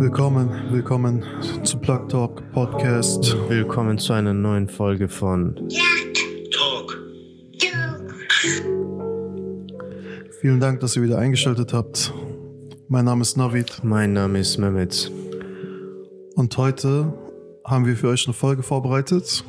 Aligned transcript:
Willkommen, 0.00 0.50
willkommen 0.70 1.24
zu 1.64 1.78
Plug 1.78 2.08
Talk 2.08 2.52
Podcast. 2.52 3.36
Willkommen 3.48 3.98
zu 3.98 4.12
einer 4.12 4.32
neuen 4.32 4.68
Folge 4.68 5.08
von 5.08 5.56
Talk. 6.52 6.98
Vielen 10.40 10.60
Dank, 10.60 10.80
dass 10.80 10.96
ihr 10.96 11.02
wieder 11.02 11.18
eingeschaltet 11.18 11.72
habt. 11.72 12.12
Mein 12.88 13.04
Name 13.04 13.22
ist 13.22 13.36
Navid 13.36 13.82
Mein 13.82 14.12
Name 14.12 14.38
ist 14.38 14.58
Mehmet. 14.58 15.10
und 16.36 16.56
heute 16.56 17.12
haben 17.64 17.84
wir 17.86 17.96
für 17.96 18.08
euch 18.08 18.26
eine 18.26 18.34
Folge 18.34 18.62
vorbereitet, 18.62 19.44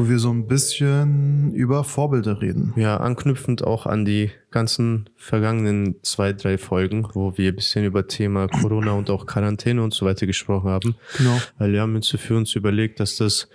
wo 0.00 0.08
wir 0.08 0.18
so 0.18 0.30
ein 0.30 0.46
bisschen 0.46 1.52
über 1.52 1.84
Vorbilder 1.84 2.40
reden. 2.40 2.72
Ja, 2.76 2.96
anknüpfend 2.96 3.62
auch 3.62 3.84
an 3.84 4.06
die 4.06 4.30
ganzen 4.50 5.10
vergangenen 5.16 5.96
zwei, 6.02 6.32
drei 6.32 6.56
Folgen, 6.56 7.06
wo 7.12 7.36
wir 7.36 7.52
ein 7.52 7.56
bisschen 7.56 7.84
über 7.84 8.08
Thema 8.08 8.48
Corona 8.48 8.92
und 8.92 9.10
auch 9.10 9.26
Quarantäne 9.26 9.82
und 9.82 9.92
so 9.92 10.06
weiter 10.06 10.26
gesprochen 10.26 10.70
haben. 10.70 10.96
Genau. 11.18 11.38
Weil 11.58 11.72
wir 11.72 11.82
haben 11.82 11.94
uns 11.96 12.08
für 12.08 12.34
uns 12.34 12.54
überlegt, 12.54 12.98
dass 12.98 13.16
das 13.16 13.48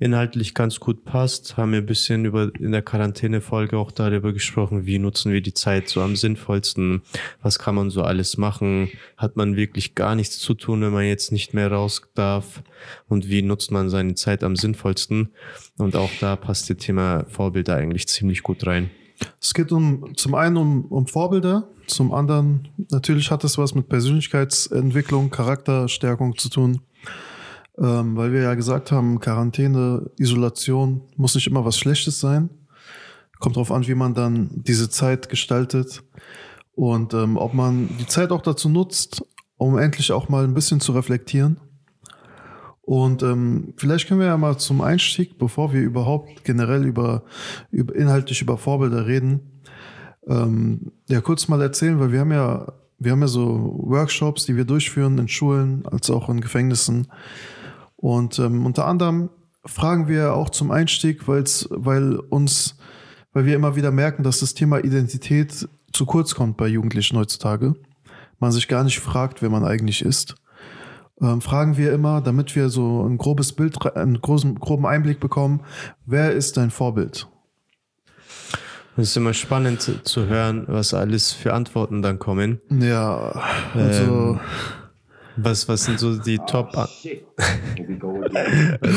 inhaltlich 0.00 0.54
ganz 0.54 0.78
gut 0.78 1.04
passt, 1.04 1.56
haben 1.56 1.72
wir 1.72 1.78
ein 1.78 1.86
bisschen 1.86 2.24
über 2.24 2.50
in 2.58 2.72
der 2.72 2.82
Quarantäne-Folge 2.82 3.76
auch 3.76 3.90
darüber 3.90 4.32
gesprochen, 4.32 4.86
wie 4.86 4.98
nutzen 4.98 5.32
wir 5.32 5.40
die 5.40 5.54
Zeit 5.54 5.88
so 5.88 6.00
am 6.02 6.14
sinnvollsten, 6.14 7.02
was 7.42 7.58
kann 7.58 7.74
man 7.74 7.90
so 7.90 8.02
alles 8.02 8.36
machen, 8.36 8.90
hat 9.16 9.36
man 9.36 9.56
wirklich 9.56 9.94
gar 9.94 10.14
nichts 10.14 10.38
zu 10.38 10.54
tun, 10.54 10.82
wenn 10.82 10.92
man 10.92 11.04
jetzt 11.04 11.32
nicht 11.32 11.52
mehr 11.54 11.72
raus 11.72 12.02
darf? 12.14 12.62
Und 13.08 13.28
wie 13.28 13.42
nutzt 13.42 13.72
man 13.72 13.90
seine 13.90 14.14
Zeit 14.14 14.44
am 14.44 14.54
sinnvollsten? 14.54 15.30
Und 15.78 15.96
auch 15.96 16.10
da 16.20 16.36
passt 16.36 16.70
das 16.70 16.76
Thema 16.76 17.24
Vorbilder 17.28 17.76
eigentlich 17.76 18.06
ziemlich 18.06 18.42
gut 18.42 18.66
rein. 18.66 18.90
Es 19.40 19.52
geht 19.52 19.72
um 19.72 20.16
zum 20.16 20.34
einen 20.36 20.56
um, 20.56 20.84
um 20.84 21.06
Vorbilder, 21.08 21.68
zum 21.88 22.12
anderen 22.12 22.68
natürlich 22.90 23.30
hat 23.30 23.42
es 23.44 23.58
was 23.58 23.74
mit 23.74 23.88
Persönlichkeitsentwicklung, 23.88 25.30
Charakterstärkung 25.30 26.36
zu 26.36 26.50
tun. 26.50 26.82
Ähm, 27.80 28.16
weil 28.16 28.32
wir 28.32 28.42
ja 28.42 28.54
gesagt 28.54 28.90
haben, 28.90 29.20
Quarantäne, 29.20 30.10
Isolation 30.18 31.02
muss 31.16 31.34
nicht 31.34 31.46
immer 31.46 31.64
was 31.64 31.78
Schlechtes 31.78 32.18
sein. 32.18 32.50
Kommt 33.38 33.56
drauf 33.56 33.70
an, 33.70 33.86
wie 33.86 33.94
man 33.94 34.14
dann 34.14 34.50
diese 34.52 34.90
Zeit 34.90 35.28
gestaltet 35.28 36.02
und 36.74 37.14
ähm, 37.14 37.36
ob 37.36 37.54
man 37.54 37.88
die 37.98 38.06
Zeit 38.06 38.32
auch 38.32 38.42
dazu 38.42 38.68
nutzt, 38.68 39.22
um 39.56 39.78
endlich 39.78 40.10
auch 40.10 40.28
mal 40.28 40.44
ein 40.44 40.54
bisschen 40.54 40.80
zu 40.80 40.92
reflektieren. 40.92 41.60
Und 42.82 43.22
ähm, 43.22 43.74
vielleicht 43.76 44.08
können 44.08 44.20
wir 44.20 44.26
ja 44.28 44.36
mal 44.36 44.56
zum 44.56 44.80
Einstieg, 44.80 45.38
bevor 45.38 45.72
wir 45.72 45.82
überhaupt 45.82 46.42
generell 46.44 46.84
über, 46.84 47.22
über 47.70 47.94
inhaltlich 47.94 48.40
über 48.42 48.56
Vorbilder 48.58 49.06
reden, 49.06 49.62
ähm, 50.26 50.92
ja 51.08 51.20
kurz 51.20 51.46
mal 51.48 51.60
erzählen, 51.62 52.00
weil 52.00 52.12
wir 52.12 52.20
haben 52.20 52.32
ja 52.32 52.72
wir 52.98 53.12
haben 53.12 53.20
ja 53.20 53.28
so 53.28 53.78
Workshops, 53.84 54.46
die 54.46 54.56
wir 54.56 54.64
durchführen 54.64 55.18
in 55.18 55.28
Schulen 55.28 55.86
als 55.86 56.10
auch 56.10 56.28
in 56.28 56.40
Gefängnissen. 56.40 57.06
Und 58.00 58.38
ähm, 58.38 58.64
unter 58.64 58.86
anderem 58.86 59.28
fragen 59.66 60.06
wir 60.06 60.34
auch 60.34 60.50
zum 60.50 60.70
Einstieg, 60.70 61.26
weil's, 61.26 61.68
weil 61.70 62.16
uns, 62.16 62.76
weil 63.32 63.44
wir 63.44 63.56
immer 63.56 63.74
wieder 63.74 63.90
merken, 63.90 64.22
dass 64.22 64.38
das 64.40 64.54
Thema 64.54 64.78
Identität 64.78 65.68
zu 65.92 66.06
kurz 66.06 66.34
kommt 66.34 66.56
bei 66.56 66.68
Jugendlichen 66.68 67.18
heutzutage. 67.18 67.74
Man 68.38 68.52
sich 68.52 68.68
gar 68.68 68.84
nicht 68.84 69.00
fragt, 69.00 69.42
wer 69.42 69.50
man 69.50 69.64
eigentlich 69.64 70.02
ist. 70.04 70.36
Ähm, 71.20 71.40
fragen 71.40 71.76
wir 71.76 71.92
immer, 71.92 72.20
damit 72.20 72.54
wir 72.54 72.68
so 72.68 73.04
ein 73.04 73.18
grobes 73.18 73.52
Bild, 73.52 73.84
einen 73.96 74.20
großen, 74.20 74.54
groben 74.60 74.86
Einblick 74.86 75.18
bekommen, 75.18 75.62
wer 76.06 76.32
ist 76.32 76.56
dein 76.56 76.70
Vorbild? 76.70 77.26
Es 78.96 79.08
ist 79.10 79.16
immer 79.16 79.34
spannend 79.34 79.80
zu- 79.82 80.26
hören, 80.26 80.64
was 80.68 80.94
alles 80.94 81.32
für 81.32 81.52
Antworten 81.52 82.02
dann 82.02 82.20
kommen. 82.20 82.60
Ja, 82.70 83.42
also. 83.74 84.04
Ähm, 84.04 84.40
Was, 85.40 85.68
was 85.68 85.84
sind 85.84 86.00
so 86.00 86.18
die 86.18 86.38
Top, 86.38 86.74
was 86.74 86.92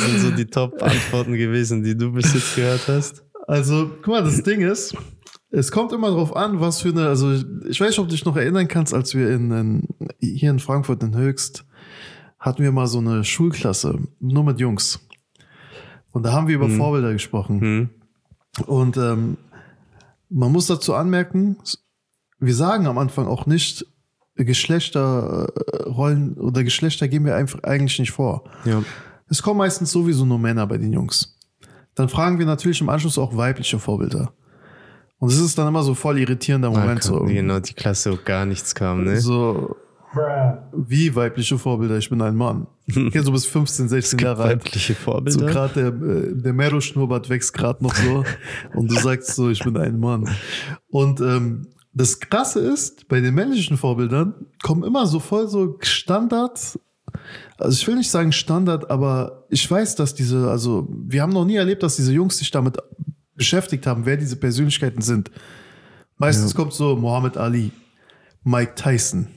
sind 0.05 0.19
so 0.19 0.31
die 0.31 0.45
Top-Antworten 0.45 1.33
gewesen, 1.33 1.83
die 1.83 1.95
du 1.95 2.11
bis 2.11 2.33
jetzt 2.33 2.55
gehört 2.55 2.87
hast? 2.87 3.23
Also, 3.47 3.91
guck 3.97 4.07
mal, 4.07 4.23
das 4.23 4.41
Ding 4.43 4.61
ist, 4.61 4.95
es 5.51 5.71
kommt 5.71 5.91
immer 5.91 6.09
drauf 6.09 6.35
an, 6.35 6.59
was 6.59 6.81
für 6.81 6.89
eine, 6.89 7.07
also 7.07 7.31
ich 7.67 7.79
weiß 7.79 7.89
nicht, 7.89 7.99
ob 7.99 8.07
du 8.07 8.11
dich 8.11 8.25
noch 8.25 8.37
erinnern 8.37 8.67
kannst, 8.67 8.93
als 8.93 9.13
wir 9.13 9.29
in, 9.29 9.51
in 9.51 9.87
hier 10.19 10.49
in 10.49 10.59
Frankfurt 10.59 11.03
in 11.03 11.15
Höchst 11.15 11.65
hatten 12.39 12.63
wir 12.63 12.71
mal 12.71 12.87
so 12.87 12.97
eine 12.97 13.23
Schulklasse, 13.23 13.99
nur 14.19 14.43
mit 14.43 14.59
Jungs. 14.59 14.99
Und 16.11 16.23
da 16.23 16.31
haben 16.33 16.47
wir 16.47 16.55
über 16.55 16.69
Vorbilder 16.69 17.13
gesprochen. 17.13 17.61
Hm? 17.61 17.89
Und 18.65 18.97
ähm, 18.97 19.37
man 20.29 20.51
muss 20.51 20.67
dazu 20.67 20.95
anmerken, 20.95 21.57
wir 22.39 22.55
sagen 22.55 22.87
am 22.87 22.97
Anfang 22.97 23.27
auch 23.27 23.45
nicht, 23.45 23.85
Geschlechterrollen 24.35 26.33
oder 26.35 26.63
Geschlechter 26.63 27.07
geben 27.07 27.25
wir 27.25 27.35
einfach 27.35 27.61
eigentlich 27.63 27.99
nicht 27.99 28.11
vor. 28.11 28.43
Ja. 28.65 28.81
Es 29.29 29.41
kommen 29.41 29.57
meistens 29.59 29.91
sowieso 29.91 30.25
nur 30.25 30.39
Männer 30.39 30.67
bei 30.67 30.77
den 30.77 30.91
Jungs. 30.93 31.37
Dann 31.95 32.09
fragen 32.09 32.39
wir 32.39 32.45
natürlich 32.45 32.81
im 32.81 32.89
Anschluss 32.89 33.17
auch 33.17 33.35
weibliche 33.35 33.79
Vorbilder. 33.79 34.33
Und 35.19 35.29
es 35.29 35.39
ist 35.39 35.57
dann 35.57 35.67
immer 35.67 35.83
so 35.83 35.93
voll 35.93 36.17
irritierender 36.17 36.71
Moment. 36.71 37.03
so, 37.03 37.19
Genau, 37.19 37.59
die 37.59 37.73
Klasse, 37.73 38.11
wo 38.13 38.17
gar 38.23 38.45
nichts 38.45 38.73
kam, 38.73 39.03
ne? 39.03 39.19
so 39.19 39.75
wie 40.73 41.15
weibliche 41.15 41.57
Vorbilder, 41.57 41.97
ich 41.97 42.09
bin 42.09 42.21
ein 42.21 42.35
Mann. 42.35 42.67
Okay, 42.89 43.19
so 43.21 43.31
bis 43.31 43.45
15, 43.45 43.87
16 43.87 44.19
Jahre 44.25 44.43
alt. 44.43 44.65
Weibliche 44.65 44.93
So 44.93 44.99
Vorbilder. 44.99 45.45
gerade 45.45 45.73
der, 45.73 46.09
äh, 46.09 46.35
der 46.35 46.51
Mero-Schnurrbart 46.51 47.29
wächst 47.29 47.53
gerade 47.53 47.81
noch 47.81 47.95
so 47.95 48.25
und 48.73 48.91
du 48.91 48.95
sagst 48.95 49.35
so, 49.35 49.49
ich 49.49 49.63
bin 49.63 49.77
ein 49.77 49.99
Mann. 49.99 50.27
Und 50.89 51.21
ähm, 51.21 51.67
das 51.93 52.19
Krasse 52.19 52.59
ist, 52.59 53.07
bei 53.07 53.19
den 53.19 53.33
männlichen 53.33 53.77
Vorbildern 53.77 54.47
kommen 54.63 54.83
immer 54.83 55.05
so 55.07 55.19
voll 55.19 55.47
so 55.47 55.77
Standard, 55.81 56.79
also 57.57 57.75
ich 57.77 57.87
will 57.87 57.95
nicht 57.95 58.09
sagen 58.09 58.31
Standard, 58.31 58.89
aber 58.89 59.45
ich 59.49 59.69
weiß, 59.69 59.95
dass 59.95 60.13
diese, 60.13 60.49
also 60.49 60.87
wir 60.89 61.21
haben 61.21 61.33
noch 61.33 61.45
nie 61.45 61.55
erlebt, 61.55 61.83
dass 61.83 61.97
diese 61.97 62.13
Jungs 62.13 62.37
sich 62.37 62.51
damit 62.51 62.77
beschäftigt 63.35 63.85
haben, 63.87 64.05
wer 64.05 64.17
diese 64.17 64.35
Persönlichkeiten 64.35 65.01
sind. 65.01 65.31
Meistens 66.17 66.53
kommt 66.53 66.73
so 66.73 66.95
Muhammad 66.95 67.37
Ali, 67.37 67.71
Mike 68.43 68.75
Tyson. 68.75 69.27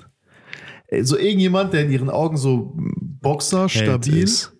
Ey, 0.89 1.03
So 1.05 1.17
irgendjemand, 1.17 1.73
der 1.73 1.85
in 1.85 1.91
ihren 1.91 2.11
Augen 2.11 2.37
so 2.37 2.77
Boxer, 2.77 3.69
Held 3.69 3.71
stabil, 3.71 4.23
ist. 4.23 4.53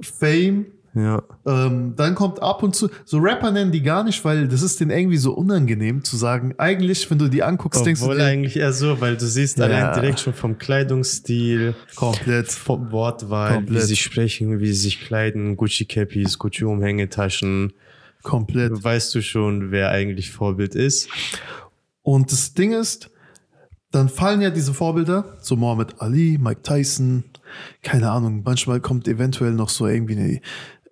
Fame, 0.00 0.66
Ja. 0.96 1.22
ähm, 1.44 1.94
dann 1.96 2.14
kommt 2.14 2.40
ab 2.40 2.62
und 2.62 2.76
zu, 2.76 2.88
so 3.04 3.18
Rapper 3.18 3.50
nennen 3.50 3.72
die 3.72 3.82
gar 3.82 4.04
nicht, 4.04 4.24
weil 4.24 4.46
das 4.46 4.62
ist 4.62 4.78
denen 4.78 4.92
irgendwie 4.92 5.16
so 5.16 5.32
unangenehm 5.34 6.04
zu 6.04 6.16
sagen. 6.16 6.54
Eigentlich, 6.56 7.10
wenn 7.10 7.18
du 7.18 7.26
die 7.28 7.42
anguckst, 7.42 7.84
denkst 7.84 8.00
du 8.00 8.06
Obwohl 8.06 8.20
eigentlich 8.20 8.56
eher 8.56 8.72
so, 8.72 9.00
weil 9.00 9.16
du 9.16 9.26
siehst 9.26 9.58
Ja. 9.58 9.64
allein 9.64 9.92
direkt 9.94 10.20
schon 10.20 10.34
vom 10.34 10.56
Kleidungsstil, 10.56 11.74
komplett. 11.96 12.48
vom 12.52 12.92
Wortwahl, 12.92 13.54
Komplett. 13.54 13.82
wie 13.82 13.86
sie 13.86 13.96
sprechen, 13.96 14.60
wie 14.60 14.66
sie 14.68 14.74
sich 14.74 15.00
kleiden, 15.00 15.56
Gucci-Cappies, 15.56 16.38
Gucci-Umhängetaschen. 16.38 17.72
Komplett. 18.22 18.82
Weißt 18.82 19.14
du 19.14 19.20
schon, 19.22 19.70
wer 19.70 19.90
eigentlich 19.90 20.30
Vorbild 20.30 20.74
ist? 20.74 21.08
Und 22.02 22.30
das 22.32 22.54
Ding 22.54 22.72
ist, 22.72 23.10
dann 23.90 24.08
fallen 24.08 24.40
ja 24.40 24.50
diese 24.50 24.74
Vorbilder, 24.74 25.36
so 25.40 25.56
Muhammad 25.56 26.00
Ali, 26.00 26.38
Mike 26.40 26.62
Tyson, 26.62 27.24
keine 27.82 28.10
Ahnung, 28.10 28.42
manchmal 28.44 28.80
kommt 28.80 29.06
eventuell 29.06 29.52
noch 29.52 29.68
so 29.68 29.86
irgendwie 29.86 30.16
eine, 30.16 30.40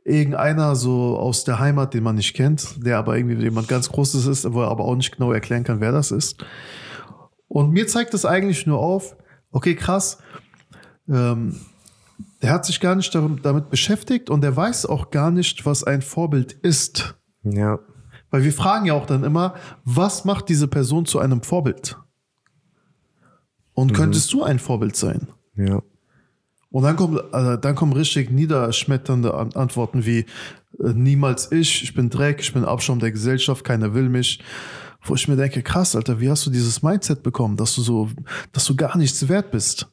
irgendeiner 0.04 0.74
so 0.74 1.16
aus 1.16 1.44
der 1.44 1.58
Heimat, 1.58 1.94
den 1.94 2.02
man 2.02 2.16
nicht 2.16 2.34
kennt, 2.34 2.84
der 2.84 2.98
aber 2.98 3.16
irgendwie 3.16 3.42
jemand 3.42 3.68
ganz 3.68 3.88
Großes 3.88 4.26
ist, 4.26 4.52
wo 4.52 4.62
er 4.62 4.68
aber 4.68 4.84
auch 4.84 4.96
nicht 4.96 5.12
genau 5.12 5.32
erklären 5.32 5.64
kann, 5.64 5.80
wer 5.80 5.92
das 5.92 6.10
ist. 6.10 6.44
Und 7.48 7.70
mir 7.72 7.86
zeigt 7.86 8.14
das 8.14 8.24
eigentlich 8.24 8.66
nur 8.66 8.78
auf, 8.78 9.16
okay, 9.50 9.74
krass, 9.74 10.18
ähm, 11.08 11.56
der 12.40 12.50
hat 12.50 12.64
sich 12.64 12.80
gar 12.80 12.94
nicht 12.94 13.14
damit 13.14 13.70
beschäftigt 13.70 14.30
und 14.30 14.42
der 14.42 14.56
weiß 14.56 14.86
auch 14.86 15.10
gar 15.10 15.30
nicht, 15.30 15.64
was 15.64 15.84
ein 15.84 16.02
Vorbild 16.02 16.52
ist. 16.52 17.16
Ja. 17.42 17.78
Weil 18.30 18.44
wir 18.44 18.52
fragen 18.52 18.86
ja 18.86 18.94
auch 18.94 19.06
dann 19.06 19.24
immer, 19.24 19.54
was 19.84 20.24
macht 20.24 20.48
diese 20.48 20.66
Person 20.66 21.06
zu 21.06 21.18
einem 21.18 21.42
Vorbild? 21.42 21.98
Und 23.74 23.94
könntest 23.94 24.32
du 24.32 24.42
ein 24.42 24.58
Vorbild 24.58 24.96
sein? 24.96 25.28
Ja. 25.54 25.82
Und 26.72 26.84
dann 26.84 26.96
kommen, 26.96 27.18
äh, 27.32 27.58
dann 27.58 27.74
kommen 27.74 27.92
richtig 27.92 28.30
niederschmetternde 28.30 29.34
An 29.34 29.52
Antworten 29.52 30.04
wie 30.04 30.20
äh, 30.80 30.92
niemals 30.94 31.52
ich, 31.52 31.82
ich 31.84 31.94
bin 31.94 32.10
Dreck, 32.10 32.40
ich 32.40 32.52
bin 32.52 32.64
Abschaum 32.64 32.98
der 32.98 33.12
Gesellschaft, 33.12 33.64
keiner 33.64 33.94
will 33.94 34.08
mich. 34.08 34.40
Wo 35.04 35.14
ich 35.14 35.26
mir 35.26 35.36
denke, 35.36 35.62
krass, 35.62 35.96
Alter, 35.96 36.20
wie 36.20 36.30
hast 36.30 36.46
du 36.46 36.50
dieses 36.50 36.82
Mindset 36.82 37.22
bekommen, 37.22 37.56
dass 37.56 37.74
du 37.74 37.82
so, 37.82 38.08
dass 38.52 38.64
du 38.66 38.76
gar 38.76 38.96
nichts 38.96 39.28
wert 39.28 39.50
bist? 39.50 39.88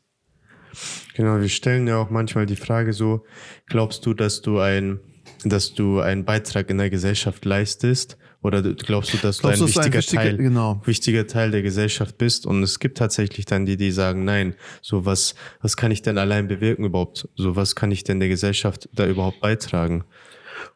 Genau, 1.15 1.39
wir 1.39 1.49
stellen 1.49 1.87
ja 1.87 1.97
auch 1.97 2.11
manchmal 2.11 2.45
die 2.45 2.55
Frage 2.55 2.93
so, 2.93 3.25
glaubst 3.65 4.05
du, 4.05 4.13
dass 4.13 4.41
du 4.41 4.59
ein, 4.59 4.99
dass 5.43 5.73
du 5.73 5.99
einen 5.99 6.25
Beitrag 6.25 6.69
in 6.69 6.77
der 6.77 6.91
Gesellschaft 6.91 7.43
leistest? 7.43 8.17
Oder 8.41 8.61
glaubst 8.61 9.13
du, 9.13 9.17
dass 9.17 9.39
Glaubst 9.39 9.59
du 9.59 9.65
ein 9.65 9.67
dass 9.67 9.73
du 9.73 9.79
ein 9.79 9.85
wichtiger 9.85 9.97
wichtiger- 9.99 10.21
Teil, 10.21 10.37
genau. 10.37 10.81
wichtiger 10.85 11.27
Teil 11.27 11.51
der 11.51 11.61
Gesellschaft 11.61 12.17
bist? 12.17 12.45
Und 12.45 12.63
es 12.63 12.79
gibt 12.79 12.97
tatsächlich 12.97 13.45
dann 13.45 13.65
die, 13.65 13.75
die 13.75 13.91
sagen, 13.91 14.23
nein, 14.23 14.55
so 14.81 15.05
was, 15.05 15.35
was 15.61 15.75
kann 15.75 15.91
ich 15.91 16.01
denn 16.01 16.17
allein 16.17 16.47
bewirken 16.47 16.85
überhaupt? 16.85 17.27
So 17.35 17.55
was 17.55 17.75
kann 17.75 17.91
ich 17.91 18.03
denn 18.05 18.19
der 18.19 18.29
Gesellschaft 18.29 18.87
da 18.93 19.05
überhaupt 19.05 19.41
beitragen? 19.41 20.05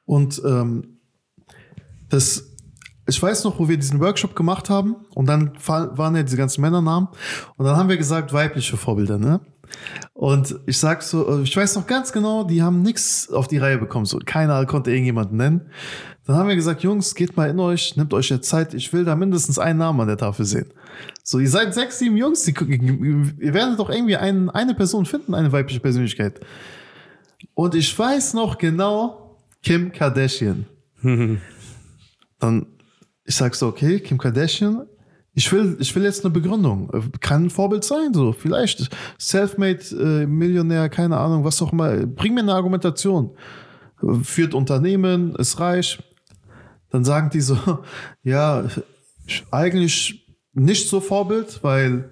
Und 0.06 0.42
ähm, 0.46 1.00
das 2.10 2.50
ich 3.06 3.22
weiß 3.22 3.44
noch, 3.44 3.60
wo 3.60 3.68
wir 3.68 3.78
diesen 3.78 4.00
Workshop 4.00 4.36
gemacht 4.36 4.70
haben 4.70 4.96
und 5.14 5.28
dann 5.28 5.52
waren 5.66 6.16
ja 6.16 6.24
diese 6.24 6.38
ganzen 6.38 6.62
Männernamen 6.62 7.10
und 7.58 7.66
dann 7.66 7.76
haben 7.76 7.90
wir 7.90 7.98
gesagt, 7.98 8.32
weibliche 8.32 8.78
Vorbilder, 8.78 9.18
ne? 9.18 9.42
Und 10.14 10.60
ich 10.68 10.78
sag 10.78 11.02
so, 11.04 11.40
äh, 11.40 11.44
ich 11.44 11.56
weiß 11.56 11.76
noch 11.76 11.88
ganz 11.88 12.12
genau, 12.12 12.44
die 12.44 12.62
haben 12.62 12.82
nichts 12.82 13.30
auf 13.30 13.48
die 13.48 13.58
Reihe 13.58 13.78
bekommen, 13.78 14.06
so 14.06 14.20
keiner 14.24 14.66
konnte 14.66 14.92
irgendjemanden 14.92 15.38
nennen. 15.38 15.62
Dann 16.26 16.38
haben 16.38 16.48
wir 16.48 16.56
gesagt, 16.56 16.84
Jungs, 16.84 17.16
geht 17.16 17.36
mal 17.36 17.50
in 17.50 17.60
euch, 17.60 17.98
nehmt 17.98 18.14
euch 18.14 18.30
jetzt 18.30 18.48
Zeit, 18.48 18.74
ich 18.74 18.94
will 18.94 19.04
da 19.04 19.16
mindestens 19.16 19.60
einen 19.60 19.80
Namen 19.80 20.00
an 20.00 20.08
der 20.08 20.18
Tafel 20.18 20.46
sehen. 20.46 20.68
So, 21.24 21.40
ihr 21.40 21.50
seid 21.50 21.74
sechs, 21.74 22.00
sieben 22.00 22.16
Jungs, 22.16 22.44
die, 22.44 22.54
ihr 22.54 23.54
werdet 23.54 23.80
doch 23.80 23.90
irgendwie 23.90 24.16
einen, 24.16 24.50
eine 24.50 24.74
Person 24.74 25.06
finden, 25.06 25.34
eine 25.34 25.52
weibliche 25.52 25.82
Persönlichkeit. 25.82 26.40
Und 27.56 27.76
ich 27.76 27.98
weiß 27.98 28.36
noch 28.36 28.58
genau, 28.58 29.38
Kim 29.62 29.92
Kardashian. 29.92 30.66
Dann, 32.40 32.68
ich 33.26 33.36
sag 33.36 33.56
so, 33.56 33.68
okay, 33.68 34.00
Kim 34.00 34.18
Kardashian, 34.18 34.86
ich 35.36 35.52
will, 35.52 35.78
ich 35.80 35.96
will 35.96 36.04
jetzt 36.04 36.24
eine 36.24 36.34
Begründung. 36.34 36.92
Kann 37.20 37.46
ein 37.46 37.50
Vorbild 37.50 37.84
sein, 37.84 38.14
so, 38.14 38.34
vielleicht. 38.34 38.90
Selfmade, 39.18 39.84
äh, 39.92 40.26
Millionär, 40.28 40.90
keine 40.90 41.18
Ahnung, 41.18 41.44
was 41.44 41.62
auch 41.62 41.74
immer. 41.74 42.06
Bring 42.06 42.36
mir 42.36 42.42
eine 42.42 42.54
Argumentation. 42.54 43.32
Führt 44.22 44.54
Unternehmen, 44.54 45.36
ist 45.36 45.60
reich. 45.60 45.98
Dann 46.90 47.04
sagen 47.04 47.32
die 47.32 47.42
so, 47.42 47.58
ja, 48.24 48.66
eigentlich 49.50 50.28
nicht 50.54 50.88
so 50.88 51.02
Vorbild, 51.02 51.64
weil 51.64 52.12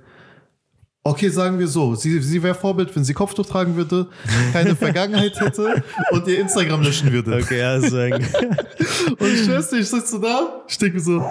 Okay, 1.03 1.29
sagen 1.29 1.57
wir 1.57 1.67
so, 1.67 1.95
sie, 1.95 2.21
sie 2.21 2.43
wäre 2.43 2.53
Vorbild, 2.53 2.95
wenn 2.95 3.03
sie 3.03 3.15
Kopftuch 3.15 3.47
tragen 3.47 3.75
würde, 3.75 4.07
keine 4.53 4.75
Vergangenheit 4.75 5.39
hätte 5.39 5.83
und 6.11 6.27
ihr 6.27 6.39
Instagram 6.39 6.83
löschen 6.83 7.11
würde. 7.11 7.37
Okay, 7.37 7.57
ja, 7.57 7.79
sagen. 7.81 8.23
Und 9.17 9.27
ich 9.33 9.43
schwör's 9.43 9.71
dir, 9.71 9.79
ich 9.79 9.89
sitze 9.89 10.19
da, 10.19 10.63
ich 10.67 10.77
denke 10.77 10.97
mir 10.97 11.03
so, 11.03 11.25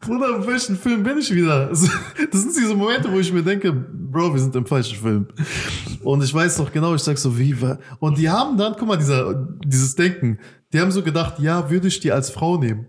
Bruder, 0.00 0.36
in 0.36 0.46
welchem 0.46 0.76
Film 0.76 1.02
bin 1.02 1.18
ich 1.18 1.32
wieder? 1.34 1.68
Das 2.32 2.42
sind 2.42 2.56
diese 2.56 2.74
Momente, 2.74 3.12
wo 3.12 3.18
ich 3.18 3.32
mir 3.32 3.42
denke, 3.42 3.72
Bro, 3.72 4.32
wir 4.34 4.40
sind 4.40 4.56
im 4.56 4.66
falschen 4.66 4.98
Film. 4.98 5.26
Und 6.02 6.24
ich 6.24 6.32
weiß 6.32 6.58
noch 6.58 6.72
genau, 6.72 6.94
ich 6.94 7.02
sag 7.02 7.18
so, 7.18 7.38
wie. 7.38 7.54
Und 7.98 8.18
die 8.18 8.28
haben 8.28 8.56
dann, 8.56 8.74
guck 8.78 8.88
mal, 8.88 8.96
dieser, 8.96 9.34
dieses 9.64 9.94
Denken, 9.94 10.38
die 10.72 10.80
haben 10.80 10.90
so 10.90 11.02
gedacht, 11.02 11.38
ja, 11.38 11.70
würde 11.70 11.88
ich 11.88 12.00
die 12.00 12.12
als 12.12 12.30
Frau 12.30 12.56
nehmen. 12.56 12.86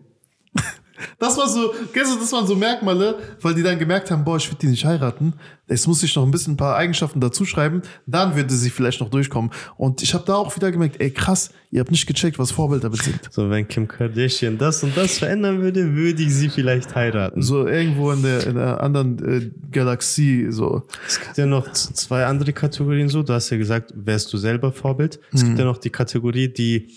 Das 1.20 1.38
war 1.38 1.48
so, 1.48 1.74
kennst 1.94 2.16
du, 2.16 2.20
das 2.20 2.32
waren 2.32 2.48
so 2.48 2.56
Merkmale, 2.56 3.20
weil 3.42 3.54
die 3.54 3.64
dann 3.64 3.80
gemerkt 3.80 4.12
haben, 4.12 4.24
boah, 4.24 4.38
ich 4.38 4.48
würde 4.50 4.60
die 4.60 4.68
nicht 4.68 4.86
heiraten. 4.86 5.34
Jetzt 5.68 5.88
muss 5.88 6.04
ich 6.04 6.14
noch 6.16 6.24
ein 6.24 6.32
bisschen 6.32 6.54
ein 6.54 6.58
paar 6.58 6.76
Eigenschaften 6.76 7.22
dazu 7.22 7.46
schreiben, 7.46 7.82
dann 8.06 8.36
würde 8.36 8.54
sie 8.54 8.70
vielleicht 8.70 9.00
noch 9.00 9.10
durchkommen. 9.10 9.52
Und 9.78 10.02
ich 10.02 10.14
habe 10.14 10.26
da 10.26 10.36
auch 10.36 10.54
wieder 10.54 10.70
gemerkt, 10.70 11.00
ey 11.00 11.12
krass, 11.12 11.52
ihr 11.72 11.80
habt 11.80 11.92
nicht 11.92 12.06
gecheckt, 12.06 12.38
was 12.38 12.52
Vorbilder 12.52 12.90
besingt. 12.90 13.30
So, 13.32 13.50
wenn 13.50 13.66
Kim 13.68 13.88
Kardashian 13.88 14.58
das 14.58 14.84
und 14.84 14.98
das 14.98 15.20
verändern 15.20 15.62
würde, 15.62 15.96
würde 15.96 16.24
ich 16.24 16.36
sie 16.36 16.50
vielleicht 16.50 16.94
heiraten. 16.94 17.42
So 17.42 17.68
irgendwo 17.68 18.12
in 18.12 18.22
der, 18.22 18.48
in 18.48 18.56
der 18.56 18.82
anderen 18.82 19.20
äh, 19.26 19.50
Galaxie, 19.72 20.52
so. 20.52 20.84
Es 21.08 21.22
gibt 21.22 21.38
ja 21.38 21.46
noch 21.46 21.72
zwei 21.72 22.26
andere 22.26 22.52
Kategorien 22.52 23.08
so. 23.08 23.24
Du 23.24 23.32
hast 23.32 23.50
ja 23.50 23.58
gesagt, 23.58 23.94
wärst 23.96 24.34
du 24.34 24.38
selber 24.38 24.74
Vorbild. 24.74 25.20
Es 25.32 25.46
gibt 25.46 25.58
ja 25.58 25.64
noch 25.64 25.78
die 25.78 25.90
Kategorie, 25.90 26.50
die 26.50 26.90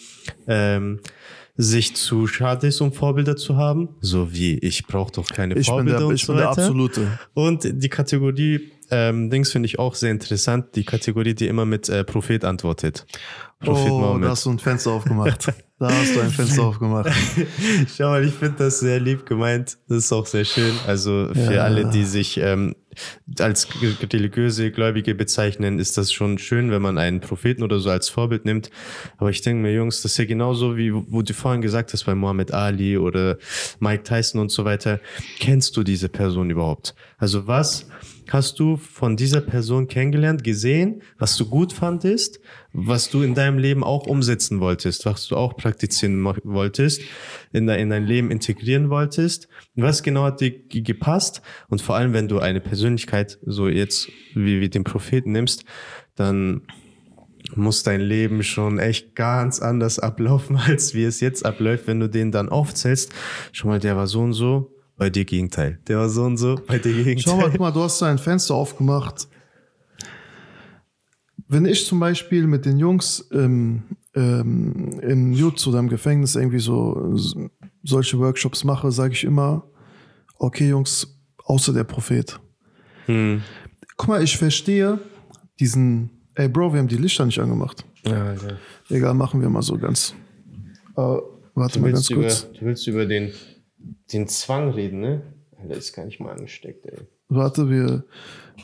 ähm, 0.49 0.99
sich 1.57 1.95
zu 1.95 2.27
schade 2.27 2.67
ist, 2.67 2.81
um 2.81 2.93
Vorbilder 2.93 3.37
zu 3.37 3.57
haben. 3.57 3.89
So 4.01 4.33
wie, 4.33 4.59
ich 4.59 4.87
brauche 4.87 5.13
doch 5.13 5.27
keine 5.29 5.55
Ich 5.55 5.67
Vorbilder 5.67 5.99
der, 5.99 6.07
und 6.09 6.15
ich 6.15 6.25
so 6.25 6.33
bin 6.33 6.39
der 6.41 6.51
weiter. 6.51 6.63
absolute. 6.63 7.19
Und 7.33 7.63
die 7.65 7.89
Kategorie, 7.89 8.73
ähm, 8.91 9.31
Dings 9.31 9.53
finde 9.53 9.67
ich 9.67 9.79
auch 9.79 9.95
sehr 9.95 10.11
interessant. 10.11 10.75
Die 10.75 10.85
Kategorie, 10.85 11.35
die 11.35 11.47
immer 11.47 11.65
mit 11.65 11.89
äh, 11.89 12.03
Prophet 12.05 12.45
antwortet. 12.45 13.07
Prophet 13.61 13.91
Oh, 13.91 14.01
da 14.01 14.07
Mohammed. 14.07 14.29
hast 14.31 14.45
du 14.47 14.51
ein 14.51 14.59
Fenster 14.59 14.91
aufgemacht. 14.93 15.53
Da 15.81 15.91
hast 15.91 16.15
du 16.15 16.21
ein 16.21 16.31
Fenster 16.31 16.63
aufgemacht. 16.63 17.11
Schau 17.97 18.09
mal, 18.11 18.25
ich 18.25 18.33
finde 18.35 18.55
das 18.59 18.79
sehr 18.79 19.01
lieb 19.01 19.27
gemeint. 19.27 19.77
Das 19.89 19.99
ist 19.99 20.13
auch 20.13 20.25
sehr 20.27 20.45
schön. 20.45 20.73
Also 20.87 21.31
für 21.35 21.55
Ja. 21.55 21.65
alle, 21.65 21.87
die 21.91 22.05
sich 22.05 22.39
ähm, 22.39 22.77
als 23.41 23.67
religiöse 24.13 24.71
Gläubige 24.71 25.17
bezeichnen, 25.17 25.81
ist 25.81 25.99
das 25.99 26.13
schon 26.13 26.39
schön, 26.39 26.71
wenn 26.71 26.81
man 26.81 26.97
einen 26.97 27.21
Propheten 27.21 27.65
oder 27.65 27.81
so 27.81 27.91
als 27.91 28.09
Vorbild 28.09 28.45
nimmt. 28.45 28.71
Aber 29.19 29.31
ich 29.31 29.43
denke 29.43 29.63
mir, 29.63 29.75
Jungs, 29.75 30.01
das 30.03 30.13
ist 30.13 30.19
ja 30.19 30.27
genauso 30.27 30.77
wie, 30.77 30.93
wo 30.95 31.23
du 31.23 31.35
vorhin 31.35 31.61
gesagt 31.61 31.93
hast, 31.93 32.05
bei 32.05 32.15
Muhammad 32.15 32.53
Ali 32.53 32.97
oder 32.97 33.37
Mike 33.81 34.05
Tyson 34.05 34.41
und 34.41 34.53
so 34.53 34.65
weiter. 34.65 35.01
Kennst 35.41 35.77
du 35.77 35.83
diese 35.83 36.09
Person 36.09 36.51
überhaupt? 36.51 36.95
Also 37.19 37.49
was 37.49 37.89
hast 38.31 38.59
du 38.61 38.77
von 38.77 39.17
dieser 39.17 39.41
Person 39.41 39.89
kennengelernt, 39.89 40.45
gesehen, 40.45 41.03
was 41.19 41.37
du 41.37 41.47
gut 41.47 41.73
fandest, 41.73 42.41
was 42.77 43.09
du 43.09 43.23
in 43.23 43.35
deinem 43.35 43.57
Leben 43.59 43.85
auch 43.85 44.07
umsetzen 44.09 44.59
wolltest, 44.59 45.07
was 45.07 45.29
du 45.29 45.37
auch 45.37 45.57
praktizieren 45.57 46.25
wolltest, 46.43 47.03
in, 47.53 47.67
dein- 47.69 47.79
in 47.79 47.91
dein 47.91 48.05
Leben 48.05 48.31
integrieren 48.33 48.91
wolltest? 48.91 49.49
Was 49.77 50.03
genau 50.03 50.25
hat 50.25 50.41
dir 50.41 50.51
ge- 50.51 50.83
gepasst? 50.83 51.41
Und 51.69 51.81
vor 51.81 51.95
allem, 51.95 52.13
wenn 52.13 52.27
du 52.27 52.41
eine 52.41 52.61
Persönlichkeit 52.61 53.39
so 53.47 53.69
jetzt 53.69 54.09
wie, 54.35 54.61
wie 54.61 54.69
den 54.69 54.83
Propheten 54.83 55.31
nimmst, 55.31 55.65
dann 56.17 56.63
muss 57.55 57.83
dein 57.85 58.01
Leben 58.01 58.43
schon 58.43 58.79
echt 58.81 59.15
ganz 59.15 59.61
anders 59.61 59.99
ablaufen, 60.01 60.57
als 60.67 60.95
wie 60.95 61.05
es 61.05 61.21
jetzt 61.21 61.45
abläuft, 61.47 61.87
wenn 61.87 62.01
du 62.01 62.09
den 62.09 62.33
dann 62.33 62.49
aufzählst. 62.49 63.13
Schon 63.53 63.71
mal, 63.71 63.79
der 63.79 63.97
war 63.97 64.07
so 64.09 64.21
und 64.21 64.33
so, 64.33 64.73
bei 64.97 65.11
dir 65.11 65.25
Gegenteil. 65.25 65.79
Der 65.87 65.99
war 65.99 66.09
so 66.09 66.25
und 66.25 66.39
so, 66.39 66.57
bei 66.67 66.79
dir 66.79 66.93
Gegenteil. 66.93 67.19
Schau 67.23 67.37
mal, 67.37 67.51
guck 67.51 67.61
mal, 67.61 67.71
du 67.71 67.83
hast 67.83 68.01
da 68.03 68.07
ein 68.11 68.19
Fenster 68.19 68.55
aufgemacht. 68.55 69.29
Wenn 71.55 71.65
ich 71.67 71.87
zum 71.87 72.01
Beispiel 72.01 72.47
mit 72.47 72.65
den 72.67 72.79
Jungs 72.79 73.27
ähm, 73.33 73.85
ähm, 74.15 75.01
in 75.01 75.33
Jutsu 75.33 75.71
oder 75.71 75.79
im 75.79 75.89
Gefängnis 75.89 76.35
irgendwie 76.37 76.59
so 76.59 77.17
so- 77.17 77.49
solche 77.83 78.19
Workshops 78.19 78.65
mache, 78.65 78.91
sage 78.91 79.13
ich 79.15 79.25
immer, 79.25 79.65
okay 80.39 80.69
Jungs, 80.69 81.07
außer 81.45 81.73
der 81.73 81.85
Prophet. 81.85 82.41
Hm. 83.07 83.43
Guck 83.97 84.09
mal, 84.09 84.23
ich 84.23 84.37
verstehe 84.37 84.99
diesen, 85.61 86.11
ey 86.35 86.49
Bro, 86.49 86.73
wir 86.73 86.81
haben 86.81 86.89
die 86.89 86.97
Lichter 86.97 87.25
nicht 87.27 87.39
angemacht. 87.39 87.85
Ja, 88.07 88.33
ja. 88.33 88.39
Egal, 88.91 89.15
machen 89.15 89.41
wir 89.41 89.49
mal 89.49 89.63
so 89.63 89.79
ganz. 89.79 90.15
Äh, 90.97 91.17
warte 91.55 91.81
mal 91.81 91.93
ganz 91.93 92.09
Du, 92.09 92.17
willst 92.21 92.43
kurz. 92.43 92.45
über, 92.51 92.59
du 92.59 92.67
willst 92.67 92.87
über 92.87 93.07
den, 93.07 93.33
den 94.13 94.27
Zwang 94.29 94.71
reden, 94.71 95.01
ne? 95.01 95.23
Der 95.69 95.77
ist 95.79 95.95
gar 95.95 96.05
nicht 96.05 96.21
mal 96.21 96.33
angesteckt, 96.33 96.85
ey. 96.87 96.99
Warte, 97.29 97.71
wir, 97.71 98.05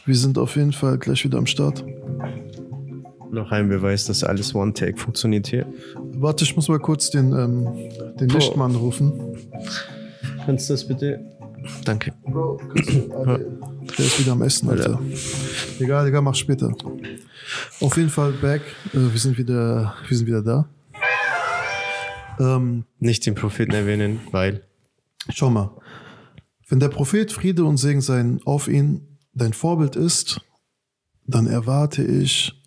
wir 0.04 0.14
sind 0.14 0.36
auf 0.38 0.56
jeden 0.56 0.72
Fall 0.72 0.98
gleich 0.98 1.24
wieder 1.24 1.38
am 1.38 1.46
Start. 1.46 1.82
Noch 3.32 3.50
ein 3.52 3.68
Beweis, 3.68 4.06
dass 4.06 4.24
alles 4.24 4.54
One-Take 4.54 4.96
funktioniert 4.96 5.46
hier. 5.46 5.66
Warte, 6.14 6.44
ich 6.44 6.56
muss 6.56 6.68
mal 6.68 6.78
kurz 6.78 7.10
den, 7.10 7.32
ähm, 7.32 7.68
den 8.18 8.28
Lichtmann 8.28 8.74
rufen. 8.74 9.36
Kannst 10.44 10.68
du 10.68 10.74
das 10.74 10.86
bitte? 10.86 11.20
Danke. 11.84 12.12
Bro, 12.24 12.60
der 12.74 13.38
ist 13.98 14.18
wieder 14.18 14.32
am 14.32 14.42
Essen, 14.42 14.70
Alter. 14.70 15.00
Egal, 15.78 16.08
egal, 16.08 16.22
mach 16.22 16.34
später. 16.34 16.74
Auf 17.80 17.96
jeden 17.96 18.10
Fall 18.10 18.32
back. 18.32 18.62
Äh, 18.92 18.98
wir 19.12 19.18
sind 19.18 19.38
wieder, 19.38 19.94
wir 20.08 20.16
sind 20.16 20.26
wieder 20.26 20.42
da. 20.42 20.68
Ähm, 22.38 22.84
Nicht 22.98 23.26
den 23.26 23.34
Propheten 23.34 23.72
erwähnen, 23.72 24.20
weil. 24.32 24.62
schau 25.28 25.50
mal. 25.50 25.70
Wenn 26.68 26.80
der 26.80 26.88
Prophet 26.88 27.32
Friede 27.32 27.64
und 27.64 27.76
Segen 27.76 28.00
sein 28.00 28.40
auf 28.44 28.68
ihn 28.68 29.18
dein 29.34 29.52
Vorbild 29.52 29.96
ist, 29.96 30.40
dann 31.26 31.46
erwarte 31.46 32.02
ich, 32.02 32.59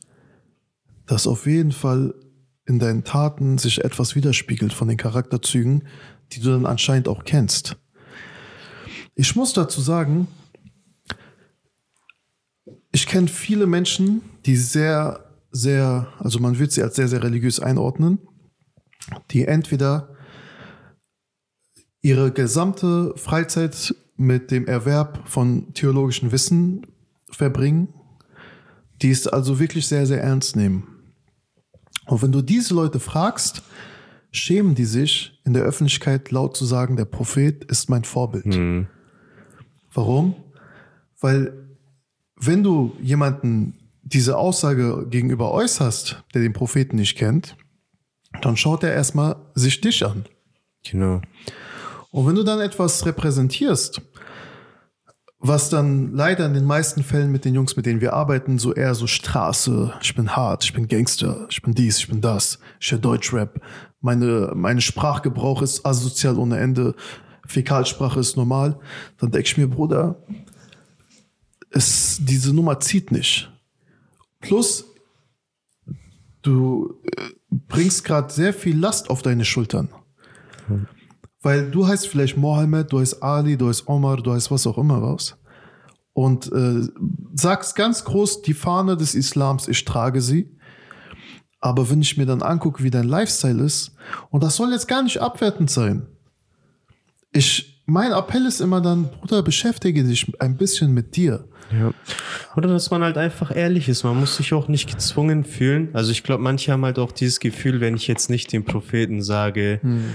dass 1.14 1.28
auf 1.28 1.46
jeden 1.46 1.72
Fall 1.72 2.16
in 2.66 2.80
deinen 2.80 3.04
Taten 3.04 3.60
sich 3.60 3.84
etwas 3.84 4.16
widerspiegelt 4.16 4.74
von 4.74 4.88
den 4.88 4.98
Charakterzügen, 4.98 5.88
die 6.32 6.40
du 6.40 6.50
dann 6.50 6.66
anscheinend 6.66 7.08
auch 7.08 7.24
kennst. 7.24 7.78
Ich 9.14 9.36
muss 9.36 9.54
dazu 9.54 9.80
sagen, 9.80 10.28
ich 12.92 13.06
kenne 13.06 13.28
viele 13.28 13.68
Menschen, 13.68 14.24
die 14.48 14.56
sehr, 14.56 15.24
sehr, 15.52 16.12
also 16.18 16.40
man 16.40 16.58
wird 16.58 16.72
sie 16.72 16.82
als 16.82 16.96
sehr, 16.96 17.08
sehr 17.08 17.22
religiös 17.22 17.60
einordnen, 17.60 18.18
die 19.30 19.46
entweder 19.46 20.16
ihre 22.02 22.32
gesamte 22.32 23.14
Freizeit 23.18 23.94
mit 24.16 24.50
dem 24.50 24.66
Erwerb 24.66 25.30
von 25.30 25.76
theologischem 25.76 26.32
Wissen 26.32 26.88
verbringen, 27.30 27.94
die 29.04 29.12
es 29.12 29.28
also 29.28 29.60
wirklich 29.60 29.86
sehr, 29.88 30.08
sehr 30.08 30.24
ernst 30.24 30.56
nehmen. 30.56 30.88
Und 32.08 32.22
wenn 32.22 32.32
du 32.32 32.42
diese 32.42 32.74
Leute 32.74 33.00
fragst, 33.00 33.64
schämen 34.32 34.76
die 34.76 34.86
sich, 34.86 35.40
in 35.46 35.54
der 35.54 35.64
Öffentlichkeit 35.64 36.32
laut 36.32 36.58
zu 36.58 36.66
sagen, 36.66 36.98
der 36.98 37.06
Prophet 37.06 37.64
ist 37.66 37.90
mein 37.90 38.04
Vorbild. 38.04 38.54
Hm. 38.54 38.88
Warum? 39.94 40.36
Weil 41.20 41.54
wenn 42.36 42.64
du 42.64 42.96
jemanden 43.02 43.76
diese 44.02 44.38
Aussage 44.38 45.08
gegenüber 45.10 45.52
äußerst, 45.52 46.24
der 46.34 46.42
den 46.42 46.54
Propheten 46.54 46.98
nicht 46.98 47.16
kennt, 47.18 47.56
dann 48.42 48.58
schaut 48.58 48.84
er 48.84 48.94
erstmal 48.94 49.36
sich 49.56 49.80
dich 49.80 50.06
an. 50.06 50.26
Genau. 50.84 51.22
Und 52.12 52.28
wenn 52.28 52.36
du 52.36 52.44
dann 52.44 52.60
etwas 52.60 53.06
repräsentierst, 53.06 54.02
was 55.46 55.70
dann 55.70 56.14
leider 56.14 56.46
in 56.46 56.54
den 56.54 56.64
meisten 56.64 57.04
Fällen 57.04 57.30
mit 57.30 57.44
den 57.44 57.54
Jungs, 57.54 57.76
mit 57.76 57.86
denen 57.86 58.00
wir 58.00 58.14
arbeiten, 58.14 58.60
so 58.60 58.74
eher 58.74 58.96
so 58.96 59.08
Straße, 59.08 59.94
ich 60.02 60.16
bin 60.16 60.38
hart, 60.38 60.64
ich 60.64 60.72
bin 60.72 60.88
Gangster, 60.88 61.46
ich 61.50 61.62
bin 61.62 61.74
dies, 61.76 62.00
ich 62.00 62.08
bin 62.08 62.22
das, 62.22 62.60
ich 62.80 62.94
höre 62.94 63.00
Deutschrap, 63.00 63.62
meine, 64.00 64.54
meine 64.56 64.80
Sprachgebrauch 64.80 65.62
ist 65.62 65.86
asozial 65.86 66.38
ohne 66.38 66.60
Ende. 66.60 66.96
Fäkalsprache 67.46 68.22
ist 68.22 68.38
normal, 68.38 68.80
dann 69.18 69.32
denke 69.32 69.46
ich 69.48 69.58
mir, 69.58 69.68
Bruder, 69.68 70.24
es, 71.72 72.20
diese 72.22 72.54
Nummer 72.54 72.80
zieht 72.80 73.12
nicht. 73.12 73.52
Plus, 74.40 74.86
du 76.42 77.02
äh, 77.04 77.22
bringst 77.52 78.06
gerade 78.06 78.32
sehr 78.32 78.54
viel 78.54 78.78
Last 78.78 79.10
auf 79.10 79.22
deine 79.22 79.44
Schultern. 79.44 79.90
Weil 81.44 81.70
du 81.70 81.86
heißt 81.88 82.08
vielleicht 82.08 82.38
Mohammed, 82.38 82.92
du 82.92 83.00
heißt 83.00 83.22
Ali, 83.22 83.58
du 83.58 83.68
heißt 83.68 83.88
Omar, 83.88 84.18
du 84.18 84.34
heißt 84.34 84.50
was 84.50 84.66
auch 84.66 84.78
immer 84.78 85.02
was. 85.02 85.38
Und 86.14 86.52
äh, 86.52 86.82
sagst 87.36 87.76
ganz 87.76 88.04
groß, 88.06 88.42
die 88.44 88.54
Fahne 88.54 88.98
des 88.98 89.14
Islams, 89.14 89.68
ich 89.68 89.84
trage 89.86 90.22
sie. 90.22 90.50
Aber 91.60 91.90
wenn 91.90 92.02
ich 92.02 92.18
mir 92.18 92.26
dann 92.26 92.42
angucke, 92.42 92.84
wie 92.84 92.90
dein 92.92 93.08
Lifestyle 93.08 93.62
ist, 93.64 93.96
und 94.30 94.44
das 94.44 94.56
soll 94.56 94.72
jetzt 94.72 94.88
gar 94.88 95.02
nicht 95.04 95.20
abwertend 95.22 95.70
sein. 95.70 96.08
Ich, 97.32 97.82
mein 97.86 98.12
Appell 98.12 98.46
ist 98.46 98.62
immer 98.62 98.80
dann, 98.82 99.10
Bruder, 99.10 99.42
beschäftige 99.44 100.04
dich 100.04 100.32
ein 100.40 100.56
bisschen 100.58 100.94
mit 100.94 101.16
dir. 101.16 101.46
Ja. 101.72 101.92
Oder 102.56 102.70
dass 102.70 102.92
man 102.92 103.02
halt 103.02 103.18
einfach 103.18 103.56
ehrlich 103.56 103.90
ist. 103.90 104.04
Man 104.04 104.20
muss 104.20 104.36
sich 104.38 104.54
auch 104.54 104.68
nicht 104.68 104.90
gezwungen 104.92 105.44
fühlen. 105.44 105.90
Also 105.94 106.12
ich 106.12 106.24
glaube, 106.24 106.44
manche 106.44 106.72
haben 106.72 106.86
halt 106.86 107.00
auch 107.00 107.12
dieses 107.12 107.40
Gefühl, 107.40 107.82
wenn 107.82 107.96
ich 107.96 108.08
jetzt 108.08 108.30
nicht 108.30 108.52
den 108.54 108.64
Propheten 108.66 109.24
sage, 109.24 109.80
kö- 109.84 110.10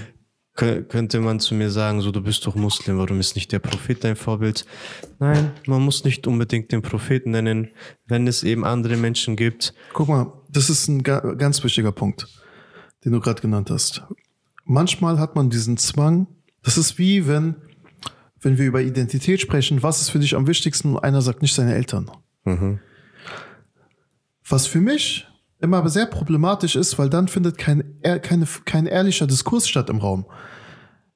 könnte 0.59 1.21
man 1.21 1.39
zu 1.39 1.55
mir 1.55 1.69
sagen, 1.69 2.01
so 2.01 2.11
du 2.11 2.21
bist 2.21 2.45
doch 2.45 2.55
Muslim, 2.55 2.97
warum 2.97 3.19
ist 3.19 3.35
nicht 3.35 3.51
der 3.51 3.59
Prophet 3.59 4.03
dein 4.03 4.15
Vorbild? 4.15 4.65
Nein, 5.17 5.51
man 5.65 5.81
muss 5.81 6.03
nicht 6.03 6.27
unbedingt 6.27 6.71
den 6.71 6.81
Propheten 6.81 7.31
nennen, 7.31 7.69
wenn 8.05 8.27
es 8.27 8.43
eben 8.43 8.65
andere 8.65 8.97
Menschen 8.97 9.35
gibt. 9.35 9.73
Guck 9.93 10.09
mal, 10.09 10.33
das 10.49 10.69
ist 10.69 10.87
ein 10.89 11.03
ga 11.03 11.19
ganz 11.35 11.63
wichtiger 11.63 11.93
Punkt, 11.93 12.27
den 13.05 13.13
du 13.13 13.21
gerade 13.21 13.41
genannt 13.41 13.69
hast. 13.69 14.03
Manchmal 14.65 15.17
hat 15.17 15.35
man 15.35 15.49
diesen 15.49 15.77
Zwang, 15.77 16.27
das 16.61 16.77
ist 16.77 16.97
wie 16.99 17.27
wenn, 17.27 17.55
wenn 18.41 18.57
wir 18.57 18.65
über 18.65 18.81
Identität 18.81 19.39
sprechen, 19.39 19.81
was 19.81 20.01
ist 20.01 20.09
für 20.09 20.19
dich 20.19 20.35
am 20.35 20.47
wichtigsten 20.47 20.95
und 20.95 20.99
einer 20.99 21.21
sagt 21.21 21.41
nicht 21.41 21.55
seine 21.55 21.73
Eltern. 21.73 22.11
Was 24.47 24.67
für 24.67 24.81
mich 24.81 25.25
immer 25.61 25.87
sehr 25.89 26.05
problematisch 26.05 26.75
ist, 26.75 26.97
weil 26.97 27.09
dann 27.09 27.27
findet 27.27 27.57
kein, 27.57 27.83
keine, 28.21 28.47
kein 28.65 28.85
ehrlicher 28.85 29.27
Diskurs 29.27 29.67
statt 29.67 29.89
im 29.89 29.97
Raum. 29.97 30.25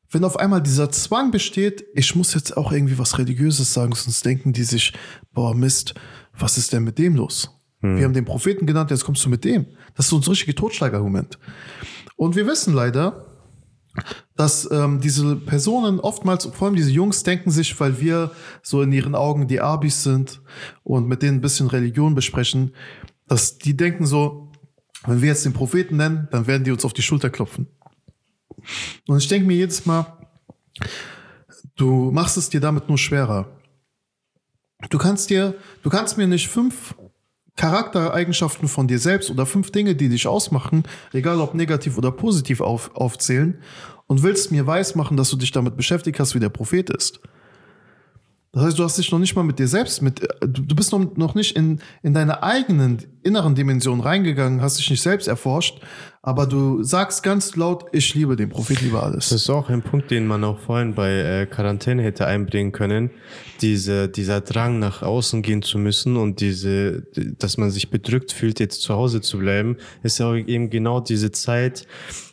Wenn 0.09 0.23
auf 0.23 0.37
einmal 0.37 0.61
dieser 0.61 0.91
Zwang 0.91 1.31
besteht, 1.31 1.85
ich 1.95 2.15
muss 2.15 2.33
jetzt 2.33 2.55
auch 2.55 2.71
irgendwie 2.71 2.99
was 2.99 3.17
Religiöses 3.17 3.73
sagen, 3.73 3.93
sonst 3.95 4.23
denken 4.25 4.53
die 4.53 4.63
sich, 4.63 4.93
boah, 5.33 5.55
Mist, 5.55 5.95
was 6.37 6.57
ist 6.57 6.73
denn 6.73 6.83
mit 6.83 6.99
dem 6.99 7.15
los? 7.15 7.49
Wir 7.83 8.05
haben 8.05 8.13
den 8.13 8.23
Propheten 8.23 8.65
genannt, 8.65 8.91
jetzt 8.91 9.03
kommst 9.03 9.25
du 9.25 9.29
mit 9.29 9.43
dem. 9.43 9.65
Das 9.95 10.05
ist 10.05 10.11
so 10.11 10.17
ein 10.17 10.23
richtiges 10.23 10.55
Totschlagargument. 10.55 11.37
Und 12.15 12.37
wir 12.37 12.47
wissen 12.47 12.73
leider, 12.73 13.25
dass 14.37 14.69
ähm, 14.71 15.01
diese 15.01 15.35
Personen 15.35 15.99
oftmals, 15.99 16.45
vor 16.45 16.67
allem 16.67 16.77
diese 16.77 16.91
Jungs, 16.91 17.23
denken 17.23 17.51
sich, 17.51 17.77
weil 17.81 17.99
wir 17.99 18.31
so 18.61 18.81
in 18.81 18.93
ihren 18.93 19.15
Augen 19.15 19.47
die 19.47 19.59
Abis 19.59 20.01
sind 20.01 20.41
und 20.83 21.09
mit 21.09 21.21
denen 21.21 21.39
ein 21.39 21.41
bisschen 21.41 21.67
Religion 21.67 22.15
besprechen, 22.15 22.73
dass 23.27 23.57
die 23.57 23.75
denken 23.75 24.05
so, 24.05 24.51
wenn 25.05 25.21
wir 25.21 25.29
jetzt 25.29 25.45
den 25.45 25.53
Propheten 25.53 25.97
nennen, 25.97 26.27
dann 26.31 26.47
werden 26.47 26.63
die 26.63 26.71
uns 26.71 26.85
auf 26.85 26.93
die 26.93 27.01
Schulter 27.01 27.29
klopfen. 27.29 27.67
Und 29.07 29.17
ich 29.17 29.27
denke 29.27 29.47
mir 29.47 29.55
jedes 29.55 29.85
Mal, 29.85 30.05
du 31.75 32.11
machst 32.11 32.37
es 32.37 32.49
dir 32.49 32.61
damit 32.61 32.87
nur 32.87 32.97
schwerer. 32.97 33.59
Du 34.89 34.97
kannst 34.97 35.29
dir, 35.29 35.55
du 35.81 35.89
kannst 35.89 36.17
mir 36.17 36.27
nicht 36.27 36.47
fünf 36.47 36.95
Charaktereigenschaften 37.55 38.67
von 38.67 38.87
dir 38.87 38.99
selbst 38.99 39.29
oder 39.29 39.45
fünf 39.45 39.71
Dinge, 39.71 39.95
die 39.95 40.09
dich 40.09 40.27
ausmachen, 40.27 40.83
egal 41.11 41.39
ob 41.39 41.53
negativ 41.53 41.97
oder 41.97 42.11
positiv 42.11 42.61
auf, 42.61 42.95
aufzählen 42.95 43.59
und 44.07 44.23
willst 44.23 44.51
mir 44.51 44.65
weismachen, 44.65 45.17
dass 45.17 45.29
du 45.29 45.37
dich 45.37 45.51
damit 45.51 45.77
beschäftigt 45.77 46.19
hast, 46.19 46.33
wie 46.35 46.39
der 46.39 46.49
Prophet 46.49 46.89
ist. 46.89 47.19
Das 48.51 48.63
heißt, 48.63 48.79
du 48.79 48.83
hast 48.83 48.97
dich 48.97 49.11
noch 49.11 49.19
nicht 49.19 49.35
mal 49.35 49.43
mit 49.43 49.59
dir 49.59 49.67
selbst, 49.67 50.01
mit, 50.01 50.27
du 50.41 50.75
bist 50.75 50.91
noch, 50.91 51.35
nicht 51.35 51.55
in, 51.55 51.79
in 52.03 52.13
deine 52.13 52.43
eigenen 52.43 53.01
inneren 53.23 53.55
Dimensionen 53.55 54.01
reingegangen, 54.01 54.61
hast 54.61 54.79
dich 54.79 54.89
nicht 54.89 55.01
selbst 55.01 55.27
erforscht, 55.27 55.81
aber 56.25 56.47
du 56.47 56.83
sagst 56.83 57.21
ganz 57.21 57.57
laut, 57.57 57.83
ich 57.91 58.15
liebe 58.15 58.37
den 58.37 58.49
Propheten 58.49 58.87
über 58.87 59.03
alles. 59.03 59.27
Das 59.27 59.41
ist 59.41 59.49
auch 59.49 59.67
ein 59.67 59.81
Punkt, 59.81 60.09
den 60.09 60.25
man 60.25 60.45
auch 60.45 60.57
vorhin 60.57 60.95
bei 60.95 61.11
äh, 61.11 61.45
Quarantäne 61.45 62.01
hätte 62.01 62.25
einbringen 62.25 62.71
können. 62.71 63.11
Diese, 63.59 64.07
dieser 64.07 64.39
Drang 64.39 64.79
nach 64.79 65.01
außen 65.01 65.41
gehen 65.41 65.61
zu 65.61 65.77
müssen 65.77 66.15
und 66.15 66.39
diese, 66.39 67.01
dass 67.39 67.57
man 67.57 67.71
sich 67.71 67.89
bedrückt 67.89 68.31
fühlt, 68.31 68.61
jetzt 68.61 68.83
zu 68.83 68.93
Hause 68.93 69.19
zu 69.19 69.37
bleiben, 69.37 69.75
ist 70.01 70.19
ja 70.19 70.33
eben 70.33 70.69
genau 70.69 71.01
diese 71.01 71.33
Zeit, 71.33 71.85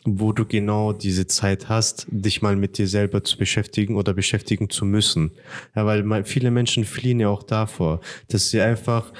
wo 0.05 0.31
du 0.31 0.45
genau 0.45 0.93
diese 0.93 1.27
Zeit 1.27 1.67
hast, 1.67 2.07
dich 2.09 2.41
mal 2.41 2.55
mit 2.55 2.77
dir 2.77 2.87
selber 2.87 3.25
zu 3.25 3.37
beschäftigen 3.37 3.97
oder 3.97 4.13
beschäftigen 4.13 4.69
zu 4.69 4.85
müssen. 4.85 5.31
Ja, 5.75 5.85
weil 5.85 6.03
man, 6.03 6.23
viele 6.23 6.49
Menschen 6.49 6.85
fliehen 6.85 7.19
ja 7.19 7.27
auch 7.27 7.43
davor, 7.43 7.99
dass 8.29 8.49
sie 8.51 8.61
einfach, 8.61 9.11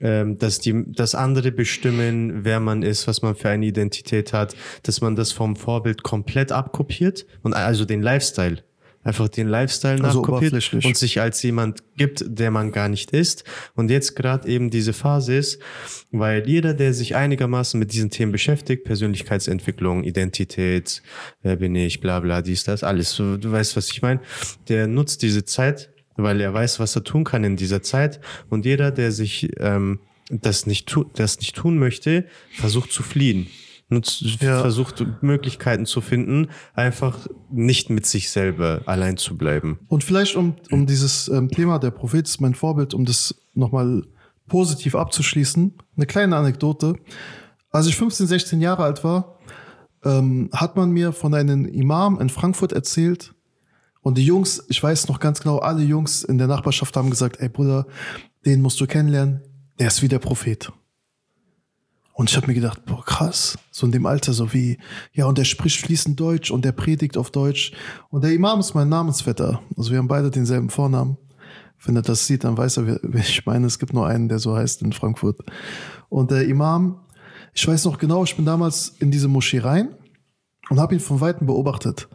ähm, 0.00 0.36
dass 0.36 0.58
die, 0.58 0.84
dass 0.92 1.14
andere 1.16 1.52
bestimmen, 1.52 2.44
wer 2.44 2.60
man 2.60 2.82
ist, 2.82 3.06
was 3.06 3.22
man 3.22 3.34
für 3.34 3.48
eine 3.48 3.66
Identität 3.66 4.32
hat, 4.32 4.54
dass 4.82 5.00
man 5.00 5.16
das 5.16 5.32
vom 5.32 5.56
Vorbild 5.56 6.02
komplett 6.02 6.52
abkopiert 6.52 7.26
und 7.42 7.54
also 7.54 7.84
den 7.84 8.02
Lifestyle 8.02 8.62
einfach 9.06 9.28
den 9.28 9.46
Lifestyle 9.46 10.02
Also 10.02 10.20
nachkopiert 10.20 10.84
und 10.84 10.96
sich 10.96 11.20
als 11.20 11.42
jemand 11.42 11.82
gibt, 11.96 12.24
der 12.26 12.50
man 12.50 12.72
gar 12.72 12.88
nicht 12.88 13.12
ist. 13.12 13.44
Und 13.74 13.90
jetzt 13.90 14.16
gerade 14.16 14.48
eben 14.48 14.68
diese 14.68 14.92
Phase 14.92 15.36
ist, 15.36 15.62
weil 16.10 16.46
jeder, 16.46 16.74
der 16.74 16.92
sich 16.92 17.14
einigermaßen 17.14 17.78
mit 17.78 17.92
diesen 17.92 18.10
Themen 18.10 18.32
beschäftigt, 18.32 18.84
Persönlichkeitsentwicklung, 18.84 20.02
Identität, 20.02 21.02
wer 21.42 21.56
bin 21.56 21.76
ich, 21.76 22.00
bla 22.00 22.18
bla, 22.18 22.42
dies, 22.42 22.64
das, 22.64 22.82
alles, 22.82 23.14
du, 23.14 23.36
du 23.36 23.52
weißt, 23.52 23.76
was 23.76 23.90
ich 23.90 24.02
meine, 24.02 24.20
der 24.68 24.88
nutzt 24.88 25.22
diese 25.22 25.44
Zeit, 25.44 25.90
weil 26.16 26.40
er 26.40 26.52
weiß, 26.52 26.80
was 26.80 26.96
er 26.96 27.04
tun 27.04 27.22
kann 27.22 27.44
in 27.44 27.56
dieser 27.56 27.82
Zeit. 27.82 28.20
Und 28.50 28.64
jeder, 28.64 28.90
der 28.90 29.12
sich 29.12 29.48
ähm, 29.60 30.00
das, 30.30 30.66
nicht 30.66 30.88
tu 30.88 31.04
das 31.14 31.38
nicht 31.38 31.54
tun 31.56 31.78
möchte, 31.78 32.26
versucht 32.52 32.92
zu 32.92 33.02
fliehen. 33.02 33.46
Nutzt, 33.88 34.22
Ja. 34.42 34.60
versucht 34.60 35.04
Möglichkeiten 35.22 35.86
zu 35.86 36.00
finden, 36.00 36.48
einfach 36.74 37.28
nicht 37.52 37.88
mit 37.88 38.04
sich 38.04 38.30
selber 38.30 38.82
allein 38.86 39.16
zu 39.16 39.36
bleiben. 39.38 39.78
Und 39.86 40.02
vielleicht 40.02 40.34
um, 40.34 40.56
um 40.72 40.86
dieses 40.86 41.28
ähm, 41.28 41.48
Thema, 41.48 41.78
der 41.78 41.92
Prophet 41.92 42.26
ist 42.26 42.40
mein 42.40 42.54
Vorbild, 42.56 42.94
um 42.94 43.04
das 43.04 43.34
nochmal 43.54 44.02
positiv 44.48 44.96
abzuschließen, 44.96 45.72
eine 45.96 46.06
kleine 46.06 46.36
Anekdote. 46.36 46.96
Als 47.70 47.86
ich 47.86 47.94
15, 47.94 48.26
16 48.26 48.60
Jahre 48.60 48.82
alt 48.82 49.04
war, 49.04 49.38
ähm, 50.04 50.50
hat 50.52 50.74
man 50.76 50.90
mir 50.90 51.12
von 51.12 51.32
einem 51.34 51.64
Imam 51.66 52.20
in 52.20 52.28
Frankfurt 52.28 52.72
erzählt, 52.72 53.32
und 54.02 54.18
die 54.18 54.24
Jungs, 54.24 54.64
ich 54.68 54.80
weiß 54.80 55.08
noch 55.08 55.18
ganz 55.18 55.40
genau, 55.40 55.58
alle 55.58 55.82
Jungs 55.82 56.22
in 56.22 56.38
der 56.38 56.46
Nachbarschaft 56.46 56.96
haben 56.96 57.10
gesagt, 57.10 57.40
ey 57.40 57.48
Bruder, 57.48 57.88
den 58.44 58.62
musst 58.62 58.80
du 58.80 58.86
kennenlernen, 58.86 59.40
der 59.78 59.88
ist 59.88 60.02
wie 60.02 60.08
der 60.08 60.18
Prophet. 60.18 60.72
Und 62.12 62.30
ich 62.30 62.36
habe 62.36 62.46
mir 62.46 62.54
gedacht, 62.54 62.86
boah, 62.86 63.04
krass, 63.04 63.58
so 63.70 63.84
in 63.84 63.92
dem 63.92 64.06
Alter, 64.06 64.32
so 64.32 64.54
wie, 64.54 64.78
ja, 65.12 65.26
und 65.26 65.36
der 65.36 65.44
spricht 65.44 65.84
fließend 65.84 66.18
Deutsch 66.18 66.50
und 66.50 66.64
der 66.64 66.72
predigt 66.72 67.18
auf 67.18 67.30
Deutsch. 67.30 67.72
Und 68.08 68.24
der 68.24 68.32
Imam 68.32 68.58
ist 68.58 68.74
mein 68.74 68.88
Namensvetter. 68.88 69.60
Also 69.76 69.90
wir 69.90 69.98
haben 69.98 70.08
beide 70.08 70.30
denselben 70.30 70.70
Vornamen. 70.70 71.18
Wenn 71.84 71.94
er 71.94 72.00
das 72.00 72.26
sieht, 72.26 72.44
dann 72.44 72.56
weiß 72.56 72.78
er, 72.78 73.00
wer 73.02 73.20
ich 73.20 73.44
meine. 73.44 73.66
Es 73.66 73.78
gibt 73.78 73.92
nur 73.92 74.06
einen, 74.06 74.30
der 74.30 74.38
so 74.38 74.56
heißt 74.56 74.80
in 74.80 74.94
Frankfurt. 74.94 75.40
Und 76.08 76.30
der 76.30 76.48
Imam, 76.48 77.00
ich 77.52 77.68
weiß 77.68 77.84
noch 77.84 77.98
genau, 77.98 78.24
ich 78.24 78.34
bin 78.34 78.46
damals 78.46 78.94
in 78.98 79.10
diese 79.10 79.28
Moschee 79.28 79.58
rein 79.58 79.94
und 80.70 80.80
habe 80.80 80.94
ihn 80.94 81.00
von 81.00 81.20
Weitem 81.20 81.46
beobachtet. 81.46 82.08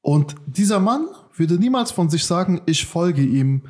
Und 0.00 0.34
dieser 0.46 0.80
Mann 0.80 1.08
würde 1.36 1.58
niemals 1.58 1.90
von 1.90 2.08
sich 2.08 2.24
sagen, 2.24 2.62
ich 2.64 2.86
folge 2.86 3.22
ihm 3.22 3.64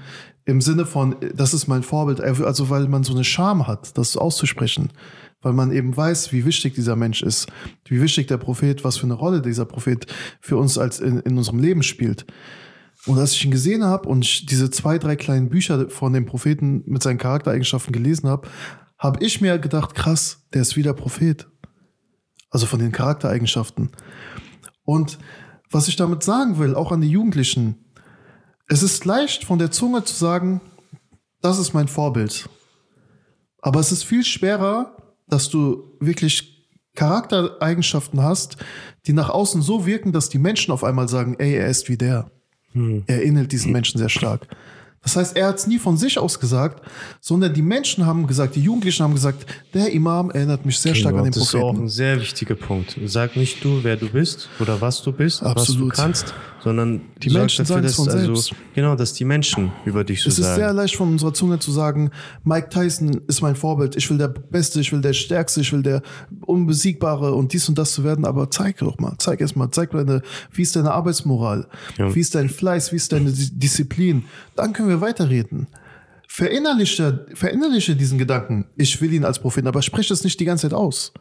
im 0.49 0.62
Sinne 0.62 0.87
von, 0.87 1.14
das 1.35 1.52
ist 1.52 1.69
mein 1.69 1.83
Vorbild. 1.83 2.23
Also 2.23 2.71
weil 2.71 2.88
man 2.88 3.05
so 3.05 3.12
eine 3.12 3.23
Scham 3.23 3.67
hat, 3.67 3.99
das 3.99 4.17
auszusprechen. 4.17 4.88
Weil 5.43 5.52
man 5.52 5.71
eben 5.71 5.95
weiß, 5.95 6.33
wie 6.33 6.47
wichtig 6.47 6.75
dieser 6.75 6.97
Mensch 6.97 7.23
ist, 7.23 7.49
wie 7.85 8.00
wichtig 8.00 8.28
der 8.28 8.38
Prophet, 8.38 8.83
was 8.83 8.97
für 8.97 9.05
eine 9.05 9.14
Rolle 9.14 9.43
dieser 9.43 9.67
Prophet 9.67 10.07
für 10.40 10.57
uns 10.57 10.78
als 10.78 11.00
in, 11.00 11.21
in 11.21 11.37
unserem 11.37 11.59
Leben 11.59 11.83
spielt. 11.83 12.25
Und 13.05 13.19
als 13.19 13.33
ich 13.33 13.45
ihn 13.45 13.50
gesehen 13.50 13.85
habe 13.85 14.09
und 14.09 14.25
ich 14.25 14.47
diese 14.47 14.71
zwei, 14.71 14.97
drei 14.97 15.17
kleinen 15.17 15.50
Bücher 15.50 15.90
von 15.90 16.14
dem 16.14 16.25
Propheten 16.25 16.83
mit 16.87 17.02
seinen 17.02 17.19
Charaktereigenschaften 17.19 17.93
gelesen 17.93 18.31
habe, 18.31 18.49
habe 18.97 19.23
ich 19.23 19.43
mir 19.43 19.59
gedacht, 19.59 19.95
krass, 19.95 20.47
der 20.55 20.62
ist 20.62 20.76
wie 20.76 20.83
der 20.83 20.95
Prophet. 20.95 21.47
Also 22.49 22.64
von 22.64 22.78
den 22.78 22.90
Charaktereigenschaften. 22.90 23.90
Und 24.83 25.19
was 25.71 25.88
ich 25.88 25.97
damit 25.97 26.23
sagen 26.23 26.59
will, 26.59 26.75
auch 26.75 26.90
an 26.90 27.02
die 27.02 27.11
Jugendlichen, 27.11 27.85
es 28.68 28.82
ist 28.82 29.04
leicht 29.04 29.44
von 29.44 29.58
der 29.58 29.70
Zunge 29.70 30.04
zu 30.04 30.14
sagen, 30.14 30.60
das 31.40 31.58
ist 31.58 31.72
mein 31.75 31.88
Vorbild. 31.88 32.48
Aber 33.62 33.80
es 33.80 33.92
ist 33.92 34.04
viel 34.04 34.25
schwerer, 34.25 34.96
dass 35.26 35.48
du 35.50 35.84
wirklich 36.00 36.66
Charaktereigenschaften 36.94 38.22
hast, 38.22 38.56
die 39.06 39.12
nach 39.12 39.30
außen 39.30 39.62
so 39.62 39.87
wirken, 39.87 40.12
dass 40.12 40.28
die 40.28 40.38
Menschen 40.38 40.72
auf 40.72 40.84
einmal 40.84 41.08
sagen, 41.08 41.37
ey, 41.38 41.54
er 41.54 41.68
ist 41.68 41.88
wie 41.88 41.96
der. 41.96 42.30
Er 43.06 43.25
ähnelt 43.25 43.50
diesen 43.50 43.72
Menschen 43.72 43.98
sehr 43.98 44.08
stark. 44.08 44.46
Das 45.02 45.16
heißt, 45.16 45.37
er 45.37 45.46
hat 45.48 45.56
es 45.58 45.66
nie 45.66 45.78
von 45.78 45.96
sich 45.96 46.18
aus 46.18 46.38
gesagt, 46.38 46.84
sondern 47.20 47.54
die 47.54 47.62
Menschen 47.62 48.04
haben 48.04 48.26
gesagt, 48.26 48.56
die 48.56 48.62
Jugendlichen 48.62 49.02
haben 49.04 49.14
gesagt, 49.14 49.46
der 49.72 49.90
Imam 49.92 50.30
erinnert 50.30 50.66
mich 50.66 50.78
sehr 50.78 50.94
stark 50.94 51.12
Genau, 51.14 51.25
an 51.25 51.30
den 51.30 51.32
das 51.38 51.48
ist 51.48 51.54
auch 51.54 51.60
Propheten. 51.60 51.84
ein 51.84 51.88
sehr 51.88 52.20
wichtiger 52.20 52.54
Punkt. 52.56 52.98
Sag 53.06 53.37
nicht 53.37 53.64
du, 53.64 53.80
wer 53.82 53.96
du 53.96 54.08
bist 54.08 54.48
oder 54.60 54.80
was 54.80 55.02
du 55.02 55.12
bist, 55.12 55.42
Absolut. 55.42 55.90
was 55.90 55.96
du 55.96 56.02
kannst, 56.02 56.34
sondern 56.62 57.00
Die 57.23 57.31
Menschen 57.31 57.65
sagen's 57.65 57.87
dass, 57.87 57.95
von 57.97 58.09
also, 58.09 58.35
selbst. 58.35 58.55
Genau, 58.75 58.97
dass 58.97 59.12
die 59.12 59.25
Menschen 59.25 59.73
über 59.85 60.05
dich 60.05 60.23
so 60.23 60.29
Es 60.29 60.38
ist 60.38 60.45
sagen. 60.47 60.57
sehr 60.57 60.73
leicht 60.73 60.97
von 60.97 61.09
unserer 61.09 61.33
Zunge 61.33 61.59
zu 61.59 61.71
sagen, 61.71 62.11
Mike 62.45 62.69
Tyson 62.71 63.21
ist 63.29 63.41
mein 63.43 63.55
Vorbild, 63.57 63.97
ich 63.97 64.11
will 64.11 64.19
der 64.19 64.29
Beste, 64.29 64.81
ich 64.81 64.93
will 64.93 65.00
der 65.00 65.12
Stärkste, 65.12 65.61
ich 65.61 65.73
will 65.73 65.83
der 65.83 66.03
Unbesiegbare 66.47 67.35
und 67.35 67.53
dies 67.53 67.69
und 67.69 67.79
das 67.79 67.93
zu 67.93 68.05
werden, 68.05 68.25
aber 68.25 68.50
zeig 68.50 68.79
doch 68.79 68.99
mal, 68.99 69.15
zeig 69.19 69.41
erst 69.41 69.57
mal, 69.57 69.71
zeig 69.71 69.91
deine, 69.93 70.23
wie 70.53 70.62
ist 70.62 70.75
deine 70.77 70.93
Arbeitsmoral, 70.93 71.67
Ja. 71.97 72.15
wie 72.15 72.21
ist 72.21 72.35
dein 72.35 72.49
Fleiß, 72.49 72.91
wie 72.93 72.97
ist 72.97 73.12
deine 73.12 73.31
Dis- 73.31 73.50
Disziplin, 73.57 74.25
dann 74.57 74.73
können 74.73 74.88
wir 74.88 75.00
weiterreden. 75.00 75.67
Verinnerliche, 76.31 77.27
verinnerliche 77.35 77.97
diesen 77.97 78.19
Gedanken, 78.19 78.67
ich 78.77 79.00
will 79.00 79.12
ihn 79.12 79.25
als 79.25 79.38
Propheten, 79.38 79.67
aber 79.67 79.83
spreche 79.83 80.12
es 80.12 80.25
nicht 80.25 80.38
die 80.38 80.45
ganze 80.45 80.69
Zeit 80.69 80.75
aus. 80.75 81.12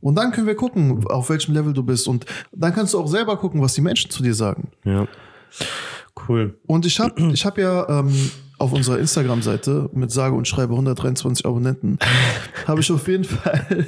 Und 0.00 0.14
dann 0.14 0.30
können 0.30 0.46
wir 0.46 0.54
gucken, 0.54 1.04
auf 1.06 1.28
welchem 1.30 1.54
Level 1.54 1.72
du 1.72 1.82
bist. 1.82 2.06
Und 2.06 2.24
dann 2.52 2.72
kannst 2.72 2.94
du 2.94 3.00
auch 3.00 3.08
selber 3.08 3.36
gucken, 3.36 3.60
was 3.60 3.74
die 3.74 3.80
Menschen 3.80 4.10
zu 4.10 4.22
dir 4.22 4.34
sagen. 4.34 4.68
ja. 4.84 5.06
Cool. 6.28 6.58
Und 6.66 6.84
ich 6.84 6.98
habe 6.98 7.30
ich 7.32 7.46
hab 7.46 7.58
ja 7.58 8.00
ähm, 8.00 8.12
auf 8.58 8.72
unserer 8.72 8.98
Instagram-Seite 8.98 9.88
mit 9.92 10.10
sage 10.10 10.34
und 10.34 10.48
schreibe 10.48 10.72
123 10.72 11.46
Abonnenten, 11.46 11.98
habe 12.66 12.80
ich 12.80 12.90
auf 12.90 13.06
jeden 13.06 13.24
Fall 13.24 13.86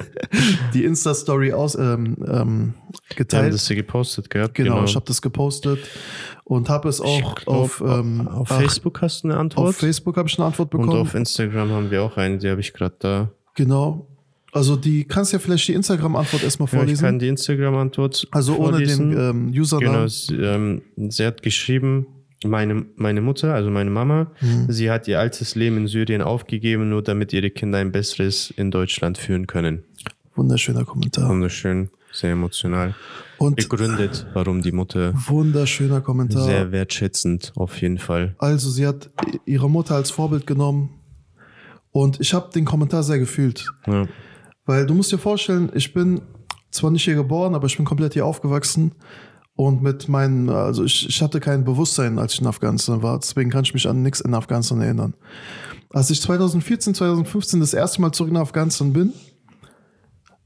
die 0.73 0.85
Insta-Story 0.85 1.53
aus 1.53 1.75
ähm, 1.75 2.15
ähm, 2.25 2.73
geteilt. 3.15 3.53
das 3.53 3.67
hier 3.67 3.75
gepostet 3.75 4.29
gehabt. 4.29 4.55
genau, 4.55 4.83
ich 4.85 4.95
habe 4.95 5.05
das 5.05 5.21
gepostet 5.21 5.79
und 6.45 6.69
habe 6.69 6.87
es 6.89 7.01
auch 7.01 7.35
glaub, 7.35 7.47
auf, 7.47 7.83
ähm, 7.85 8.27
auf 8.27 8.49
ach, 8.51 8.59
Facebook 8.59 9.01
hast 9.01 9.23
du 9.23 9.29
eine 9.29 9.37
Antwort. 9.37 9.69
auf 9.69 9.75
Facebook 9.75 10.15
habe 10.17 10.29
ich 10.29 10.39
eine 10.39 10.47
Antwort 10.47 10.73
und 10.73 10.81
bekommen. 10.81 11.01
auf 11.01 11.13
Instagram 11.13 11.69
haben 11.71 11.91
wir 11.91 12.03
auch 12.03 12.15
eine, 12.17 12.37
die 12.37 12.49
habe 12.49 12.61
ich 12.61 12.73
gerade 12.73 12.95
da. 12.99 13.31
genau. 13.55 14.07
Also 14.53 14.75
die 14.75 15.05
kannst 15.05 15.31
ja 15.33 15.39
vielleicht 15.39 15.67
die 15.69 15.73
Instagram-Antwort 15.73 16.43
erstmal 16.43 16.67
Ja, 16.67 16.73
ich 16.73 16.79
vorlesen. 16.79 17.05
kann 17.05 17.19
die 17.19 17.27
Instagram-Antwort 17.29 18.27
also 18.31 18.57
ohne 18.57 18.71
vorlesen. 18.71 19.11
den 19.11 19.19
ähm, 19.19 19.53
Usernamen. 19.55 19.93
Genau, 19.95 20.07
sie, 20.07 20.35
ähm, 20.35 20.81
sie 21.09 21.25
hat 21.25 21.41
geschrieben, 21.41 22.05
meine, 22.43 22.85
meine 22.95 23.21
Mutter, 23.21 23.53
also 23.53 23.69
meine 23.69 23.89
Mama, 23.91 24.31
Mhm. 24.41 24.65
sie 24.69 24.91
hat 24.91 25.07
ihr 25.07 25.19
altes 25.19 25.55
Leben 25.55 25.77
in 25.77 25.87
Syrien 25.87 26.21
aufgegeben, 26.21 26.89
nur 26.89 27.01
damit 27.01 27.31
ihre 27.33 27.49
Kinder 27.49 27.77
ein 27.77 27.91
besseres 27.91 28.51
in 28.57 28.71
Deutschland 28.71 29.17
führen 29.17 29.47
können. 29.47 29.83
Wunderschöner 30.35 30.83
Kommentar. 30.85 31.29
Wunderschön, 31.29 31.89
sehr 32.11 32.31
emotional. 32.31 32.93
Und 33.37 33.55
Begründet, 33.55 34.25
warum 34.33 34.61
die 34.61 34.71
Mutter 34.71 35.13
wunderschöner 35.27 36.01
Kommentar. 36.01 36.43
sehr 36.43 36.71
wertschätzend 36.71 37.53
auf 37.55 37.79
jeden 37.81 37.99
Fall. 37.99 38.35
Also 38.37 38.69
sie 38.69 38.85
hat 38.85 39.09
ihre 39.45 39.69
Mutter 39.69 39.95
als 39.95 40.11
Vorbild 40.11 40.45
genommen 40.45 40.89
und 41.91 42.19
ich 42.19 42.33
habe 42.33 42.51
den 42.53 42.65
Kommentar 42.65 43.03
sehr 43.03 43.17
gefühlt, 43.19 43.65
Ja. 43.87 44.07
Weil 44.71 44.85
du 44.85 44.93
musst 44.93 45.11
dir 45.11 45.17
vorstellen, 45.17 45.69
ich 45.75 45.93
bin 45.93 46.21
zwar 46.71 46.91
nicht 46.91 47.03
hier 47.03 47.15
geboren, 47.15 47.55
aber 47.55 47.67
ich 47.67 47.75
bin 47.75 47.85
komplett 47.85 48.13
hier 48.13 48.25
aufgewachsen 48.25 48.93
und 49.53 49.83
mit 49.83 50.07
meinen, 50.07 50.47
also 50.49 50.85
ich, 50.85 51.09
ich 51.09 51.21
hatte 51.21 51.41
kein 51.41 51.65
Bewusstsein, 51.65 52.17
als 52.17 52.35
ich 52.35 52.39
in 52.39 52.47
Afghanistan 52.47 53.03
war, 53.03 53.19
deswegen 53.19 53.49
kann 53.49 53.65
ich 53.65 53.73
mich 53.73 53.85
an 53.85 54.01
nichts 54.01 54.21
in 54.21 54.33
Afghanistan 54.33 54.79
erinnern. 54.79 55.13
Als 55.89 56.09
ich 56.09 56.21
2014, 56.21 56.95
2015 56.95 57.59
das 57.59 57.73
erste 57.73 57.99
Mal 57.99 58.13
zurück 58.13 58.31
nach 58.31 58.43
Afghanistan 58.43 58.93
bin 58.93 59.11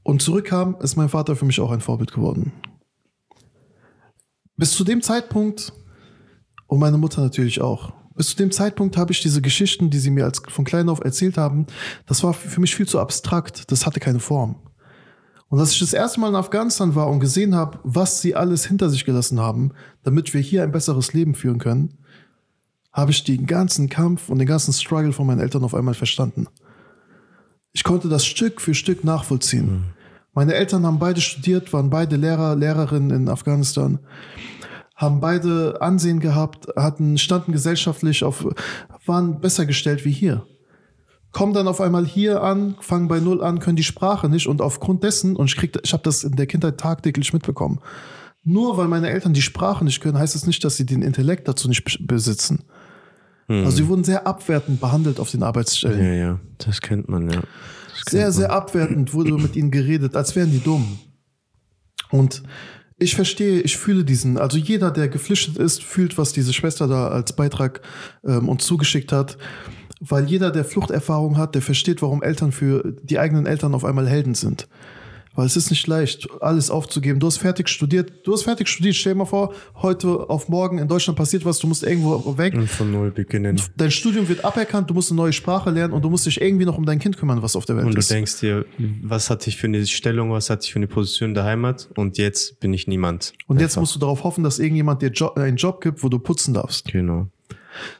und 0.02 0.22
zurückkam, 0.22 0.76
ist 0.80 0.96
mein 0.96 1.08
Vater 1.08 1.36
für 1.36 1.44
mich 1.44 1.60
auch 1.60 1.70
ein 1.70 1.80
Vorbild 1.80 2.12
geworden. 2.12 2.52
Bis 4.56 4.72
zu 4.72 4.82
dem 4.82 5.02
Zeitpunkt 5.02 5.72
und 6.66 6.80
meine 6.80 6.98
Mutter 6.98 7.20
natürlich 7.20 7.60
auch. 7.60 7.92
Bis 8.16 8.28
zu 8.28 8.36
dem 8.36 8.50
Zeitpunkt 8.50 8.96
habe 8.96 9.12
ich 9.12 9.20
diese 9.20 9.42
Geschichten, 9.42 9.90
die 9.90 9.98
sie 9.98 10.10
mir 10.10 10.24
als 10.24 10.40
von 10.48 10.64
klein 10.64 10.88
auf 10.88 11.04
erzählt 11.04 11.36
haben, 11.36 11.66
das 12.06 12.22
war 12.22 12.32
für 12.32 12.60
mich 12.60 12.74
viel 12.74 12.88
zu 12.88 12.98
abstrakt. 12.98 13.70
Das 13.70 13.84
hatte 13.84 14.00
keine 14.00 14.20
Form. 14.20 14.56
Und 15.48 15.60
als 15.60 15.72
ich 15.72 15.78
das 15.78 15.92
erste 15.92 16.18
Mal 16.18 16.30
in 16.30 16.34
Afghanistan 16.34 16.94
war 16.94 17.08
und 17.08 17.20
gesehen 17.20 17.54
habe, 17.54 17.78
was 17.84 18.20
sie 18.20 18.34
alles 18.34 18.66
hinter 18.66 18.88
sich 18.88 19.04
gelassen 19.04 19.38
haben, 19.38 19.72
damit 20.02 20.34
wir 20.34 20.40
hier 20.40 20.62
ein 20.62 20.72
besseres 20.72 21.12
Leben 21.12 21.34
führen 21.34 21.58
können, 21.58 21.98
habe 22.92 23.10
ich 23.10 23.22
den 23.22 23.46
ganzen 23.46 23.88
Kampf 23.88 24.30
und 24.30 24.38
den 24.38 24.48
ganzen 24.48 24.72
Struggle 24.72 25.12
von 25.12 25.26
meinen 25.26 25.40
Eltern 25.40 25.62
auf 25.62 25.74
einmal 25.74 25.94
verstanden. 25.94 26.48
Ich 27.72 27.84
konnte 27.84 28.08
das 28.08 28.24
Stück 28.24 28.62
für 28.62 28.74
Stück 28.74 29.04
nachvollziehen. 29.04 29.84
Meine 30.32 30.54
Eltern 30.54 30.86
haben 30.86 30.98
beide 30.98 31.20
studiert, 31.20 31.72
waren 31.72 31.90
beide 31.90 32.16
Lehrer, 32.16 32.56
Lehrerinnen 32.56 33.10
in 33.10 33.28
Afghanistan 33.28 33.98
haben 34.96 35.20
beide 35.20 35.80
Ansehen 35.80 36.20
gehabt, 36.20 36.66
hatten, 36.74 37.18
standen 37.18 37.52
gesellschaftlich 37.52 38.24
auf, 38.24 38.46
waren 39.04 39.40
besser 39.40 39.66
gestellt 39.66 40.04
wie 40.04 40.10
hier. 40.10 40.46
Kommen 41.32 41.52
dann 41.52 41.68
auf 41.68 41.82
einmal 41.82 42.06
hier 42.06 42.42
an, 42.42 42.76
fangen 42.80 43.06
bei 43.08 43.20
Null 43.20 43.42
an, 43.44 43.58
können 43.58 43.76
die 43.76 43.84
Sprache 43.84 44.28
nicht 44.28 44.46
und 44.46 44.62
aufgrund 44.62 45.04
dessen, 45.04 45.36
und 45.36 45.46
ich 45.50 45.56
krieg, 45.56 45.78
ich 45.82 45.92
habe 45.92 46.02
das 46.02 46.24
in 46.24 46.34
der 46.36 46.46
Kindheit 46.46 46.78
tagtäglich 46.78 47.34
mitbekommen, 47.34 47.80
nur 48.42 48.78
weil 48.78 48.88
meine 48.88 49.10
Eltern 49.10 49.34
die 49.34 49.42
Sprache 49.42 49.84
nicht 49.84 50.00
können, 50.00 50.18
heißt 50.18 50.34
es 50.34 50.42
das 50.42 50.46
nicht, 50.46 50.64
dass 50.64 50.76
sie 50.76 50.86
den 50.86 51.02
Intellekt 51.02 51.46
dazu 51.46 51.68
nicht 51.68 51.86
bes- 51.86 51.98
besitzen. 52.04 52.64
Also 53.48 53.70
sie 53.70 53.86
wurden 53.86 54.02
sehr 54.02 54.26
abwertend 54.26 54.80
behandelt 54.80 55.20
auf 55.20 55.30
den 55.30 55.44
Arbeitsstellen. 55.44 56.02
Ja, 56.04 56.12
ja, 56.12 56.40
das 56.58 56.80
kennt 56.80 57.08
man, 57.08 57.30
ja. 57.30 57.42
Das 57.42 58.10
Sehr, 58.10 58.24
man. 58.24 58.32
sehr 58.32 58.50
abwertend 58.50 59.14
wurde 59.14 59.34
mit 59.34 59.54
ihnen 59.54 59.70
geredet, 59.70 60.16
als 60.16 60.34
wären 60.34 60.50
die 60.50 60.58
dumm. 60.58 60.98
Und 62.10 62.42
ich 62.98 63.14
verstehe, 63.14 63.60
ich 63.60 63.76
fühle 63.76 64.04
diesen, 64.04 64.38
also 64.38 64.56
jeder, 64.56 64.90
der 64.90 65.08
geflüchtet 65.08 65.58
ist, 65.58 65.82
fühlt, 65.82 66.16
was 66.16 66.32
diese 66.32 66.52
Schwester 66.52 66.88
da 66.88 67.08
als 67.08 67.34
Beitrag 67.34 67.82
ähm, 68.24 68.48
uns 68.48 68.64
zugeschickt 68.64 69.12
hat. 69.12 69.36
Weil 70.00 70.26
jeder, 70.26 70.50
der 70.50 70.64
Fluchterfahrung 70.64 71.36
hat, 71.36 71.54
der 71.54 71.62
versteht, 71.62 72.02
warum 72.02 72.22
Eltern 72.22 72.52
für 72.52 72.94
die 73.02 73.18
eigenen 73.18 73.46
Eltern 73.46 73.74
auf 73.74 73.84
einmal 73.84 74.08
Helden 74.08 74.34
sind. 74.34 74.68
Weil 75.36 75.46
es 75.46 75.56
ist 75.56 75.70
nicht 75.70 75.86
leicht, 75.86 76.26
alles 76.40 76.70
aufzugeben. 76.70 77.20
Du 77.20 77.26
hast 77.26 77.36
fertig 77.36 77.68
studiert, 77.68 78.12
du 78.24 78.32
hast 78.32 78.42
fertig 78.44 78.68
studiert, 78.68 78.94
stell 78.96 79.12
dir 79.12 79.18
mal 79.18 79.24
vor, 79.26 79.52
heute 79.82 80.28
auf 80.30 80.48
morgen 80.48 80.78
in 80.78 80.88
Deutschland 80.88 81.16
passiert 81.18 81.44
was, 81.44 81.58
du 81.58 81.66
musst 81.66 81.82
irgendwo 81.84 82.36
weg. 82.38 82.54
Und 82.54 82.68
von 82.68 82.90
Null 82.90 83.10
beginnen. 83.10 83.60
Dein 83.76 83.90
Studium 83.90 84.28
wird 84.28 84.44
aberkannt, 84.44 84.88
du 84.90 84.94
musst 84.94 85.10
eine 85.10 85.16
neue 85.18 85.32
Sprache 85.32 85.70
lernen 85.70 85.92
und 85.92 86.02
du 86.02 86.10
musst 86.10 86.26
dich 86.26 86.40
irgendwie 86.40 86.64
noch 86.64 86.78
um 86.78 86.86
dein 86.86 86.98
Kind 86.98 87.16
kümmern, 87.16 87.42
was 87.42 87.54
auf 87.54 87.64
der 87.66 87.76
Welt 87.76 87.86
Und 87.86 87.94
du 87.94 87.98
ist. 87.98 88.10
denkst 88.10 88.40
dir, 88.40 88.64
was 89.02 89.30
hatte 89.30 89.48
ich 89.50 89.56
für 89.56 89.66
eine 89.66 89.86
Stellung, 89.86 90.32
was 90.32 90.48
hatte 90.50 90.64
ich 90.64 90.72
für 90.72 90.78
eine 90.78 90.86
Position 90.88 91.30
in 91.30 91.34
der 91.34 91.44
Heimat 91.44 91.88
und 91.96 92.18
jetzt 92.18 92.58
bin 92.60 92.72
ich 92.72 92.86
niemand. 92.88 93.34
Und 93.46 93.60
jetzt 93.60 93.72
Einfach. 93.72 93.82
musst 93.82 93.94
du 93.94 93.98
darauf 93.98 94.24
hoffen, 94.24 94.42
dass 94.42 94.58
irgendjemand 94.58 95.02
dir 95.02 95.10
jo 95.10 95.34
einen 95.34 95.56
Job 95.56 95.80
gibt, 95.82 96.02
wo 96.02 96.08
du 96.08 96.18
putzen 96.18 96.54
darfst. 96.54 96.86
Genau. 96.86 97.28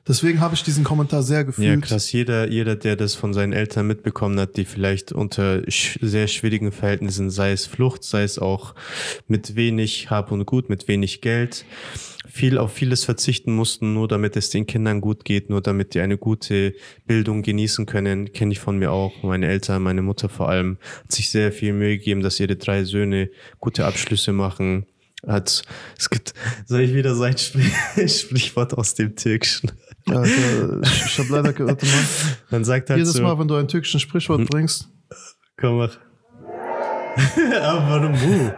Deswegen 0.07 0.41
habe 0.41 0.55
ich 0.55 0.63
diesen 0.63 0.85
Kommentar 0.85 1.23
sehr 1.23 1.39
Ja, 1.39 1.43
gefühlt. 1.45 1.83
krass. 1.83 2.11
Jeder, 2.13 2.49
jeder, 2.49 2.77
der 2.77 2.97
das 2.97 3.15
von 3.15 3.35
seinen 3.35 3.53
Eltern 3.53 3.87
mitbekommen 3.87 4.39
hat, 4.39 4.57
die 4.57 4.65
vielleicht 4.65 5.13
unter 5.13 5.63
sch 5.71 5.99
sehr 6.03 6.29
schwierigen 6.29 6.73
Verhältnissen, 6.73 7.31
sei 7.31 7.53
es 7.53 7.67
Flucht, 7.67 8.05
sei 8.05 8.23
es 8.23 8.39
auch 8.39 8.75
mit 9.29 9.57
wenig 9.57 10.11
Hab 10.11 10.33
und 10.33 10.47
Gut, 10.47 10.69
mit 10.69 10.89
wenig 10.89 11.21
Geld, 11.21 11.65
viel 12.29 12.59
auf 12.59 12.73
vieles 12.73 13.05
verzichten 13.05 13.55
mussten, 13.55 13.95
nur 13.95 14.09
damit 14.09 14.37
es 14.37 14.51
den 14.51 14.67
Kindern 14.67 15.01
gut 15.01 15.25
geht, 15.25 15.49
nur 15.49 15.63
damit 15.63 15.95
die 15.95 16.01
eine 16.01 16.19
gute 16.19 16.75
Bildung 17.07 17.43
genießen 17.43 17.87
können, 17.87 18.33
kenne 18.33 18.53
ich 18.53 18.61
von 18.61 18.79
mir 18.79 18.93
auch. 18.93 19.23
Meine 19.23 19.47
Eltern, 19.47 19.83
meine 19.83 20.03
Mutter 20.03 20.29
vor 20.29 20.49
allem, 20.51 20.77
hat 21.05 21.13
sich 21.13 21.31
sehr 21.31 21.51
viel 21.53 21.73
Mühe 21.73 21.97
gegeben, 21.97 22.21
dass 22.23 22.39
ihre 22.41 22.57
drei 22.57 22.85
Söhne 22.85 23.31
gute 23.59 23.87
Abschlüsse 23.87 24.33
machen. 24.33 24.87
Hat, 25.27 25.63
es 25.99 26.11
gibt, 26.11 26.35
soll 26.67 26.81
ich 26.83 26.95
wieder 26.95 27.15
sein 27.15 27.37
Sprich 27.37 27.73
Sprichwort 28.21 28.75
aus 28.75 28.95
dem 28.95 29.17
Türkischen? 29.17 29.73
Also, 30.09 30.81
ich 30.83 31.19
habe 31.19 31.29
leider 31.31 31.53
gehört, 31.53 31.83
mal, 31.83 31.91
Man 32.51 32.65
sagt 32.65 32.91
halt 32.91 32.99
jedes 32.99 33.15
so, 33.15 33.23
Mal, 33.23 33.37
wenn 33.39 33.49
du 33.49 33.57
ein 33.57 33.67
türkischen 33.67 33.99
Sprichwort 33.99 34.41
Hm. 34.41 34.47
bringst. 34.47 34.89
Komm, 35.59 35.79
mach. 35.79 35.99
Aber 37.63 37.89
warum 37.89 38.13
Mu? 38.13 38.51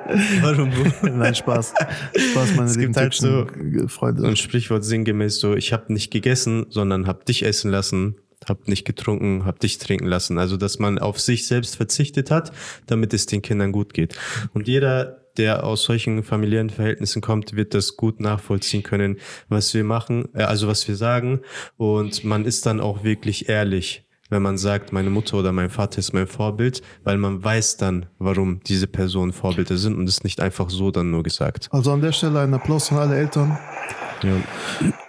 Warum 0.42 0.68
Mu? 0.70 0.84
Nein, 1.16 1.34
Spaß. 1.34 1.74
Spaß, 2.16 2.54
meine 2.56 2.64
Es 2.68 2.76
lieben 2.76 2.92
gibt 2.92 2.96
halt 2.96 3.14
so 3.14 3.46
Freunde. 3.86 4.26
ein 4.26 4.36
Sprichwort 4.36 4.84
sinngemäß 4.84 5.38
so, 5.40 5.54
ich 5.54 5.72
habe 5.72 5.92
nicht 5.92 6.10
gegessen, 6.10 6.66
sondern 6.68 7.06
habe 7.06 7.24
dich 7.24 7.44
essen 7.44 7.70
lassen, 7.70 8.16
habe 8.48 8.62
nicht 8.66 8.84
getrunken, 8.84 9.44
habe 9.44 9.58
dich 9.60 9.78
trinken 9.78 10.06
lassen. 10.06 10.38
Also, 10.38 10.56
dass 10.56 10.80
man 10.80 10.98
auf 10.98 11.20
sich 11.20 11.46
selbst 11.46 11.76
verzichtet 11.76 12.30
hat, 12.32 12.52
damit 12.86 13.14
es 13.14 13.26
den 13.26 13.42
Kindern 13.42 13.70
gut 13.70 13.94
geht. 13.94 14.16
Und 14.54 14.66
jeder, 14.66 15.22
der 15.38 15.64
aus 15.64 15.84
solchen 15.84 16.22
familiären 16.22 16.70
Verhältnissen 16.70 17.22
kommt, 17.22 17.56
wird 17.56 17.74
das 17.74 17.96
gut 17.96 18.20
nachvollziehen 18.20 18.82
können, 18.82 19.18
was 19.48 19.72
wir 19.72 19.84
machen, 19.84 20.28
äh, 20.34 20.42
also 20.42 20.68
was 20.68 20.86
wir 20.88 20.96
sagen. 20.96 21.40
Und 21.76 22.24
man 22.24 22.44
ist 22.44 22.66
dann 22.66 22.80
auch 22.80 23.04
wirklich 23.04 23.48
ehrlich, 23.48 24.04
wenn 24.30 24.42
man 24.42 24.58
sagt, 24.58 24.92
meine 24.92 25.10
Mutter 25.10 25.38
oder 25.38 25.52
mein 25.52 25.70
Vater 25.70 25.98
ist 25.98 26.12
mein 26.12 26.26
Vorbild, 26.26 26.82
weil 27.04 27.16
man 27.16 27.42
weiß 27.42 27.78
dann, 27.78 28.06
warum 28.18 28.60
diese 28.64 28.86
Personen 28.86 29.32
Vorbilder 29.32 29.76
sind 29.78 29.96
und 29.96 30.08
es 30.08 30.22
nicht 30.22 30.40
einfach 30.40 30.68
so 30.68 30.90
dann 30.90 31.10
nur 31.10 31.22
gesagt. 31.22 31.68
Also 31.70 31.92
an 31.92 32.02
der 32.02 32.12
Stelle 32.12 32.40
ein 32.40 32.52
Applaus 32.52 32.92
an 32.92 32.98
alle 32.98 33.16
Eltern. 33.16 33.58
Ja. 34.22 34.36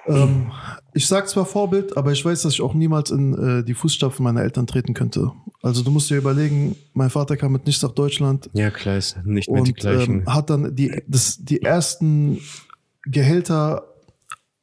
Ähm, 0.07 0.51
ich 0.93 1.07
sag 1.07 1.27
zwar 1.27 1.45
Vorbild, 1.45 1.97
aber 1.97 2.11
ich 2.11 2.23
weiß, 2.23 2.43
dass 2.43 2.53
ich 2.53 2.61
auch 2.61 2.73
niemals 2.73 3.11
in 3.11 3.59
äh, 3.59 3.63
die 3.63 3.73
Fußstapfen 3.73 4.23
meiner 4.23 4.41
Eltern 4.41 4.67
treten 4.67 4.93
könnte. 4.93 5.31
Also 5.61 5.83
du 5.83 5.91
musst 5.91 6.09
dir 6.09 6.15
überlegen, 6.17 6.75
mein 6.93 7.09
Vater 7.09 7.35
kam 7.35 7.51
mit 7.51 7.65
nichts 7.65 7.81
nach 7.83 7.91
Deutschland 7.91 8.49
Ja, 8.53 8.69
klar, 8.71 8.95
ist 8.97 9.17
nicht 9.25 9.49
mehr 9.49 9.61
die 9.63 9.71
und 9.71 9.77
gleichen. 9.77 10.19
ähm, 10.21 10.33
hat 10.33 10.49
dann 10.49 10.73
die, 10.75 11.01
das, 11.07 11.37
die 11.43 11.61
ersten 11.61 12.39
Gehälter 13.05 13.83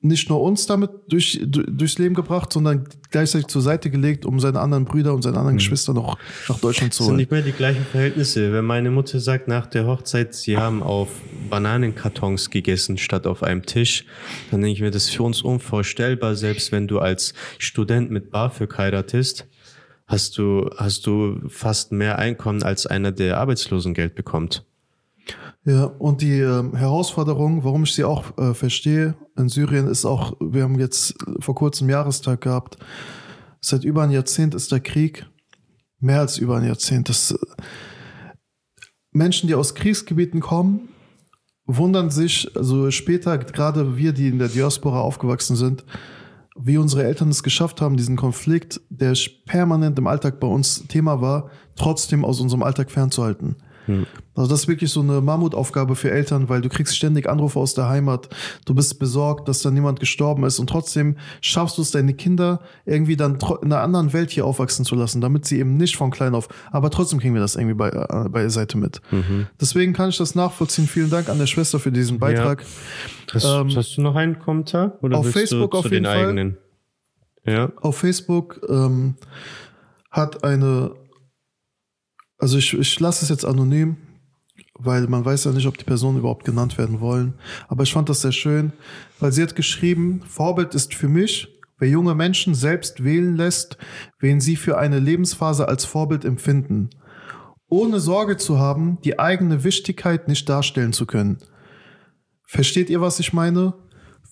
nicht 0.00 0.28
nur 0.28 0.40
uns 0.40 0.66
damit 0.66 0.90
durch, 1.09 1.40
du- 1.44 1.64
durchs 1.64 1.98
Leben 1.98 2.14
gebracht, 2.14 2.52
sondern 2.52 2.87
gleichzeitig 3.11 3.48
zur 3.48 3.61
Seite 3.62 3.90
gelegt, 3.90 4.24
um 4.24 4.38
seine 4.38 4.61
anderen 4.61 4.85
Brüder 4.85 5.12
und 5.14 5.22
seine 5.22 5.38
anderen 5.38 5.56
Geschwister 5.56 5.94
noch 5.94 6.16
nach 6.48 6.61
Deutschland 6.61 6.94
zu 6.94 6.98
Das 6.98 7.06
sind 7.06 7.06
holen. 7.09 7.16
nicht 7.16 7.30
mehr 7.30 7.42
die 7.42 7.52
gleichen 7.52 7.85
Verhältnisse. 7.85 8.52
Wenn 8.52 8.64
meine 8.66 8.90
Mutter 8.90 9.18
sagt 9.20 9.48
nach 9.48 9.66
der 9.66 9.87
Hochzeit, 9.87 10.35
sie 10.35 10.56
haben 10.59 10.82
auf 10.82 11.09
Bananenkartons 11.50 12.50
gegessen 12.50 12.98
statt 12.98 13.26
auf 13.26 13.42
einem 13.42 13.66
Tisch, 13.66 14.04
dann 14.50 14.61
denke 14.61 14.74
ich 14.74 14.80
mir, 14.80 14.90
das 14.92 15.04
ist 15.04 15.16
für 15.16 15.24
uns 15.24 15.42
unvorstellbar. 15.42 16.37
Selbst 16.37 16.70
wenn 16.72 16.87
du 16.87 17.00
als 17.00 17.35
Student 17.59 18.11
mit 18.11 18.30
BAföG 18.30 18.78
heiratest, 18.78 19.46
hast 20.07 20.38
du, 20.38 20.71
hast 20.77 21.07
du 21.07 21.40
fast 21.49 21.92
mehr 21.92 22.19
Einkommen 22.19 22.62
als 22.62 22.87
einer, 22.87 23.12
der 23.12 23.38
Arbeitslosengeld 23.38 24.14
bekommt. 24.14 24.64
Ja, 25.64 25.85
und 25.85 26.23
die 26.23 26.38
ähm, 26.38 26.77
Herausforderung, 26.77 27.64
warum 27.64 27.83
ich 27.83 27.95
sie 27.95 28.05
auch 28.05 28.38
äh, 28.38 28.55
verstehe, 28.55 29.16
in 29.37 29.49
Syrien 29.49 29.88
ist 29.88 30.05
auch, 30.05 30.37
wir 30.38 30.62
haben 30.62 30.79
jetzt 30.79 31.16
vor 31.40 31.57
kurzem 31.57 31.90
Jahrestag 31.90 32.42
gehabt, 32.42 32.79
seit 33.61 33.83
über 33.83 34.05
ein 34.05 34.12
Jahrzehnt 34.12 34.55
ist 34.55 34.71
der 34.71 34.79
Krieg, 34.79 35.27
mehr 35.99 36.21
als 36.21 36.38
über 36.38 36.57
ein 36.57 36.64
Jahrzehnt. 36.64 37.09
Das, 37.09 37.33
äh, 37.33 37.37
Menschen, 39.11 39.49
die 39.49 39.57
aus 39.57 39.75
Kriegsgebieten 39.75 40.40
kommen, 40.40 40.88
wundern 41.64 42.11
sich, 42.11 42.49
also 42.57 42.92
später, 42.92 43.38
gerade 43.38 43.97
wir, 43.97 44.12
die 44.12 44.29
in 44.29 44.38
der 44.38 44.49
Diaspora 44.49 45.01
aufgewachsen 45.01 45.57
sind, 45.57 45.85
wie 46.59 46.79
unsere 46.79 47.05
Eltern 47.05 47.29
es 47.29 47.42
geschafft 47.42 47.81
haben, 47.81 47.97
diesen 47.97 48.16
Konflikt, 48.16 48.81
der 48.88 49.14
permanent 49.45 49.99
im 49.99 50.07
Alltag 50.07 50.40
bei 50.40 50.47
uns 50.47 50.87
Thema 50.88 51.21
war, 51.21 51.51
trotzdem 51.77 52.25
aus 52.25 52.40
unserem 52.40 52.62
Alltag 52.62 52.90
fernzuhalten. 52.90 53.57
Also 54.37 54.49
das 54.51 54.61
ist 54.61 54.68
wirklich 54.68 54.90
so 54.90 55.01
eine 55.01 55.20
Mammutaufgabe 55.20 55.96
für 55.96 56.11
Eltern, 56.11 56.49
weil 56.49 56.61
du 56.61 56.68
kriegst 56.68 56.96
ständig 56.96 57.29
Anrufe 57.29 57.59
aus 57.59 57.75
der 57.75 57.88
Heimat, 57.88 58.29
du 58.64 58.75
bist 58.75 58.99
besorgt, 58.99 59.49
dass 59.49 59.62
da 59.62 59.70
niemand 59.70 59.99
gestorben 59.99 60.44
ist 60.44 60.59
und 60.59 60.68
trotzdem 60.68 61.16
schaffst 61.40 61.79
du 61.79 61.83
es, 61.83 61.90
deine 61.90 62.14
Kinder 62.14 62.61
irgendwie 62.85 63.16
dann 63.16 63.38
in 63.62 63.72
einer 63.72 63.81
anderen 63.83 64.12
Welt 64.12 64.31
hier 64.31 64.44
aufwachsen 64.44 64.85
zu 64.85 64.94
lassen, 64.94 65.20
damit 65.20 65.46
sie 65.46 65.59
eben 65.59 65.77
nicht 65.77 65.96
von 65.96 66.11
klein 66.11 66.35
auf, 66.35 66.49
aber 66.70 66.90
trotzdem 66.90 67.18
kriegen 67.18 67.35
wir 67.35 67.40
das 67.40 67.57
irgendwie 67.57 67.75
bei, 67.75 67.88
äh, 67.88 68.29
bei 68.29 68.49
Seite 68.49 68.79
mit. 68.79 69.01
Deswegen 69.61 69.92
kann 69.92 70.11
ich 70.11 70.18
das 70.18 70.35
nachvollziehen. 70.35 70.87
Vielen 70.87 71.11
Dank 71.11 71.29
an 71.29 71.38
der 71.38 71.46
Schwester 71.46 71.79
für 71.81 71.90
diesen 71.90 72.18
Beitrag. 72.18 72.64
Hast, 73.33 73.44
Ähm, 73.44 73.75
hast 73.75 73.96
du 73.96 74.03
noch 74.03 74.14
einen 74.14 74.38
Kommentar? 74.38 74.99
Oder 75.03 75.18
auf 75.18 75.31
Facebook 75.31 75.75
auf 75.75 75.85
jeden 75.85 76.05
den 76.05 76.05
Fall. 76.05 76.27
eigenen? 76.29 76.57
Ja. 77.44 77.70
auf 77.81 77.96
Facebook 77.99 78.61
ähm, 78.68 79.14
hat 80.11 80.42
eine, 80.44 80.92
also 82.38 82.59
ich, 82.59 82.77
ich 82.77 82.99
lasse 83.01 83.25
es 83.25 83.29
jetzt 83.29 83.44
anonym, 83.44 83.96
weil 84.79 85.07
man 85.07 85.25
weiß 85.25 85.45
ja 85.45 85.53
nicht, 85.53 85.67
ob 85.67 85.79
die 85.79 85.85
Personen 85.85 86.19
überhaupt 86.19 86.45
genannt 86.45 86.79
werden 86.79 87.01
wollen. 87.01 87.35
Aber 87.69 87.83
ich 87.83 87.93
fand 87.93 88.09
das 88.09 88.23
sehr 88.23 88.33
schön, 88.33 88.73
weil 89.21 89.33
sie 89.33 89.43
hat 89.43 89.57
geschrieben, 89.57 90.23
Vorbild 90.27 90.75
ist 90.75 90.95
für 90.95 91.09
mich, 91.09 91.49
wer 91.79 91.89
junge 91.89 92.15
Menschen 92.15 92.55
selbst 92.55 93.05
wählen 93.05 93.37
lässt, 93.37 93.79
wen 94.19 94.41
sie 94.41 94.57
für 94.57 94.79
eine 94.79 94.99
Lebensphase 94.99 95.69
als 95.69 95.85
Vorbild 95.85 96.25
empfinden, 96.25 96.91
ohne 97.69 98.01
Sorge 98.01 98.37
zu 98.37 98.59
haben, 98.59 98.99
die 99.05 99.19
eigene 99.19 99.65
Wichtigkeit 99.65 100.29
nicht 100.29 100.49
darstellen 100.49 100.93
zu 100.93 101.07
können. 101.07 101.39
Versteht 102.47 102.91
ihr, 102.91 103.01
was 103.01 103.19
ich 103.19 103.33
meine? 103.33 103.75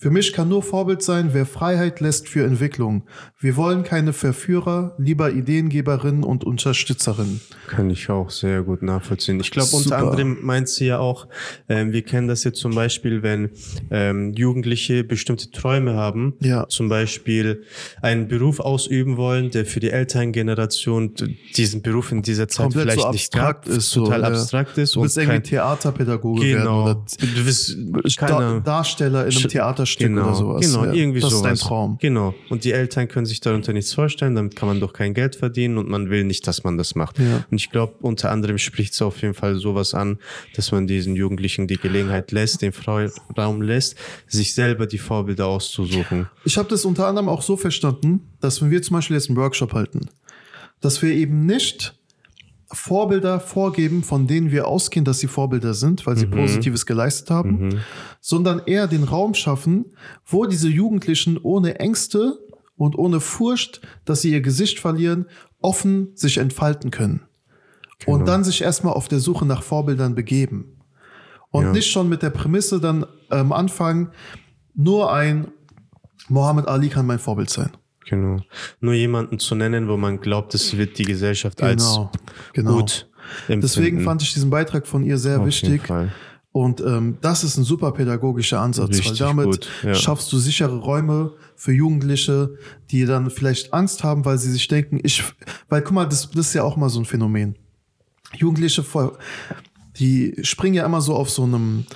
Für 0.04 0.10
mich 0.10 0.34
kann 0.34 0.50
nur 0.50 0.62
Vorbild 0.62 1.00
sein, 1.00 1.30
wer 1.32 1.46
Freiheit 1.46 1.98
lässt 2.00 2.28
für 2.28 2.44
Entwicklung. 2.44 3.04
Wir 3.40 3.56
wollen 3.56 3.84
keine 3.84 4.12
Verführer, 4.12 4.94
lieber 4.98 5.32
Ideengeberinnen 5.32 6.24
und 6.24 6.44
Unterstützerinnen. 6.44 7.40
Kann 7.68 7.88
ich 7.88 8.10
auch 8.10 8.28
sehr 8.28 8.60
gut 8.64 8.82
nachvollziehen. 8.82 9.40
Ich 9.40 9.50
glaube, 9.50 9.70
unter 9.74 9.96
anderem 9.96 10.36
meint 10.42 10.68
sie 10.68 10.84
ja 10.88 10.98
auch, 10.98 11.26
ähm, 11.70 11.92
wir 11.94 12.02
kennen 12.02 12.28
das 12.28 12.44
jetzt 12.44 12.58
zum 12.60 12.74
Beispiel, 12.74 13.22
wenn 13.22 13.48
ähm, 13.90 14.34
Jugendliche 14.34 15.04
bestimmte 15.04 15.50
Träume 15.50 15.94
haben, 15.94 16.34
Ja. 16.40 16.68
zum 16.68 16.90
Beispiel 16.90 17.62
einen 18.02 18.28
Beruf 18.28 18.60
ausüben 18.60 19.16
wollen, 19.16 19.52
der 19.52 19.64
für 19.64 19.80
die 19.80 19.88
Elterngeneration 19.88 21.14
diesen 21.56 21.80
Beruf 21.80 22.12
in 22.12 22.20
dieser 22.20 22.46
Zeit 22.48 22.64
Komplett 22.64 22.82
vielleicht 22.92 23.00
so 23.00 23.10
nicht 23.10 23.34
abstrakt 23.34 23.64
gab, 23.68 23.74
ist, 23.74 23.88
so, 23.88 24.04
total 24.04 24.20
ja. 24.20 24.26
abstrakt 24.28 24.76
ist 24.76 24.96
Du 24.96 25.00
willst 25.00 25.16
irgendwie 25.16 25.40
Theaterpädagoge 25.40 26.42
werden 26.42 26.58
genau, 26.60 26.82
oder 26.84 27.04
du 27.18 27.44
bist 27.46 27.78
keine, 28.18 28.60
Darsteller 28.62 29.24
in 29.24 29.30
einem 29.30 29.38
Sch- 29.40 29.48
Theaterstück 29.96 30.08
genau, 30.08 30.26
oder 30.26 30.34
sowas. 30.34 30.66
Genau, 30.66 30.84
ja. 30.84 30.92
irgendwie 30.92 31.20
das 31.20 31.30
sowas. 31.30 31.52
ist 31.52 31.62
dein 31.62 31.68
Traum. 31.68 31.98
Genau. 32.00 32.34
Und 32.50 32.64
die 32.64 32.72
Eltern 32.72 33.08
können 33.08 33.26
sich 33.26 33.40
darunter 33.40 33.72
nichts 33.72 33.92
vorstellen, 33.92 34.34
damit 34.34 34.56
kann 34.56 34.68
man 34.68 34.80
doch 34.80 34.92
kein 34.92 35.14
Geld 35.14 35.36
verdienen 35.36 35.78
und 35.78 35.88
man 35.88 36.10
will 36.10 36.24
nicht, 36.24 36.46
dass 36.46 36.64
man 36.64 36.76
das 36.76 36.94
macht. 36.94 37.18
Ja. 37.18 37.44
Und 37.50 37.56
ich 37.56 37.70
glaube, 37.70 37.94
unter 38.00 38.30
anderem 38.30 38.58
spricht 38.58 38.92
es 38.92 39.02
auf 39.02 39.20
jeden 39.22 39.34
Fall 39.34 39.56
sowas 39.56 39.94
an, 39.94 40.18
dass 40.54 40.72
man 40.72 40.86
diesen 40.86 41.16
Jugendlichen 41.16 41.66
die 41.66 41.76
Gelegenheit 41.76 42.32
lässt, 42.32 42.62
den 42.62 42.72
Freiraum 42.72 43.62
lässt, 43.62 43.96
sich 44.26 44.54
selber 44.54 44.86
die 44.86 44.98
Vorbilder 44.98 45.46
auszusuchen. 45.46 46.28
Ich 46.44 46.58
habe 46.58 46.68
das 46.68 46.84
unter 46.84 47.06
anderem 47.06 47.28
auch 47.28 47.42
so 47.42 47.56
verstanden, 47.56 48.28
dass 48.40 48.60
wenn 48.62 48.70
wir 48.70 48.82
zum 48.82 48.94
Beispiel 48.96 49.16
jetzt 49.16 49.28
einen 49.28 49.36
Workshop 49.38 49.72
halten, 49.72 50.08
dass 50.80 51.00
wir 51.02 51.12
eben 51.14 51.46
nicht 51.46 51.94
Vorbilder 52.74 53.40
vorgeben, 53.40 54.02
von 54.02 54.26
denen 54.26 54.50
wir 54.50 54.66
ausgehen, 54.68 55.04
dass 55.04 55.18
sie 55.20 55.26
Vorbilder 55.28 55.74
sind, 55.74 56.06
weil 56.06 56.16
sie 56.16 56.26
Positives 56.26 56.86
geleistet 56.86 57.30
haben, 57.30 57.80
sondern 58.20 58.62
eher 58.66 58.86
den 58.86 59.04
Raum 59.04 59.34
schaffen, 59.34 59.86
wo 60.26 60.44
diese 60.46 60.68
Jugendlichen 60.68 61.38
ohne 61.38 61.78
Ängste 61.78 62.38
und 62.76 62.98
ohne 62.98 63.20
Furcht, 63.20 63.80
dass 64.04 64.20
sie 64.22 64.32
ihr 64.32 64.40
Gesicht 64.40 64.80
verlieren, 64.80 65.26
offen 65.60 66.10
sich 66.14 66.38
entfalten 66.38 66.90
können. 66.90 67.20
Und 68.06 68.26
dann 68.28 68.44
sich 68.44 68.60
erstmal 68.60 68.92
auf 68.94 69.08
der 69.08 69.20
Suche 69.20 69.46
nach 69.46 69.62
Vorbildern 69.62 70.14
begeben. 70.14 70.76
Und 71.50 71.64
Ja. 71.66 71.72
nicht 71.72 71.90
schon 71.90 72.08
mit 72.08 72.22
der 72.22 72.30
Prämisse 72.30 72.80
dann 72.80 73.06
am 73.30 73.52
Anfang, 73.52 74.10
nur 74.74 75.12
ein 75.12 75.48
Mohammed 76.28 76.66
Ali 76.66 76.88
kann 76.88 77.06
mein 77.06 77.18
Vorbild 77.20 77.48
sein. 77.50 77.70
Genau. 78.08 78.40
Nur 78.80 78.94
jemanden 78.94 79.38
zu 79.38 79.54
nennen, 79.54 79.88
wo 79.88 79.96
man 79.96 80.20
glaubt, 80.20 80.54
es 80.54 80.76
wird 80.76 80.98
die 80.98 81.04
Gesellschaft 81.04 81.62
als 81.62 81.98
genau. 82.52 82.78
gut 82.78 83.08
empfinden. 83.42 83.62
Deswegen 83.62 84.00
fand 84.00 84.22
ich 84.22 84.34
diesen 84.34 84.50
Beitrag 84.50 84.86
von 84.86 85.02
ihr 85.02 85.18
sehr 85.18 85.40
Auf 85.40 85.46
wichtig. 85.46 85.82
Und 86.52 86.80
ähm, 86.82 87.18
das 87.20 87.42
ist 87.42 87.56
ein 87.56 87.64
super 87.64 87.90
pädagogischer 87.90 88.60
Ansatz, 88.60 88.90
Richtig 88.90 89.08
weil 89.08 89.16
damit 89.16 89.46
gut, 89.46 89.68
ja. 89.82 89.92
schaffst 89.92 90.32
du 90.32 90.38
sichere 90.38 90.78
Räume 90.78 91.32
für 91.56 91.72
Jugendliche, 91.72 92.56
die 92.92 93.06
dann 93.06 93.28
vielleicht 93.30 93.74
Angst 93.74 94.04
haben, 94.04 94.24
weil 94.24 94.38
sie 94.38 94.52
sich 94.52 94.68
denken, 94.68 95.00
ich, 95.02 95.24
weil 95.68 95.82
guck 95.82 95.94
mal, 95.94 96.04
das, 96.04 96.30
das 96.30 96.46
ist 96.46 96.54
ja 96.54 96.62
auch 96.62 96.76
mal 96.76 96.90
so 96.90 97.00
ein 97.00 97.06
Phänomen. 97.06 97.56
Jugendliche, 98.36 98.84
die 99.98 100.36
springen 100.42 100.74
ja 100.74 100.86
immer 100.86 101.00
so 101.00 101.16
auf 101.16 101.28
so 101.28 101.42
einem 101.42 101.86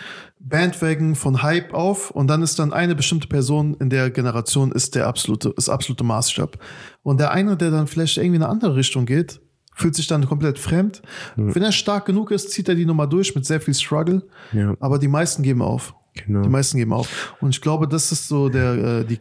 Bandwagon 0.49 1.15
von 1.15 1.43
Hype 1.43 1.75
auf 1.75 2.11
und 2.11 2.29
dann 2.29 2.43
ist 2.43 2.59
dann 2.59 2.73
eine 2.73 2.95
bestimmte 2.95 3.29
Person 3.29 3.77
in 3.81 3.91
der 3.91 4.11
Generation 4.11 4.73
ist 4.73 4.95
der 4.95 5.07
absolute, 5.07 5.53
ist 5.57 5.69
absolute 5.69 6.05
Maßstab. 6.05 6.59
Und 7.03 7.21
der 7.21 7.33
eine, 7.33 7.57
der 7.57 7.71
dann 7.71 7.87
vielleicht 7.87 8.17
irgendwie 8.17 8.37
in 8.37 8.43
eine 8.43 8.51
andere 8.51 8.77
Richtung 8.77 9.07
geht, 9.07 9.41
fühlt 9.75 9.95
sich 9.95 10.07
dann 10.09 10.27
komplett 10.27 10.59
fremd. 10.59 11.03
Wenn 11.37 11.63
er 11.63 11.73
stark 11.73 12.07
genug 12.07 12.33
ist, 12.33 12.51
zieht 12.51 12.69
er 12.69 12.75
die 12.75 12.87
Nummer 12.87 13.07
durch 13.07 13.35
mit 13.35 13.47
sehr 13.47 13.61
viel 13.61 13.75
Struggle. 13.75 14.27
Ja. 14.53 14.75
Aber 14.81 14.99
die 14.99 15.09
meisten 15.09 15.43
geben 15.43 15.63
auf. 15.63 15.95
Genau. 16.27 16.43
Die 16.43 16.49
meisten 16.49 16.77
geben 16.79 16.93
auf. 16.93 17.35
Und 17.41 17.51
ich 17.51 17.61
glaube, 17.61 17.89
das 17.89 18.13
ist 18.13 18.29
so 18.29 18.49
der, 18.49 19.01
äh, 19.01 19.05
die 19.05 19.15
Ja. 19.15 19.19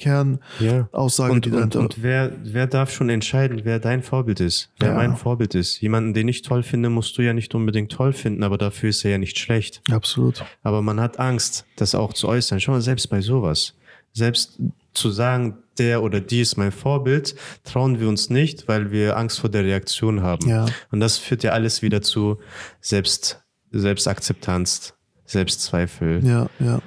Kernaussage, 0.92 1.32
Und, 1.34 1.46
die 1.46 1.50
und, 1.50 1.56
dahinter. 1.58 1.80
und 1.80 2.04
wer, 2.04 2.32
wer 2.44 2.68
darf 2.68 2.92
schon 2.92 3.10
entscheiden, 3.10 3.62
wer 3.64 3.80
dein 3.80 4.04
Vorbild 4.04 4.40
ist, 4.40 4.70
wer 4.80 4.90
Ja. 4.90 4.96
mein 4.96 5.16
Vorbild 5.16 5.56
ist? 5.56 5.80
Jemanden, 5.82 6.14
den 6.14 6.28
ich 6.28 6.42
toll 6.42 6.64
finde, 6.64 6.90
musst 6.90 7.18
du 7.18 7.22
ja 7.22 7.34
nicht 7.34 7.54
unbedingt 7.56 7.92
toll 7.92 8.14
finden, 8.14 8.44
aber 8.44 8.58
dafür 8.58 8.90
ist 8.90 9.04
er 9.06 9.12
ja 9.12 9.18
nicht 9.18 9.38
schlecht. 9.40 9.82
Absolut. 9.92 10.44
Aber 10.64 10.82
man 10.82 11.00
hat 11.00 11.20
Angst, 11.20 11.66
das 11.76 11.96
auch 11.96 12.14
zu 12.14 12.28
äußern. 12.28 12.60
Schau 12.60 12.72
mal, 12.74 12.82
selbst 12.82 13.10
bei 13.10 13.22
sowas. 13.22 13.74
Selbst 14.14 14.60
zu 14.94 15.12
sagen, 15.12 15.58
der 15.78 16.02
oder 16.02 16.20
die 16.20 16.42
ist 16.42 16.58
mein 16.58 16.72
Vorbild, 16.72 17.36
trauen 17.64 18.00
wir 18.00 18.10
uns 18.10 18.32
nicht, 18.32 18.68
weil 18.68 18.90
wir 18.90 19.16
Angst 19.16 19.40
vor 19.40 19.50
der 19.52 19.64
Reaktion 19.64 20.24
haben. 20.24 20.50
Ja. 20.50 20.66
Und 20.92 21.00
das 21.02 21.20
führt 21.20 21.44
ja 21.44 21.52
alles 21.52 21.84
wieder 21.84 22.02
zu 22.02 22.40
Selbst, 22.82 23.44
Selbstakzeptanz, 23.72 24.94
Selbstzweifel. 25.28 26.26
Ja, 26.26 26.50
ja. 26.60 26.80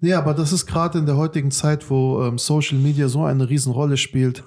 Nee, 0.00 0.14
aber 0.14 0.34
das 0.34 0.52
ist 0.52 0.66
gerade 0.66 0.98
in 0.98 1.06
der 1.06 1.16
heutigen 1.16 1.50
Zeit, 1.50 1.88
wo 1.90 2.22
ähm, 2.22 2.38
Social 2.38 2.78
Media 2.78 3.08
so 3.08 3.24
eine 3.24 3.48
Riesenrolle 3.48 3.96
spielt, 3.96 4.42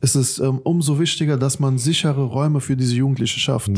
ist 0.00 0.14
es 0.14 0.38
ähm, 0.38 0.58
umso 0.58 0.98
wichtiger, 0.98 1.36
dass 1.36 1.60
man 1.60 1.78
sichere 1.78 2.24
Räume 2.24 2.60
für 2.60 2.76
diese 2.76 2.94
Jugendliche 2.94 3.38
schafft. 3.38 3.70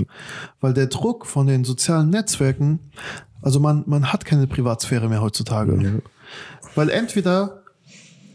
Weil 0.61 0.73
der 0.73 0.87
Druck 0.87 1.27
von 1.27 1.47
den 1.47 1.65
sozialen 1.65 2.11
Netzwerken, 2.11 2.79
also 3.43 3.61
man, 3.61 3.85
man 3.87 4.13
hat 4.13 4.25
keine 4.25 4.47
Privatsphäre 4.47 5.09
mehr 5.09 5.21
heutzutage. 5.21 6.03
Weil 6.75 6.89
entweder 6.91 7.63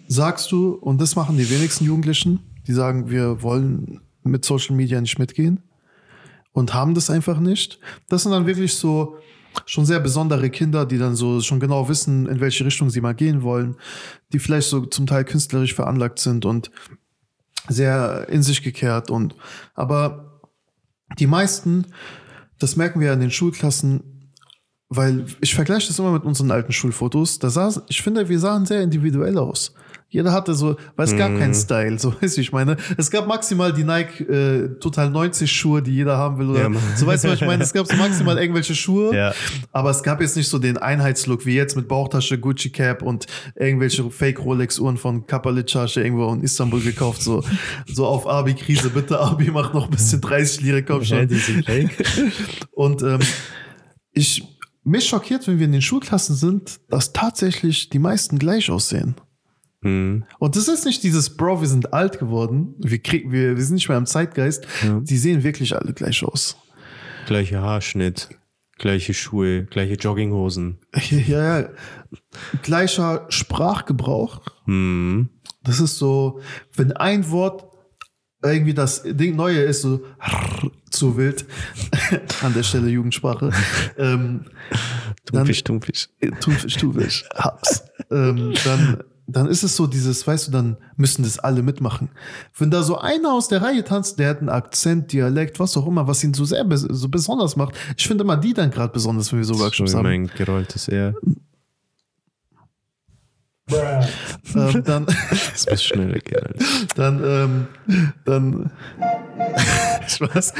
sagst 0.07 0.51
du, 0.51 0.73
und 0.73 1.01
das 1.01 1.15
machen 1.15 1.37
die 1.37 1.49
wenigsten 1.49 1.85
Jugendlichen, 1.85 2.39
die 2.67 2.73
sagen, 2.73 3.09
wir 3.09 3.41
wollen 3.41 4.01
mit 4.23 4.45
Social 4.45 4.75
Media 4.75 4.99
nicht 5.01 5.19
mitgehen 5.19 5.61
und 6.51 6.73
haben 6.73 6.93
das 6.93 7.09
einfach 7.09 7.39
nicht. 7.39 7.79
Das 8.09 8.23
sind 8.23 8.31
dann 8.31 8.45
wirklich 8.45 8.75
so 8.75 9.17
schon 9.65 9.85
sehr 9.85 9.99
besondere 9.99 10.49
Kinder, 10.49 10.85
die 10.85 10.97
dann 10.97 11.15
so 11.15 11.41
schon 11.41 11.59
genau 11.59 11.89
wissen, 11.89 12.27
in 12.27 12.39
welche 12.39 12.65
Richtung 12.65 12.89
sie 12.89 13.01
mal 13.01 13.15
gehen 13.15 13.41
wollen, 13.41 13.75
die 14.33 14.39
vielleicht 14.39 14.69
so 14.69 14.85
zum 14.85 15.07
Teil 15.07 15.23
künstlerisch 15.23 15.73
veranlagt 15.73 16.19
sind 16.19 16.45
und 16.45 16.71
sehr 17.67 18.27
in 18.29 18.43
sich 18.43 18.63
gekehrt 18.63 19.09
und 19.09 19.35
aber 19.73 20.41
die 21.19 21.27
meisten, 21.27 21.87
das 22.59 22.75
merken 22.75 22.99
wir 22.99 23.07
ja 23.07 23.13
in 23.13 23.19
den 23.19 23.31
Schulklassen, 23.31 24.33
weil 24.89 25.25
ich 25.41 25.53
vergleiche 25.53 25.87
das 25.87 25.99
immer 25.99 26.11
mit 26.11 26.23
unseren 26.23 26.51
alten 26.51 26.71
Schulfotos. 26.71 27.39
Da 27.39 27.49
sah, 27.49 27.81
ich 27.87 28.01
finde, 28.01 28.29
wir 28.29 28.39
sahen 28.39 28.65
sehr 28.65 28.81
individuell 28.81 29.37
aus. 29.37 29.73
Jeder 30.09 30.31
hatte 30.31 30.53
so, 30.53 30.77
weil 30.95 31.05
es 31.05 31.17
gab 31.17 31.31
Mhm. 31.31 31.39
keinen 31.39 31.53
Style, 31.53 31.99
so 31.99 32.13
weißt 32.21 32.37
du, 32.37 32.41
ich 32.41 32.53
meine. 32.53 32.77
Es 32.97 33.11
gab 33.11 33.27
maximal 33.27 33.73
die 33.73 33.83
Nike 33.83 34.21
äh, 34.23 34.79
Total 34.79 35.09
90 35.09 35.51
Schuhe, 35.51 35.81
die 35.81 35.91
jeder 35.95 36.17
haben 36.17 36.37
will. 36.39 36.49
Oder, 36.49 36.69
Ja, 36.69 36.79
so 36.95 37.05
weißt 37.05 37.25
du, 37.25 37.27
was 37.29 37.41
ich 37.41 37.45
meine. 37.47 37.61
Es 37.63 37.73
gab 37.73 37.87
so 37.87 37.95
maximal 37.97 38.37
irgendwelche 38.41 38.73
Schuhe. 38.73 39.13
Ja. 39.13 39.33
Aber 39.73 39.89
es 39.89 40.03
gab 40.03 40.21
jetzt 40.21 40.37
nicht 40.37 40.47
so 40.47 40.59
den 40.59 40.77
Einheitslook 40.77 41.45
wie 41.45 41.55
jetzt 41.55 41.75
mit 41.75 41.89
Bauchtasche, 41.89 42.37
Gucci 42.39 42.69
Cap 42.69 43.01
und 43.01 43.25
irgendwelche 43.55 44.09
Fake 44.09 44.39
Rolex 44.39 44.79
Uhren 44.79 44.95
von 44.97 45.27
Kapalitschasche 45.27 46.01
irgendwo 46.01 46.31
in 46.33 46.41
Istanbul 46.41 46.79
gekauft. 46.79 47.21
So, 47.21 47.43
so 47.85 48.05
auf 48.07 48.25
Abi 48.29 48.53
Krise. 48.53 48.89
Bitte 48.89 49.19
Abi 49.19 49.51
macht 49.51 49.73
noch 49.73 49.85
ein 49.85 49.91
bisschen 49.91 50.21
30 50.21 50.61
Lire, 50.61 50.83
komm 50.83 51.03
schon. 51.03 51.27
Und 52.71 53.01
ähm, 53.01 53.19
ich, 54.13 54.43
mich 54.83 55.05
schockiert, 55.05 55.45
wenn 55.47 55.59
wir 55.59 55.65
in 55.65 55.73
den 55.73 55.81
Schulklassen 55.81 56.35
sind, 56.35 56.79
dass 56.89 57.11
tatsächlich 57.11 57.89
die 57.89 57.99
meisten 57.99 58.39
gleich 58.39 58.71
aussehen. 58.71 59.15
Hm. 59.87 60.25
Und 60.39 60.57
das 60.57 60.67
ist 60.67 60.85
nicht 60.85 61.01
dieses, 61.03 61.37
Bro, 61.37 61.61
wir 61.61 61.67
sind 61.67 61.93
alt 61.93 62.19
geworden, 62.19 62.75
wir, 62.79 62.99
krieg, 62.99 63.31
wir, 63.31 63.55
wir 63.55 63.63
sind 63.63 63.75
nicht 63.75 63.87
mehr 63.87 63.97
im 63.97 64.05
Zeitgeist. 64.05 64.67
Ja. 64.83 64.99
Die 64.99 65.17
sehen 65.17 65.43
wirklich 65.43 65.75
alle 65.75 65.93
gleich 65.93 66.25
aus. 66.25 66.57
Gleicher 67.25 67.61
Haarschnitt, 67.61 68.29
gleiche 68.77 69.13
Schuhe, 69.13 69.63
gleiche 69.63 69.93
Jogginghosen. 69.93 70.79
Ja, 71.09 71.59
ja. 71.59 71.69
Gleicher 72.63 73.25
Sprachgebrauch. 73.29 74.41
Hm. 74.65 75.29
Das 75.63 75.79
ist 75.79 75.97
so, 75.97 76.41
wenn 76.75 76.91
ein 76.91 77.29
Wort 77.31 77.65
irgendwie 78.43 78.73
das 78.73 79.03
Ding 79.03 79.35
Neue 79.37 79.61
ist, 79.61 79.83
so 79.83 80.01
zu 80.89 81.15
wild, 81.15 81.45
an 82.41 82.53
der 82.53 82.63
Stelle 82.63 82.89
Jugendsprache, 82.89 83.51
ähm, 83.97 84.45
dann, 85.25 85.45
Tumpfisch, 85.45 85.63
Tumpfisch. 85.63 86.09
Thunfisch, 86.41 86.75
Thunfisch, 86.75 87.25
Haps. 87.35 87.83
ähm, 88.11 88.53
dann, 88.63 89.03
dann 89.29 89.47
ist 89.47 89.63
es 89.63 89.75
so 89.75 89.87
dieses, 89.87 90.25
weißt 90.25 90.47
du, 90.47 90.51
dann 90.51 90.77
müssen 90.95 91.23
das 91.23 91.37
alle 91.37 91.61
mitmachen. 91.61 92.09
Wenn 92.57 92.71
da 92.71 92.81
so 92.81 92.97
einer 92.97 93.33
aus 93.33 93.49
der 93.49 93.61
Reihe 93.61 93.83
tanzt, 93.83 94.19
der 94.19 94.29
hat 94.29 94.39
einen 94.39 94.49
Akzent, 94.49 95.11
Dialekt, 95.11 95.59
was 95.59 95.75
auch 95.75 95.85
immer, 95.85 96.07
was 96.07 96.23
ihn 96.23 96.33
so 96.33 96.45
sehr 96.45 96.63
bes 96.63 96.81
so 96.81 97.09
besonders 97.09 97.57
macht. 97.57 97.75
Ich 97.97 98.07
finde 98.07 98.23
immer 98.23 98.37
die 98.37 98.53
dann 98.53 98.71
gerade 98.71 98.93
besonders, 98.93 99.31
wenn 99.31 99.39
wir 99.39 99.45
so 99.45 99.59
Workshops 99.59 99.91
So 99.91 99.97
haben. 99.97 100.03
mein 100.05 100.27
gerolltes 100.27 100.87
R. 100.87 101.13
Ähm, 103.69 104.83
dann, 104.85 105.05
Das 105.29 105.65
muss 105.69 105.83
schneller 105.83 106.19
gehen. 106.19 106.53
Dann, 106.95 107.21
ähm, 107.21 107.67
dann, 108.23 108.71
Spaß. 110.07 110.53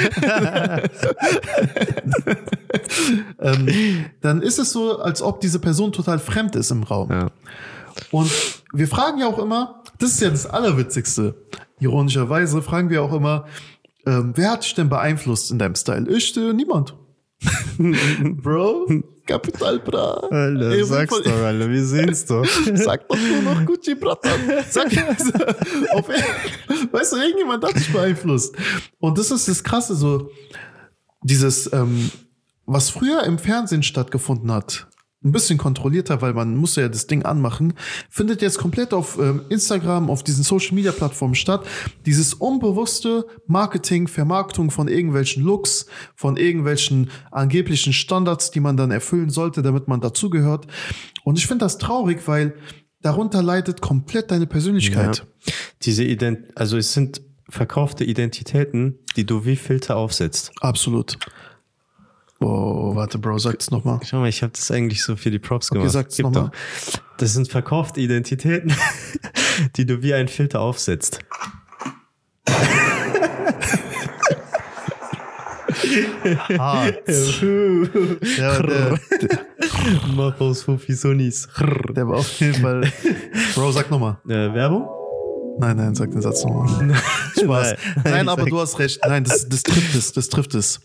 ähm, 3.39 4.05
dann 4.19 4.41
ist 4.41 4.59
es 4.59 4.73
so, 4.73 4.99
als 4.99 5.21
ob 5.21 5.39
diese 5.39 5.59
Person 5.59 5.93
total 5.93 6.19
fremd 6.19 6.57
ist 6.57 6.71
im 6.71 6.83
Raum. 6.83 7.09
Ja. 7.09 7.31
Und 8.11 8.29
wir 8.73 8.87
fragen 8.87 9.19
ja 9.19 9.27
auch 9.27 9.39
immer, 9.39 9.83
das 9.99 10.11
ist 10.11 10.21
ja 10.21 10.29
das 10.29 10.45
Allerwitzigste. 10.45 11.35
Ironischerweise 11.79 12.61
fragen 12.61 12.89
wir 12.89 13.03
auch 13.03 13.13
immer, 13.13 13.45
ähm, 14.05 14.33
wer 14.35 14.51
hat 14.51 14.63
dich 14.63 14.73
denn 14.75 14.89
beeinflusst 14.89 15.51
in 15.51 15.59
deinem 15.59 15.75
Style? 15.75 16.07
Ich, 16.09 16.35
äh, 16.37 16.53
niemand. 16.53 16.95
Bro, 18.41 18.87
Kapital 19.25 19.79
Bra. 19.79 20.13
Alter, 20.31 20.71
Ey, 20.71 20.83
sag's 20.83 21.13
voll- 21.13 21.23
doch, 21.23 21.31
Alter, 21.43 21.69
wir 21.69 21.85
sehen's 21.85 22.25
doch. 22.25 22.45
Sag 22.73 23.07
doch 23.07 23.17
nur 23.17 23.41
noch 23.53 23.65
Gucci, 23.65 23.95
Bratan. 23.95 24.39
Sag, 24.69 24.87
auf, 25.91 26.07
weißt 26.91 27.13
du, 27.13 27.17
irgendjemand 27.17 27.63
hat 27.63 27.75
dich 27.75 27.91
beeinflusst. 27.91 28.55
Und 28.99 29.17
das 29.17 29.29
ist 29.31 29.47
das 29.47 29.63
Krasse, 29.63 29.95
so 29.95 30.31
dieses, 31.21 31.71
ähm, 31.73 32.09
was 32.65 32.89
früher 32.89 33.23
im 33.23 33.37
Fernsehen 33.37 33.83
stattgefunden 33.83 34.51
hat, 34.51 34.87
ein 35.23 35.31
bisschen 35.31 35.57
kontrollierter, 35.57 36.21
weil 36.21 36.33
man 36.33 36.55
musste 36.55 36.81
ja 36.81 36.89
das 36.89 37.07
Ding 37.07 37.23
anmachen, 37.23 37.73
findet 38.09 38.41
jetzt 38.41 38.59
komplett 38.59 38.93
auf 38.93 39.17
ähm, 39.19 39.41
Instagram, 39.49 40.09
auf 40.09 40.23
diesen 40.23 40.43
Social 40.43 40.75
Media 40.75 40.91
Plattformen 40.91 41.35
statt. 41.35 41.65
Dieses 42.05 42.35
unbewusste 42.35 43.25
Marketing, 43.47 44.07
Vermarktung 44.07 44.69
von 44.69 44.87
irgendwelchen 44.87 45.43
Looks, 45.43 45.87
von 46.15 46.37
irgendwelchen 46.37 47.09
angeblichen 47.31 47.93
Standards, 47.93 48.51
die 48.51 48.59
man 48.59 48.77
dann 48.77 48.91
erfüllen 48.91 49.29
sollte, 49.29 49.63
damit 49.63 49.87
man 49.87 50.01
dazugehört. 50.01 50.67
Und 51.23 51.37
ich 51.37 51.47
finde 51.47 51.65
das 51.65 51.79
traurig, 51.79 52.27
weil 52.27 52.55
darunter 53.01 53.41
leidet 53.41 53.81
komplett 53.81 54.29
deine 54.31 54.45
Persönlichkeit. 54.45 55.17
Ja. 55.45 55.53
Diese 55.81 56.03
Ident 56.03 56.55
also 56.55 56.77
es 56.77 56.93
sind 56.93 57.21
verkaufte 57.49 58.03
Identitäten, 58.03 58.99
die 59.15 59.25
du 59.25 59.45
wie 59.45 59.55
Filter 59.55 59.95
aufsetzt. 59.95 60.51
Absolut. 60.61 61.17
Oh, 62.39 62.95
warte, 62.95 63.17
Bro, 63.17 63.39
sag 63.39 63.59
es 63.59 63.71
nochmal. 63.71 63.99
Schau 64.03 64.19
mal, 64.19 64.29
ich 64.29 64.43
habe 64.43 64.53
das 64.53 64.69
eigentlich 64.69 65.01
so 65.03 65.15
für 65.15 65.31
die 65.31 65.39
Props 65.39 65.71
Okay, 65.71 65.79
gemacht. 65.79 65.93
sag's 65.93 66.15
Gib 66.17 66.25
noch 66.25 66.33
mal. 66.33 66.51
doch. 66.51 67.01
Das 67.17 67.33
sind 67.33 67.49
verkaufte 67.49 67.99
Identitäten, 67.99 68.73
die 69.75 69.85
du 69.87 70.03
wie 70.03 70.13
ein 70.13 70.27
Filter 70.27 70.59
aufsetzt. 70.61 71.19
Hart. 76.59 76.97
Ja, 78.37 78.61
der, 78.61 78.99
Mach 80.15 80.39
aus 80.39 80.63
Fufisonis. 80.63 81.47
der 81.95 82.07
war 82.07 82.17
auf 82.17 82.39
jeden 82.39 82.61
Fall. 82.61 82.91
Bro, 83.55 83.71
sag 83.71 83.89
nochmal. 83.91 84.17
Äh, 84.27 84.53
Werbung? 84.53 84.87
Nein, 85.59 85.77
nein, 85.77 85.95
sag 85.95 86.11
den 86.11 86.21
Satz 86.21 86.43
nochmal. 86.45 86.95
Spaß. 87.33 87.43
Nein, 87.43 87.77
Nein, 88.03 88.13
nein, 88.13 88.29
aber 88.29 88.43
sag- 88.43 88.49
du 88.51 88.59
hast 88.59 88.79
recht. 88.79 88.99
Nein, 89.07 89.23
das, 89.23 89.47
das 89.49 89.63
trifft 89.63 89.95
es, 89.95 90.11
das 90.13 90.29
trifft 90.29 90.55
es. 90.55 90.79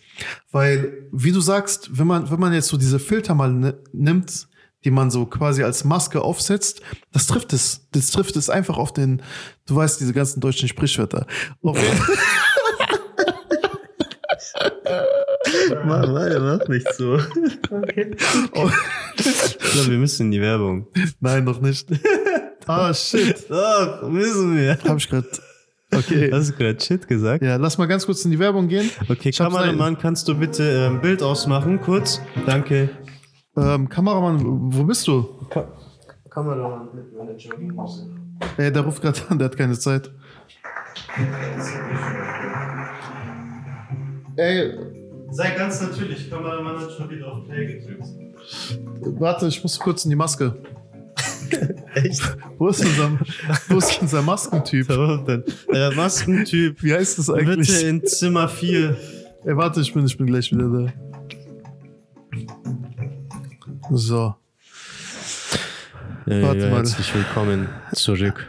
Weil, 0.50 1.08
wie 1.12 1.32
du 1.32 1.40
sagst, 1.40 1.90
wenn 1.98 2.06
man, 2.06 2.30
wenn 2.30 2.40
man 2.40 2.52
jetzt 2.52 2.68
so 2.68 2.76
diese 2.76 2.98
Filter 2.98 3.34
mal 3.34 3.52
ni- 3.52 3.72
nimmt, 3.92 4.48
die 4.84 4.90
man 4.90 5.10
so 5.10 5.26
quasi 5.26 5.62
als 5.62 5.84
Maske 5.84 6.20
aufsetzt, 6.22 6.82
das 7.12 7.26
trifft 7.28 7.52
es. 7.52 7.88
Das 7.92 8.10
trifft 8.10 8.36
es 8.36 8.50
einfach 8.50 8.76
auf 8.76 8.92
den, 8.92 9.22
du 9.66 9.76
weißt, 9.76 10.00
diese 10.00 10.12
ganzen 10.12 10.40
deutschen 10.40 10.68
Sprichwörter. 10.68 11.26
Auf, 11.62 11.78
Mach, 15.84 16.06
mach, 16.06 16.38
mach 16.40 16.68
nicht 16.68 16.92
so. 16.94 17.18
Ich 19.16 19.72
glaube, 19.72 19.90
wir 19.90 19.98
müssen 19.98 20.26
in 20.26 20.30
die 20.32 20.40
Werbung. 20.40 20.86
nein, 21.20 21.44
noch 21.44 21.60
nicht. 21.60 21.88
Ah, 22.66 22.94
shit. 22.94 23.50
Doch, 23.50 24.08
müssen 24.08 24.56
wir. 24.56 24.78
Hab 24.84 24.96
ich 24.96 25.08
gerade. 25.08 25.26
Okay. 25.92 26.30
Hast 26.32 26.50
du 26.50 26.54
gerade 26.54 26.80
Shit 26.80 27.06
gesagt? 27.06 27.42
Ja, 27.42 27.56
lass 27.56 27.78
mal 27.78 27.86
ganz 27.86 28.06
kurz 28.06 28.24
in 28.24 28.30
die 28.30 28.38
Werbung 28.38 28.68
gehen. 28.68 28.90
Okay, 29.08 29.30
Ich 29.30 29.38
Kameramann, 29.38 29.98
kannst 29.98 30.28
du 30.28 30.34
bitte 30.34 30.62
äh, 30.62 30.86
ein 30.86 31.00
Bild 31.00 31.22
ausmachen, 31.22 31.80
kurz? 31.80 32.20
Danke. 32.46 32.90
Ähm, 33.56 33.88
Kameramann, 33.88 34.40
wo 34.74 34.84
bist 34.84 35.06
du? 35.06 35.28
Kameramann 36.30 36.88
mit 36.94 37.16
meiner 37.16 37.36
Jogginghose. 37.36 38.08
Ey, 38.56 38.72
der 38.72 38.82
ruft 38.82 39.02
gerade 39.02 39.20
an, 39.28 39.38
der 39.38 39.46
hat 39.46 39.56
keine 39.56 39.78
Zeit. 39.78 40.10
Ey, 44.36 44.72
Sei 45.32 45.54
ganz 45.56 45.80
natürlich, 45.80 46.28
Kameramann 46.28 46.78
hat 46.78 46.92
schon 46.92 47.08
wieder 47.08 47.32
auf 47.32 47.46
Play 47.46 47.66
gedrückt. 47.66 48.04
warte, 49.18 49.46
ich 49.46 49.62
muss 49.62 49.78
kurz 49.78 50.04
in 50.04 50.10
die 50.10 50.16
Maske. 50.16 50.62
Echt? 51.94 52.36
Wo 52.58 52.68
ist 52.68 52.84
unser, 52.84 53.18
wo 53.68 53.78
ist 53.78 54.00
unser 54.00 54.22
Maskentyp? 54.22 54.88
Der 55.72 55.92
Maskentyp, 55.94 56.82
Wie 56.82 56.92
heißt 56.94 57.18
das 57.18 57.30
eigentlich? 57.30 57.68
bitte 57.68 57.86
in 57.86 58.04
Zimmer 58.06 58.48
4. 58.48 58.96
Ey, 59.44 59.56
warte, 59.56 59.80
ich 59.80 59.92
bin, 59.92 60.06
ich 60.06 60.16
bin 60.16 60.26
gleich 60.26 60.50
wieder 60.52 60.68
da. 60.68 60.92
So. 63.90 64.34
Ja, 66.26 66.42
Warte 66.42 66.58
ja, 66.60 66.70
mal. 66.70 66.76
herzlich 66.76 67.12
willkommen 67.14 67.68
zurück. 67.94 68.48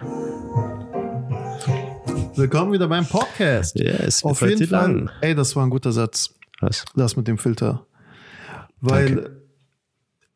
Willkommen 2.35 2.71
wieder 2.73 2.87
beim 2.87 3.05
Podcast. 3.05 3.77
Ja, 3.79 3.91
es 3.93 4.23
Auf 4.23 4.41
jeden 4.41 4.67
Fall. 4.67 4.91
lang. 4.91 5.09
Ey, 5.21 5.35
das 5.35 5.55
war 5.55 5.63
ein 5.65 5.69
guter 5.69 5.91
Satz. 5.91 6.33
Was? 6.61 6.85
Das 6.95 7.15
mit 7.15 7.27
dem 7.27 7.37
Filter. 7.37 7.85
Weil 8.79 9.15
Danke. 9.15 9.41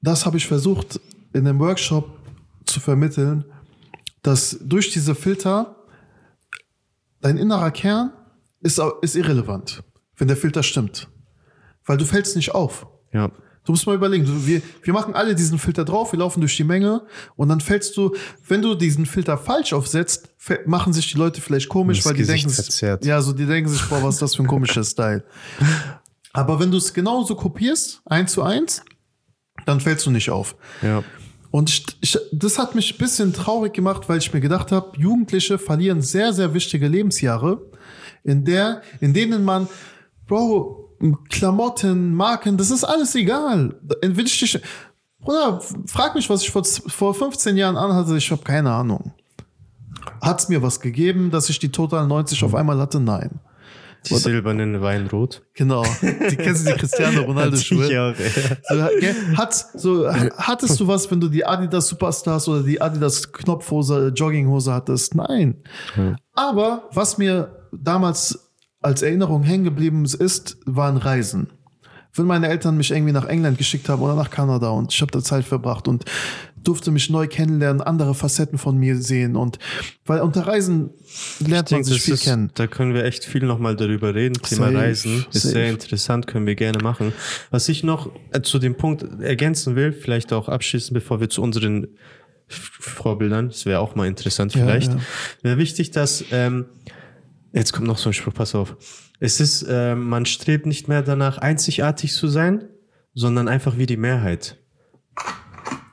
das 0.01 0.25
habe 0.25 0.37
ich 0.37 0.47
versucht 0.47 0.99
in 1.33 1.45
dem 1.45 1.59
Workshop 1.59 2.09
zu 2.67 2.79
vermitteln, 2.79 3.45
dass 4.21 4.57
durch 4.61 4.91
diese 4.91 5.15
Filter 5.15 5.75
dein 7.21 7.37
innerer 7.37 7.71
Kern 7.71 8.13
ist, 8.61 8.79
ist 9.01 9.15
irrelevant, 9.15 9.83
wenn 10.17 10.27
der 10.27 10.37
Filter 10.37 10.63
stimmt. 10.63 11.07
Weil 11.85 11.97
du 11.97 12.05
fällst 12.05 12.35
nicht 12.35 12.53
auf. 12.53 12.87
Ja. 13.13 13.31
Du 13.63 13.73
musst 13.73 13.85
mal 13.85 13.95
überlegen, 13.95 14.25
du, 14.25 14.47
wir, 14.47 14.61
wir 14.81 14.93
machen 14.93 15.13
alle 15.13 15.35
diesen 15.35 15.59
Filter 15.59 15.83
drauf, 15.83 16.13
wir 16.13 16.19
laufen 16.19 16.39
durch 16.39 16.55
die 16.55 16.63
Menge 16.63 17.05
und 17.35 17.49
dann 17.49 17.59
fällst 17.59 17.97
du, 17.97 18.15
wenn 18.47 18.61
du 18.61 18.75
diesen 18.75 19.05
Filter 19.05 19.37
falsch 19.37 19.73
aufsetzt, 19.73 20.29
machen 20.65 20.93
sich 20.93 21.11
die 21.11 21.17
Leute 21.17 21.41
vielleicht 21.41 21.67
komisch, 21.67 21.97
Das 21.97 22.05
weil 22.05 22.13
die 22.13 22.19
Gesicht 22.19 22.45
denken, 22.45 22.55
verzerrt. 22.55 23.05
ja, 23.05 23.21
so 23.21 23.33
die 23.33 23.45
denken 23.45 23.69
sich, 23.69 23.81
boah, 23.89 24.01
was 24.01 24.15
ist 24.15 24.21
das 24.21 24.35
für 24.35 24.43
ein 24.43 24.47
komischer 24.47 24.85
Style. 24.85 25.25
Aber 26.33 26.59
wenn 26.59 26.71
du 26.71 26.77
es 26.77 26.93
genauso 26.93 27.35
kopierst, 27.35 28.01
eins 28.05 28.31
zu 28.31 28.43
eins, 28.43 28.83
dann 29.65 29.81
fällst 29.81 30.05
du 30.05 30.11
nicht 30.11 30.29
auf. 30.29 30.55
Ja. 30.81 31.03
Und 31.57 31.71
ich, 31.71 31.85
ich, 32.01 32.19
das 32.31 32.59
hat 32.59 32.75
mich 32.75 32.93
ein 32.93 32.97
bisschen 32.99 33.33
traurig 33.33 33.73
gemacht, 33.73 34.07
weil 34.07 34.19
ich 34.19 34.31
mir 34.31 34.41
gedacht 34.41 34.71
habe, 34.71 34.95
Jugendliche 34.95 35.57
verlieren 35.57 36.03
sehr, 36.03 36.31
sehr 36.31 36.53
wichtige 36.53 36.87
Lebensjahre, 36.87 37.59
in 38.23 38.45
der, 38.45 38.83
in 39.01 39.11
denen 39.11 39.43
man, 39.43 39.67
Bro, 40.27 40.91
Klamotten, 41.29 42.13
Marken, 42.13 42.57
das 42.57 42.69
ist 42.69 42.83
alles 42.83 43.15
egal. 43.15 43.73
Dich, 44.03 44.61
Bruder, 45.19 45.59
frag 45.87 46.13
mich, 46.13 46.29
was 46.29 46.43
ich 46.43 46.51
vor, 46.51 46.63
vor 46.63 47.15
15 47.15 47.57
Jahren 47.57 47.75
anhatte, 47.75 48.15
ich 48.17 48.29
habe 48.29 48.43
keine 48.43 48.71
Ahnung. 48.71 49.13
Hat's 50.21 50.49
mir 50.49 50.61
was 50.61 50.79
gegeben, 50.79 51.31
dass 51.31 51.49
ich 51.49 51.57
die 51.57 51.71
Total 51.71 52.05
90 52.05 52.43
auf 52.43 52.53
einmal 52.53 52.77
hatte? 52.77 52.99
Nein. 52.99 53.39
Die 54.05 54.15
silbernen 54.15 54.81
Weinrot. 54.81 55.41
Genau. 55.53 55.83
Die 56.01 56.35
kennst 56.35 56.65
du 56.65 56.71
die 56.71 56.77
Cristiano 56.77 57.21
Ronaldo 57.27 57.57
Schuhe? 57.57 57.91
Ja. 57.91 58.13
So, 58.13 58.75
gell? 58.99 59.15
Hat, 59.35 59.53
so, 59.53 60.09
hattest 60.09 60.79
du 60.79 60.87
was, 60.87 61.09
wenn 61.11 61.19
du 61.19 61.27
die 61.27 61.45
Adidas 61.45 61.87
Superstars 61.87 62.47
oder 62.47 62.63
die 62.63 62.79
Adidas 62.79 63.31
Knopfhose, 63.31 64.13
Jogginghose 64.15 64.73
hattest? 64.73 65.15
Nein. 65.15 65.55
Aber 66.33 66.89
was 66.93 67.17
mir 67.17 67.67
damals 67.71 68.51
als 68.81 69.01
Erinnerung 69.01 69.43
hängen 69.43 69.63
geblieben 69.65 70.05
ist, 70.05 70.57
waren 70.65 70.97
Reisen. 70.97 71.49
Wenn 72.17 72.25
meine 72.25 72.47
Eltern 72.49 72.77
mich 72.77 72.91
irgendwie 72.91 73.13
nach 73.13 73.25
England 73.25 73.57
geschickt 73.57 73.89
haben 73.89 74.01
oder 74.01 74.15
nach 74.15 74.29
Kanada 74.29 74.69
und 74.69 74.93
ich 74.93 75.01
habe 75.01 75.11
da 75.11 75.21
Zeit 75.21 75.45
verbracht 75.45 75.87
und 75.87 76.05
durfte 76.63 76.91
mich 76.91 77.09
neu 77.09 77.27
kennenlernen, 77.27 77.81
andere 77.81 78.13
Facetten 78.13 78.57
von 78.57 78.77
mir 78.77 78.97
sehen 79.01 79.35
und 79.37 79.57
weil 80.05 80.19
unter 80.19 80.45
Reisen 80.47 80.89
lernt 81.39 81.39
Ich 81.39 81.49
man 81.49 81.63
denke, 81.65 81.85
sich 81.85 82.01
viel 82.01 82.13
ist, 82.15 82.23
kennen. 82.25 82.51
da 82.55 82.67
können 82.67 82.93
wir 82.93 83.05
echt 83.05 83.23
viel 83.23 83.45
nochmal 83.45 83.75
darüber 83.77 84.13
reden. 84.13 84.33
Thema 84.41 84.65
Safe, 84.65 84.77
Reisen 84.77 85.25
ist 85.31 85.43
safe. 85.43 85.53
sehr 85.53 85.69
interessant, 85.69 86.27
können 86.27 86.45
wir 86.45 86.55
gerne 86.55 86.79
machen. 86.83 87.13
Was 87.51 87.69
ich 87.69 87.83
noch 87.83 88.09
äh, 88.33 88.41
zu 88.41 88.59
dem 88.59 88.75
Punkt 88.75 89.05
ergänzen 89.21 89.75
will, 89.77 89.93
vielleicht 89.93 90.33
auch 90.33 90.49
abschließen, 90.49 90.93
bevor 90.93 91.21
wir 91.21 91.29
zu 91.29 91.41
unseren 91.41 91.87
Vorbildern, 92.49 93.47
das 93.49 93.65
wäre 93.65 93.79
auch 93.79 93.95
mal 93.95 94.07
interessant 94.07 94.53
Ja, 94.55 94.65
vielleicht, 94.65 94.91
ja. 94.93 94.99
wäre 95.43 95.57
wichtig, 95.57 95.91
dass, 95.91 96.23
ähm, 96.31 96.65
jetzt 97.57 97.73
kommt 97.73 97.87
noch 97.87 97.97
so 97.97 98.09
ein 98.09 98.13
Spruch, 98.13 98.33
pass 98.33 98.55
auf. 98.55 98.77
Es 99.19 99.39
ist, 99.39 99.65
ähm, 99.67 100.07
man 100.07 100.25
strebt 100.25 100.65
nicht 100.65 100.87
mehr 100.87 101.01
danach, 101.01 101.37
einzigartig 101.39 102.13
zu 102.13 102.27
sein, 102.27 102.65
sondern 103.13 103.47
einfach 103.47 103.77
wie 103.77 103.85
die 103.85 103.97
Mehrheit. 103.97 104.57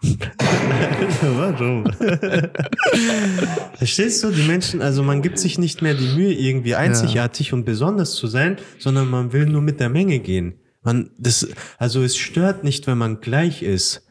Warum? 1.22 1.87
Verstehst 3.77 4.22
du, 4.22 4.31
die 4.31 4.42
Menschen, 4.42 4.83
also 4.83 5.03
man 5.03 5.22
gibt 5.22 5.38
sich 5.38 5.59
nicht 5.59 5.81
mehr 5.81 5.94
die 5.94 6.14
Mühe, 6.14 6.33
irgendwie 6.33 6.74
einzigartig 6.74 7.53
und 7.55 7.64
besonders 7.64 8.14
zu 8.14 8.27
sein, 8.27 8.59
sondern 8.79 9.09
man 9.09 9.33
will 9.33 9.46
nur 9.46 9.62
mit 9.62 9.81
der 9.81 9.88
Menge 9.88 10.18
gehen. 10.18 10.61
Man, 10.83 11.11
das, 11.18 11.48
also 11.79 12.03
es 12.03 12.16
stört 12.16 12.62
nicht, 12.62 12.87
wenn 12.87 12.98
man 12.98 13.20
gleich 13.20 13.62
ist. 13.62 14.07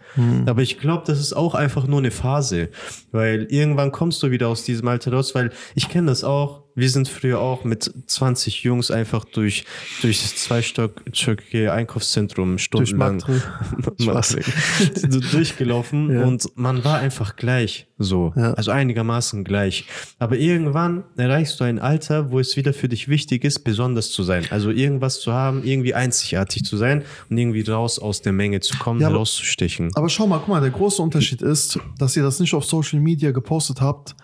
Aber 0.45 0.61
ich 0.61 0.79
glaube, 0.79 1.03
das 1.07 1.19
ist 1.19 1.33
auch 1.33 1.55
einfach 1.55 1.87
nur 1.87 1.99
eine 1.99 2.11
Phase, 2.11 2.69
weil 3.11 3.47
irgendwann 3.49 3.91
kommst 3.91 4.21
du 4.21 4.29
wieder 4.29 4.47
aus 4.47 4.63
diesem 4.63 4.87
Alter 4.87 5.11
raus, 5.13 5.33
weil 5.33 5.51
ich 5.75 5.89
kenne 5.89 6.07
das 6.07 6.23
auch. 6.23 6.62
Wir 6.75 6.89
sind 6.89 7.07
früher 7.07 7.39
auch 7.39 7.63
mit 7.63 7.91
20 8.07 8.63
Jungs 8.63 8.89
einfach 8.89 9.25
durch, 9.25 9.65
durch 10.01 10.21
das 10.21 10.35
zweistöckige 10.37 11.71
Einkaufszentrum 11.71 12.57
stundenlang 12.57 13.19
so 13.97 15.19
durchgelaufen 15.31 16.11
Ja. 16.11 16.23
und 16.25 16.45
man 16.55 16.83
war 16.83 16.99
einfach 16.99 17.35
gleich 17.35 17.87
so, 17.99 18.33
Ja. 18.35 18.53
also 18.53 18.71
einigermaßen 18.71 19.43
gleich. 19.43 19.85
Aber 20.19 20.37
irgendwann 20.37 21.03
erreichst 21.15 21.59
du 21.59 21.63
ein 21.63 21.79
Alter, 21.79 22.31
wo 22.31 22.39
es 22.39 22.57
wieder 22.57 22.73
für 22.73 22.89
dich 22.89 23.07
wichtig 23.07 23.43
ist, 23.43 23.59
besonders 23.63 24.11
zu 24.11 24.23
sein. 24.23 24.45
Also 24.49 24.71
irgendwas 24.71 25.19
zu 25.21 25.31
haben, 25.31 25.63
irgendwie 25.63 25.93
einzigartig 25.93 26.63
zu 26.63 26.77
sein 26.77 27.03
und 27.29 27.37
irgendwie 27.37 27.61
raus 27.61 27.99
aus 27.99 28.21
der 28.21 28.33
Menge 28.33 28.59
zu 28.59 28.77
kommen, 28.77 28.99
Ja, 28.99 29.07
aber- 29.07 29.15
herauszustechen. 29.17 29.91
Aber 29.95 30.09
schau 30.09 30.27
mal, 30.27 30.39
guck 30.39 30.49
mal, 30.49 30.61
der 30.61 30.71
große 30.71 31.01
Unterschied 31.01 31.41
ist, 31.41 31.79
dass 31.97 32.15
ihr 32.17 32.23
das 32.23 32.39
nicht 32.39 32.53
auf 32.53 32.65
Social 32.65 32.99
Media 32.99 33.31
gepostet 33.31 33.79
habt 33.81 34.15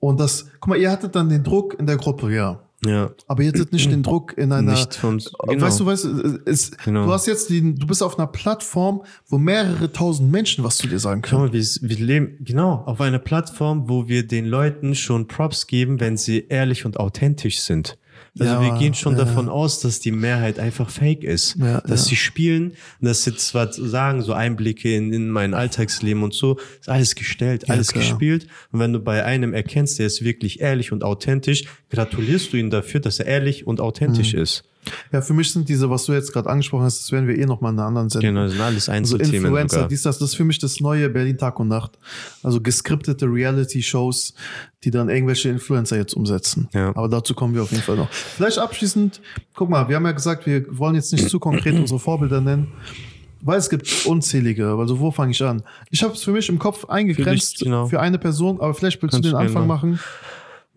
und 0.00 0.20
das, 0.20 0.46
guck 0.60 0.68
mal, 0.68 0.78
ihr 0.78 0.90
hattet 0.90 1.14
dann 1.14 1.28
den 1.28 1.42
Druck 1.42 1.78
in 1.78 1.86
der 1.86 1.96
Gruppe, 1.96 2.32
ja. 2.34 2.60
Ja, 2.86 3.12
Aber 3.28 3.42
ihr 3.42 3.48
hattet 3.48 3.72
nicht 3.72 3.90
den 3.90 4.02
Druck 4.02 4.36
in 4.36 4.52
einer. 4.52 4.72
nicht 4.72 4.94
von, 4.94 5.16
Weißt 5.18 5.80
du, 5.80 5.86
weißt 5.86 6.04
du, 6.04 6.40
es, 6.44 6.70
Genau. 6.84 7.06
du 7.06 7.12
hast 7.12 7.26
jetzt 7.26 7.48
die, 7.48 7.74
du 7.74 7.86
bist 7.86 8.02
auf 8.02 8.18
einer 8.18 8.26
Plattform, 8.26 9.02
wo 9.26 9.38
mehrere 9.38 9.90
tausend 9.90 10.30
Menschen 10.30 10.64
was 10.64 10.76
zu 10.76 10.86
dir 10.86 10.98
sagen 10.98 11.22
können. 11.22 11.40
mal, 11.46 11.52
wir, 11.54 11.62
wir 11.62 11.96
leben 11.96 12.36
genau 12.44 12.82
auf 12.84 13.00
einer 13.00 13.18
Plattform, 13.20 13.88
wo 13.88 14.06
wir 14.08 14.26
den 14.26 14.44
Leuten 14.44 14.94
schon 14.94 15.28
Props 15.28 15.66
geben, 15.66 15.98
wenn 15.98 16.18
sie 16.18 16.44
ehrlich 16.50 16.84
und 16.84 17.00
authentisch 17.00 17.60
sind. 17.60 17.96
Also 18.38 18.52
Ja, 18.52 18.60
wir 18.60 18.78
gehen 18.80 18.94
schon 18.94 19.16
ja. 19.16 19.24
davon 19.24 19.48
aus, 19.48 19.78
dass 19.80 20.00
die 20.00 20.10
Mehrheit 20.10 20.58
einfach 20.58 20.90
fake 20.90 21.22
ist. 21.22 21.54
Ja, 21.56 21.80
dass 21.82 22.06
sie 22.06 22.16
spielen, 22.16 22.72
dass 23.00 23.22
sie 23.22 23.36
zwar 23.36 23.72
sagen, 23.72 24.22
so 24.22 24.32
Einblicke 24.32 24.94
in, 24.96 25.12
in 25.12 25.30
mein 25.30 25.54
Alltagsleben 25.54 26.22
und 26.24 26.34
so, 26.34 26.58
ist 26.80 26.88
alles 26.88 27.14
gestellt, 27.14 27.70
alles 27.70 27.92
klar. 27.92 28.02
gespielt. 28.02 28.48
Und 28.72 28.80
wenn 28.80 28.92
du 28.92 28.98
bei 28.98 29.24
einem 29.24 29.54
erkennst, 29.54 30.00
der 30.00 30.06
ist 30.06 30.24
wirklich 30.24 30.60
ehrlich 30.60 30.90
und 30.90 31.04
authentisch, 31.04 31.64
gratulierst 31.90 32.52
du 32.52 32.56
ihm 32.56 32.70
dafür, 32.70 32.98
dass 33.00 33.20
er 33.20 33.26
ehrlich 33.26 33.66
und 33.68 33.80
authentisch 33.80 34.34
Mhm. 34.34 34.40
ist. 34.40 34.64
Ja, 35.12 35.20
für 35.22 35.32
mich 35.34 35.52
sind 35.52 35.68
diese, 35.68 35.88
was 35.90 36.04
du 36.04 36.12
jetzt 36.12 36.32
gerade 36.32 36.48
angesprochen 36.50 36.84
hast, 36.84 37.00
das 37.02 37.12
werden 37.12 37.26
wir 37.28 37.38
eh 37.38 37.46
nochmal 37.46 37.72
in 37.72 37.78
einer 37.78 37.88
anderen 37.88 38.08
Sendung. 38.10 38.30
Genau, 38.34 38.42
das 38.44 38.52
sind 38.52 38.60
alles 38.60 38.84
So 38.86 38.92
Einzelthemen 38.92 39.34
Influencer, 39.46 39.74
sogar. 39.76 39.88
dies, 39.88 40.02
das, 40.02 40.18
das 40.18 40.30
ist 40.30 40.34
für 40.36 40.44
mich 40.44 40.58
das 40.58 40.80
neue 40.80 41.08
Berlin 41.08 41.38
Tag 41.38 41.58
und 41.60 41.68
Nacht. 41.68 41.98
Also 42.42 42.60
geskriptete 42.60 43.26
Reality-Shows, 43.26 44.34
die 44.84 44.90
dann 44.90 45.08
irgendwelche 45.08 45.48
Influencer 45.48 45.96
jetzt 45.96 46.14
umsetzen. 46.14 46.68
Ja. 46.72 46.88
Aber 46.94 47.08
dazu 47.08 47.34
kommen 47.34 47.54
wir 47.54 47.62
auf 47.62 47.70
jeden 47.70 47.82
Fall 47.82 47.96
noch. 47.96 48.10
Vielleicht 48.10 48.58
abschließend, 48.58 49.20
guck 49.54 49.70
mal, 49.70 49.88
wir 49.88 49.96
haben 49.96 50.04
ja 50.06 50.12
gesagt, 50.12 50.46
wir 50.46 50.64
wollen 50.76 50.94
jetzt 50.94 51.12
nicht 51.12 51.28
zu 51.28 51.38
konkret 51.38 51.74
unsere 51.74 51.98
Vorbilder 51.98 52.40
nennen, 52.40 52.68
weil 53.40 53.58
es 53.58 53.68
gibt 53.70 54.06
unzählige. 54.06 54.68
Also 54.74 55.00
wo 55.00 55.10
fange 55.10 55.32
ich 55.32 55.42
an? 55.42 55.62
Ich 55.90 56.02
habe 56.02 56.14
es 56.14 56.22
für 56.22 56.32
mich 56.32 56.48
im 56.48 56.58
Kopf 56.58 56.86
eingegrenzt 56.86 57.58
für, 57.58 57.64
Für 57.64 57.86
genau. 57.90 57.98
eine 57.98 58.18
Person, 58.18 58.60
aber 58.60 58.74
vielleicht 58.74 59.02
willst 59.02 59.14
Kannst 59.14 59.26
du 59.26 59.32
den 59.32 59.36
Anfang 59.36 59.66
machen. 59.66 59.90
machen. 59.92 60.00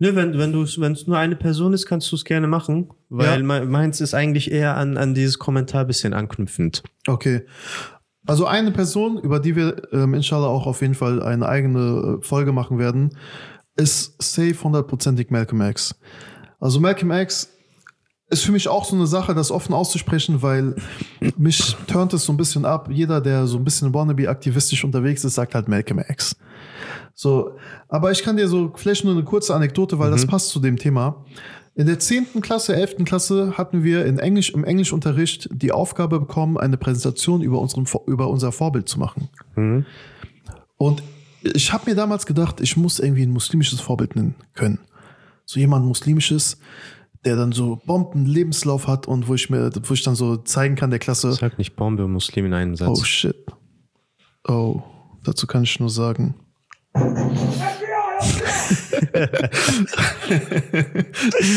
Nö, 0.00 0.14
wenn, 0.14 0.38
wenn 0.38 0.52
du 0.52 0.64
wenn 0.78 0.92
es 0.92 1.06
nur 1.06 1.18
eine 1.18 1.34
Person 1.36 1.72
ist, 1.72 1.86
kannst 1.86 2.10
du 2.12 2.16
es 2.16 2.24
gerne 2.24 2.46
machen, 2.46 2.90
weil 3.08 3.38
Ja. 3.40 3.44
me- 3.44 3.66
meins 3.66 4.00
ist 4.00 4.14
eigentlich 4.14 4.50
eher 4.52 4.76
an, 4.76 4.96
an 4.96 5.14
dieses 5.14 5.38
Kommentar 5.38 5.84
bisschen 5.86 6.14
anknüpfend. 6.14 6.82
Okay. 7.06 7.42
Also 8.26 8.46
eine 8.46 8.70
Person, 8.70 9.18
über 9.18 9.40
die 9.40 9.56
wir 9.56 9.82
ähm, 9.92 10.14
inshallah 10.14 10.46
auch 10.46 10.66
auf 10.66 10.82
jeden 10.82 10.94
Fall 10.94 11.22
eine 11.22 11.48
eigene 11.48 12.18
äh, 12.20 12.24
Folge 12.24 12.52
machen 12.52 12.78
werden, 12.78 13.16
ist 13.76 14.20
safe 14.22 14.54
hundertprozentig 14.62 15.30
Malcolm 15.30 15.62
X. 15.62 15.98
Also 16.60 16.78
Malcolm 16.80 17.10
X 17.12 17.50
ist 18.30 18.44
für 18.44 18.52
mich 18.52 18.68
auch 18.68 18.84
so 18.84 18.94
eine 18.94 19.06
Sache, 19.06 19.34
das 19.34 19.50
offen 19.50 19.72
auszusprechen, 19.74 20.42
weil 20.42 20.74
mich 21.38 21.74
turnt 21.86 22.12
es 22.12 22.24
so 22.24 22.32
ein 22.32 22.36
bisschen 22.36 22.64
ab. 22.66 22.88
Jeder, 22.92 23.20
der 23.20 23.46
so 23.46 23.56
ein 23.56 23.64
bisschen 23.64 23.94
wannabe-aktivistisch 23.94 24.84
unterwegs 24.84 25.24
ist, 25.24 25.34
sagt 25.36 25.54
halt 25.54 25.66
Malcolm 25.68 26.00
X. 26.08 26.36
So, 27.20 27.56
aber 27.88 28.12
ich 28.12 28.22
kann 28.22 28.36
dir 28.36 28.46
so 28.46 28.72
vielleicht 28.76 29.02
nur 29.04 29.12
eine 29.12 29.24
kurze 29.24 29.52
Anekdote, 29.52 29.98
weil 29.98 30.12
das 30.12 30.24
passt 30.24 30.50
zu 30.50 30.60
dem 30.60 30.76
Thema. 30.76 31.24
In 31.74 31.86
der 31.86 31.98
10. 31.98 32.40
Klasse, 32.42 32.76
11. 32.76 33.04
Klasse 33.04 33.54
hatten 33.58 33.82
wir 33.82 34.06
in 34.06 34.20
Englisch, 34.20 34.50
im 34.50 34.62
Englischunterricht 34.62 35.48
die 35.52 35.72
Aufgabe 35.72 36.20
bekommen, 36.20 36.56
eine 36.58 36.76
Präsentation 36.76 37.42
über, 37.42 37.60
unseren, 37.60 37.86
Vor- 37.86 38.04
über 38.06 38.28
unser 38.30 38.52
Vorbild 38.52 38.88
zu 38.88 39.00
machen. 39.00 39.28
Mhm. 39.56 39.84
Und 40.76 41.02
ich 41.42 41.72
habe 41.72 41.90
mir 41.90 41.96
damals 41.96 42.24
gedacht, 42.24 42.60
ich 42.60 42.76
muss 42.76 43.00
irgendwie 43.00 43.22
ein 43.24 43.32
muslimisches 43.32 43.80
Vorbild 43.80 44.14
nennen 44.14 44.36
können. 44.54 44.78
So 45.44 45.58
jemand 45.58 45.86
muslimisches, 45.86 46.58
der 47.24 47.34
dann 47.34 47.50
so 47.50 47.80
Bomben-Lebenslauf 47.84 48.86
hat 48.86 49.08
und 49.08 49.26
wo 49.26 49.34
ich 49.34 49.50
mir, 49.50 49.72
wo 49.88 49.92
ich 49.94 50.04
dann 50.04 50.14
so 50.14 50.36
zeigen 50.36 50.76
kann 50.76 50.90
der 50.90 51.00
Klasse, 51.00 51.32
Sag 51.32 51.58
nicht 51.58 51.74
Bombe 51.74 52.06
Muslim 52.06 52.46
in 52.46 52.54
einem 52.54 52.76
Satz. 52.76 53.00
oh 53.00 53.02
shit. 53.02 53.44
Oh, 54.46 54.82
dazu 55.24 55.48
kann 55.48 55.64
ich 55.64 55.80
nur 55.80 55.90
sagen. 55.90 56.36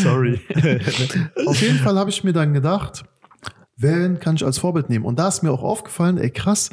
Sorry. 0.04 0.39
Auf 1.46 1.62
jeden 1.62 1.80
Fall 1.80 1.98
habe 1.98 2.10
ich 2.10 2.24
mir 2.24 2.34
dann 2.34 2.54
gedacht, 2.54 3.04
wen 3.78 4.20
kann 4.20 4.36
ich 4.36 4.46
als 4.46 4.58
Vorbild 4.60 4.89
nehmen? 4.89 5.06
Und 5.06 5.20
da 5.20 5.28
ist 5.28 5.44
mir 5.44 5.52
auch 5.52 5.63
aufgefallen, 5.63 6.17
ey 6.17 6.30
krass, 6.30 6.70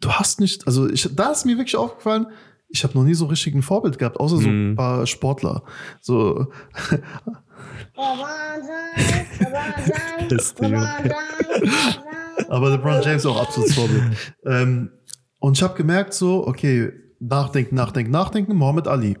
du 0.00 0.12
hast 0.12 0.40
nicht, 0.40 0.66
also 0.66 0.88
ich, 0.88 1.08
da 1.14 1.30
ist 1.30 1.44
mir 1.46 1.56
wirklich 1.56 1.76
aufgefallen, 1.76 2.26
ich 2.68 2.84
habe 2.84 2.94
noch 2.98 3.04
nie 3.04 3.14
so 3.14 3.26
richtig 3.26 3.54
ein 3.54 3.62
Vorbild 3.62 3.98
gehabt, 3.98 4.20
außer 4.20 4.36
so 4.36 4.48
ein 4.48 4.76
paar 4.76 5.06
Sportler. 5.06 5.62
So, 6.00 6.48
aber 12.48 12.70
LeBron 12.70 13.02
James 13.02 13.26
auch 13.26 13.40
absolutes 13.40 13.74
Vorbild. 13.74 14.02
ähm, 14.44 14.90
und 15.40 15.56
ich 15.56 15.62
habe 15.62 15.74
gemerkt 15.76 16.14
so, 16.14 16.46
okay, 16.46 16.92
nachdenken, 17.20 17.74
nachdenken, 17.74 18.10
nachdenken, 18.10 18.56
Mohammed 18.56 18.88
Ali. 18.88 19.16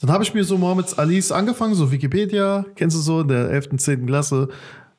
Dann 0.00 0.10
habe 0.10 0.24
ich 0.24 0.34
mir 0.34 0.44
so 0.44 0.58
Mohammed 0.58 0.98
Alis 0.98 1.32
angefangen, 1.32 1.74
so 1.74 1.90
Wikipedia, 1.90 2.66
kennst 2.74 2.96
du 2.96 3.00
so, 3.00 3.20
in 3.22 3.28
der 3.28 3.50
11., 3.50 3.76
10. 3.78 4.06
Klasse, 4.06 4.48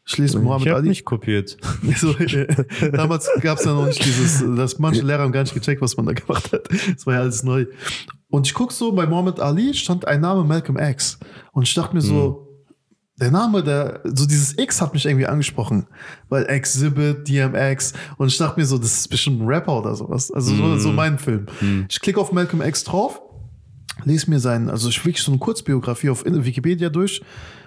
schließt 0.05 0.39
Mohammed 0.39 0.65
Ich 0.65 0.69
habe 0.69 0.79
Ali. 0.79 0.89
nicht 0.89 1.05
kopiert. 1.05 1.57
So, 1.97 2.11
äh, 2.17 2.47
damals 2.91 3.29
gab 3.41 3.59
es 3.59 3.65
ja 3.65 3.73
noch 3.73 3.85
nicht 3.85 4.03
dieses, 4.03 4.43
dass 4.55 4.79
manche 4.79 5.01
Lehrer 5.01 5.23
haben 5.23 5.31
gar 5.31 5.43
nicht 5.43 5.53
gecheckt, 5.53 5.81
was 5.81 5.95
man 5.97 6.05
da 6.07 6.13
gemacht 6.13 6.51
hat. 6.51 6.67
Das 6.93 7.05
war 7.05 7.13
ja 7.13 7.19
alles 7.21 7.43
neu. 7.43 7.65
Und 8.29 8.47
ich 8.47 8.53
guck 8.53 8.71
so, 8.71 8.91
bei 8.91 9.05
Mohammed 9.05 9.39
Ali 9.39 9.73
stand 9.73 10.07
ein 10.07 10.21
Name 10.21 10.43
Malcolm 10.43 10.77
X. 10.77 11.19
Und 11.53 11.67
ich 11.67 11.73
dachte 11.73 11.95
mir 11.95 12.01
so, 12.01 12.46
der 13.19 13.31
Name, 13.31 13.63
der, 13.63 14.01
so 14.03 14.27
dieses 14.27 14.57
X 14.57 14.79
hat 14.79 14.93
mich 14.93 15.05
irgendwie 15.05 15.25
angesprochen. 15.25 15.87
Weil 16.29 16.45
Exhibit, 16.45 17.27
DMX. 17.27 17.93
Und 18.17 18.27
ich 18.27 18.37
dachte 18.37 18.59
mir 18.59 18.65
so, 18.65 18.77
das 18.77 18.99
ist 18.99 19.07
bestimmt 19.07 19.41
ein 19.41 19.47
Rapper 19.47 19.79
oder 19.79 19.95
sowas. 19.95 20.31
Also 20.31 20.55
so, 20.55 20.77
so 20.77 20.91
mein 20.91 21.17
Film. 21.17 21.47
Ich 21.89 21.99
klicke 21.99 22.19
auf 22.19 22.31
Malcolm 22.31 22.61
X 22.61 22.83
drauf, 22.83 23.21
lese 24.03 24.29
mir 24.29 24.39
seinen, 24.39 24.69
also 24.69 24.89
ich 24.89 25.03
wirklich 25.03 25.23
so 25.23 25.31
eine 25.31 25.39
Kurzbiografie 25.39 26.09
auf 26.09 26.25
Wikipedia 26.25 26.89
durch. 26.89 27.23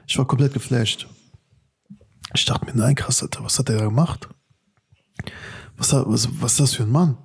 Ich 0.06 0.16
war 0.18 0.26
komplett 0.26 0.54
geflasht. 0.54 1.08
Ich 2.32 2.44
dachte 2.44 2.66
mir, 2.66 2.74
nein, 2.74 2.94
krass, 2.94 3.22
Alter, 3.22 3.42
was 3.42 3.58
hat 3.58 3.68
der 3.68 3.78
da 3.78 3.84
gemacht? 3.86 4.28
Was, 5.76 5.92
was, 5.92 6.28
was 6.40 6.52
ist 6.52 6.60
das 6.60 6.74
für 6.74 6.84
ein 6.84 6.90
Mann? 6.90 7.18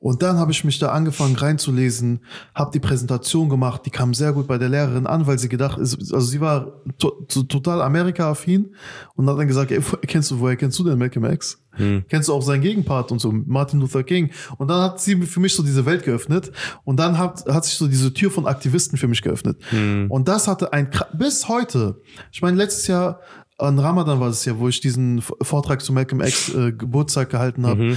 Und 0.00 0.22
dann 0.22 0.38
habe 0.38 0.50
ich 0.50 0.64
mich 0.64 0.78
da 0.78 0.88
angefangen 0.92 1.36
reinzulesen, 1.36 2.20
habe 2.54 2.70
die 2.72 2.80
Präsentation 2.80 3.50
gemacht, 3.50 3.82
die 3.84 3.90
kam 3.90 4.14
sehr 4.14 4.32
gut 4.32 4.46
bei 4.46 4.56
der 4.56 4.70
Lehrerin 4.70 5.06
an, 5.06 5.26
weil 5.26 5.38
sie 5.38 5.48
gedacht, 5.50 5.78
ist- 5.78 6.12
also 6.14 6.26
sie 6.26 6.40
war 6.40 6.72
to 6.98 7.10
to 7.28 7.42
total 7.42 7.82
Amerika-affin 7.82 8.74
und 9.14 9.28
hat 9.28 9.38
dann 9.38 9.46
gesagt, 9.46 9.70
ey, 9.70 9.80
kennst 10.06 10.30
du, 10.30 10.40
woher 10.40 10.56
kennst 10.56 10.78
du 10.78 10.84
denn 10.84 10.98
Malcolm 10.98 11.26
X? 11.26 11.62
Kennst 12.08 12.28
du 12.28 12.32
auch 12.32 12.40
seinen 12.42 12.62
Gegenpart 12.62 13.12
und 13.12 13.20
so, 13.20 13.30
Martin 13.30 13.78
Luther 13.80 14.02
King? 14.02 14.30
Und 14.58 14.68
dann 14.68 14.80
hat 14.82 15.00
sie 15.00 15.20
für 15.22 15.38
mich 15.40 15.54
so 15.54 15.62
diese 15.62 15.84
Welt 15.86 16.02
geöffnet 16.02 16.50
und 16.84 16.98
dann 16.98 17.18
hat, 17.18 17.44
hat 17.46 17.64
sich 17.66 17.74
so 17.74 17.86
diese 17.86 18.12
Tür 18.14 18.30
von 18.30 18.46
Aktivisten 18.46 18.96
für 18.98 19.06
mich 19.08 19.20
geöffnet. 19.22 19.58
Und 20.10 20.28
das 20.28 20.48
hatte 20.48 20.72
ein, 20.72 20.88
bis 21.12 21.46
heute, 21.48 22.00
ich 22.32 22.40
meine, 22.42 22.56
letztes 22.56 22.86
Jahr 22.86 23.20
an 23.58 23.78
Ramadan 23.78 24.18
war 24.18 24.28
es 24.28 24.44
ja, 24.46 24.58
wo 24.58 24.66
ich 24.68 24.80
diesen 24.80 25.20
Vortrag 25.20 25.82
zu 25.82 25.92
Malcolm 25.92 26.22
X 26.22 26.54
äh, 26.54 26.72
Geburtstag 26.72 27.28
gehalten 27.28 27.66
habe 27.66 27.96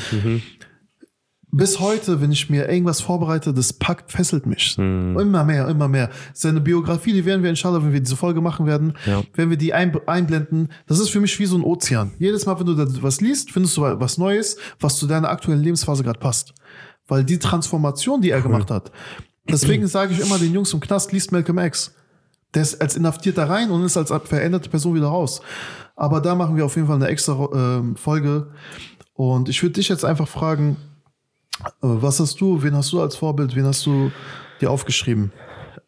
bis 1.56 1.80
heute, 1.80 2.20
wenn 2.20 2.32
ich 2.32 2.50
mir 2.50 2.68
irgendwas 2.68 3.00
vorbereite, 3.00 3.54
das 3.54 3.74
packt, 3.74 4.12
fesselt 4.12 4.48
mich. 4.48 4.76
Immer 4.78 5.44
mehr, 5.44 5.68
immer 5.68 5.88
mehr. 5.88 6.10
Seine 6.34 6.60
Biografie, 6.60 7.14
die 7.14 7.26
werden 7.26 7.44
wir 7.44 7.52
inshallah, 7.52 7.84
wenn 7.84 7.94
wir 7.94 8.00
diese 8.00 8.16
Folge 8.16 8.42
machen 8.42 8.66
werden, 8.66 8.94
Ja. 9.06 9.22
wenn 9.36 9.52
wir 9.52 9.58
die 9.58 9.72
ein, 9.72 9.96
einblenden, 10.08 10.70
das 10.88 11.00
ist 11.00 11.10
für 11.10 11.22
mich 11.22 11.38
wie 11.40 11.46
so 11.46 11.56
ein 11.56 11.62
Ozean. 11.64 12.12
Jedes 12.18 12.48
Mal, 12.48 12.60
wenn 12.60 12.66
du 12.66 12.74
da 12.74 12.86
was 13.04 13.22
liest, 13.22 13.52
findest 13.52 13.78
du 13.78 13.82
was 13.82 14.18
Neues, 14.18 14.58
was 14.80 14.98
zu 14.98 15.06
deiner 15.06 15.30
aktuellen 15.30 15.62
Lebensphase 15.62 16.04
gerade 16.04 16.20
passt. 16.20 16.54
Weil 17.08 17.24
die 17.24 17.38
Transformation, 17.38 18.20
die 18.22 18.32
er 18.32 18.42
gemacht 18.42 18.72
hat, 18.72 18.92
deswegen 19.48 19.86
sage 19.88 20.14
ich 20.14 20.22
immer 20.22 20.40
den 20.40 20.54
Jungs 20.54 20.74
im 20.74 20.80
Knast, 20.80 21.12
liest 21.12 21.32
Malcolm 21.32 21.60
X. 21.60 21.94
Der 22.56 22.64
ist 22.64 22.82
als 22.82 22.96
Inhaftierter 22.96 23.48
rein 23.48 23.70
und 23.70 23.84
ist 23.84 23.96
als 23.98 24.12
veränderte 24.28 24.70
Person 24.70 24.96
wieder 24.96 25.08
raus. 25.08 25.42
Aber 25.96 26.20
da 26.20 26.34
machen 26.34 26.56
wir 26.56 26.66
auf 26.66 26.76
jeden 26.76 26.88
Fall 26.88 26.96
eine 26.96 27.08
extra 27.10 27.48
ähm, 27.54 27.96
Folge. 27.96 28.48
Und 29.14 29.50
ich 29.50 29.62
würde 29.62 29.74
dich 29.74 29.90
jetzt 29.90 30.04
einfach 30.06 30.28
fragen, 30.28 30.78
äh, 30.78 30.93
Was 31.82 32.20
hast 32.20 32.40
du, 32.42 32.62
wen 32.64 32.76
hast 32.76 32.92
du 32.92 33.02
als 33.02 33.16
Vorbild, 33.16 33.56
wen 33.56 33.66
hast 33.66 33.86
du 33.86 34.12
dir 34.60 34.72
aufgeschrieben? 34.72 35.32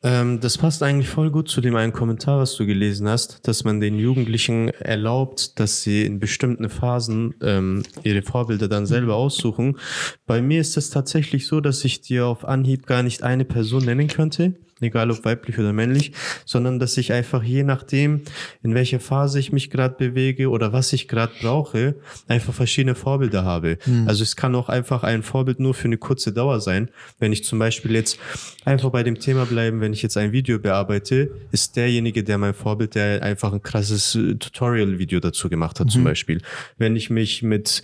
Ähm, 0.03 0.39
das 0.39 0.59
passt 0.59 0.84
eigentlich 0.84 1.09
voll 1.09 1.32
gut 1.32 1.49
zu 1.49 1.61
dem 1.61 1.76
einen 1.76 1.91
Kommentar, 1.91 2.38
was 2.39 2.55
du 2.55 2.68
gelesen 2.68 3.09
hast, 3.09 3.47
dass 3.47 3.63
man 3.63 3.80
den 3.80 3.97
Jugendlichen 3.97 4.70
erlaubt, 4.70 5.59
dass 5.59 5.82
sie 5.82 6.05
in 6.05 6.20
bestimmten 6.20 6.70
Phasen 6.70 7.34
ähm, 7.41 7.82
ihre 8.03 8.22
Vorbilder 8.22 8.68
dann 8.68 8.86
selber 8.86 9.16
aussuchen. 9.16 9.80
Bei 10.28 10.43
mir 10.43 10.61
ist 10.61 10.78
es 10.78 10.91
tatsächlich 10.91 11.47
so, 11.47 11.59
dass 11.59 11.84
ich 11.84 12.01
dir 12.01 12.28
auf 12.28 12.45
Anhieb 12.45 12.86
gar 12.86 13.01
nicht 13.01 13.24
eine 13.24 13.45
Person 13.45 13.86
nennen 13.86 14.07
könnte, 14.07 14.53
egal 14.82 15.09
ob 15.11 15.23
weiblich 15.23 15.57
oder 15.57 15.71
männlich, 15.71 16.11
sondern 16.45 16.80
dass 16.80 16.97
ich 16.97 17.13
einfach 17.13 17.43
je 17.43 17.63
nachdem, 17.63 18.21
in 18.61 18.73
welcher 18.73 18.99
Phase 18.99 19.39
ich 19.39 19.51
mich 19.53 19.69
gerade 19.69 19.95
bewege 19.95 20.49
oder 20.49 20.73
was 20.73 20.91
ich 20.91 21.07
gerade 21.07 21.32
brauche, 21.41 21.95
einfach 22.28 22.53
verschiedene 22.53 22.95
Vorbilder 22.95 23.45
habe. 23.45 23.78
Also 24.05 24.23
es 24.23 24.36
kann 24.36 24.53
auch 24.55 24.67
einfach 24.67 25.03
ein 25.03 25.23
Vorbild 25.23 25.59
nur 25.59 25.73
für 25.73 25.86
eine 25.86 25.97
kurze 25.97 26.34
Dauer 26.34 26.59
sein. 26.59 26.89
Wenn 27.19 27.32
ich 27.32 27.43
zum 27.45 27.59
Beispiel 27.59 27.93
jetzt 27.93 28.19
einfach 28.65 28.89
bei 28.89 29.03
dem 29.03 29.19
Thema 29.19 29.45
bleiben, 29.45 29.80
wenn 29.80 29.93
ich 29.93 30.01
jetzt 30.01 30.17
ein 30.17 30.32
Video 30.34 30.59
bearbeite, 30.59 31.32
ist 31.51 31.76
derjenige, 31.78 32.23
der 32.23 32.38
mein 32.38 32.53
Vorbild, 32.53 32.95
der 32.95 33.23
einfach 33.23 33.53
ein 33.53 33.61
krasses 33.61 34.15
äh, 34.15 34.36
Tutorial-Video 34.36 35.19
dazu 35.19 35.49
gemacht 35.49 35.80
hat, 35.80 35.89
zum 35.89 36.03
Beispiel. 36.03 36.41
Wenn 36.78 36.95
ich 36.95 37.09
mich 37.09 37.43
mit 37.43 37.82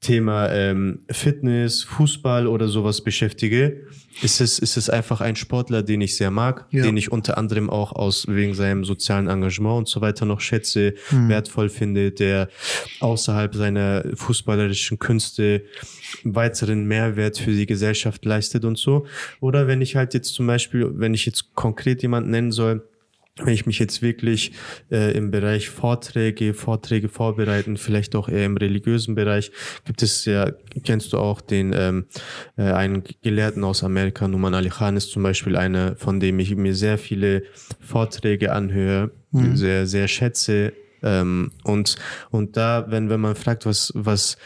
Thema 0.00 0.50
ähm, 0.52 1.00
Fitness, 1.10 1.84
Fußball 1.84 2.46
oder 2.46 2.68
sowas 2.68 3.02
beschäftige, 3.02 3.86
ist 4.22 4.40
es, 4.40 4.58
ist 4.58 4.76
es 4.76 4.88
einfach 4.88 5.20
ein 5.20 5.36
Sportler, 5.36 5.82
den 5.82 6.00
ich 6.00 6.16
sehr 6.16 6.30
mag, 6.30 6.66
Ja. 6.70 6.82
den 6.84 6.96
ich 6.96 7.10
unter 7.12 7.36
anderem 7.38 7.68
auch 7.70 7.92
aus 7.92 8.26
wegen 8.28 8.54
seinem 8.54 8.84
sozialen 8.84 9.28
Engagement 9.28 9.78
und 9.78 9.88
so 9.88 10.00
weiter 10.00 10.24
noch 10.24 10.40
schätze, 10.40 10.94
wertvoll 11.10 11.68
finde, 11.68 12.12
der 12.12 12.48
außerhalb 13.00 13.54
seiner 13.54 14.04
fußballerischen 14.14 14.98
Künste 14.98 15.64
weiteren 16.22 16.86
Mehrwert 16.86 17.38
für 17.38 17.52
die 17.52 17.66
Gesellschaft 17.66 18.24
leistet 18.24 18.64
und 18.64 18.78
so. 18.78 19.06
Oder 19.40 19.66
wenn 19.66 19.82
ich 19.82 19.96
halt 19.96 20.14
jetzt 20.14 20.32
zum 20.34 20.46
Beispiel, 20.46 20.90
wenn 20.94 21.14
ich 21.14 21.26
jetzt 21.26 21.54
konkret 21.54 22.02
jemanden 22.02 22.30
nennen 22.30 22.52
soll, 22.52 22.82
wenn 23.36 23.52
ich 23.52 23.66
mich 23.66 23.80
jetzt 23.80 24.00
wirklich 24.00 24.52
äh, 24.92 25.16
im 25.16 25.30
Bereich 25.30 25.68
Vorträge, 25.68 26.54
Vorträge 26.54 27.08
vorbereiten, 27.08 27.76
vielleicht 27.76 28.14
auch 28.14 28.28
eher 28.28 28.46
im 28.46 28.56
religiösen 28.56 29.16
Bereich, 29.16 29.50
gibt 29.84 30.02
es 30.02 30.24
ja, 30.24 30.52
kennst 30.84 31.12
du 31.12 31.18
auch 31.18 31.40
den 31.40 31.72
ähm, 31.76 32.06
äh, 32.56 32.62
einen 32.62 33.02
Gelehrten 33.22 33.64
aus 33.64 33.82
Amerika, 33.82 34.28
Numan 34.28 34.54
Ali 34.54 34.68
Khan 34.68 34.96
ist 34.96 35.10
zum 35.10 35.24
Beispiel 35.24 35.56
einer, 35.56 35.96
von 35.96 36.20
dem 36.20 36.38
ich 36.38 36.54
mir 36.54 36.74
sehr 36.74 36.96
viele 36.96 37.42
Vorträge 37.80 38.52
anhöre, 38.52 39.10
sehr, 39.54 39.86
sehr 39.86 40.06
schätze. 40.06 40.72
Ähm, 41.02 41.50
und, 41.64 41.96
und 42.30 42.56
da, 42.56 42.86
wenn, 42.88 43.10
wenn 43.10 43.20
man 43.20 43.34
fragt, 43.34 43.66
was, 43.66 43.92
was, 43.96 44.38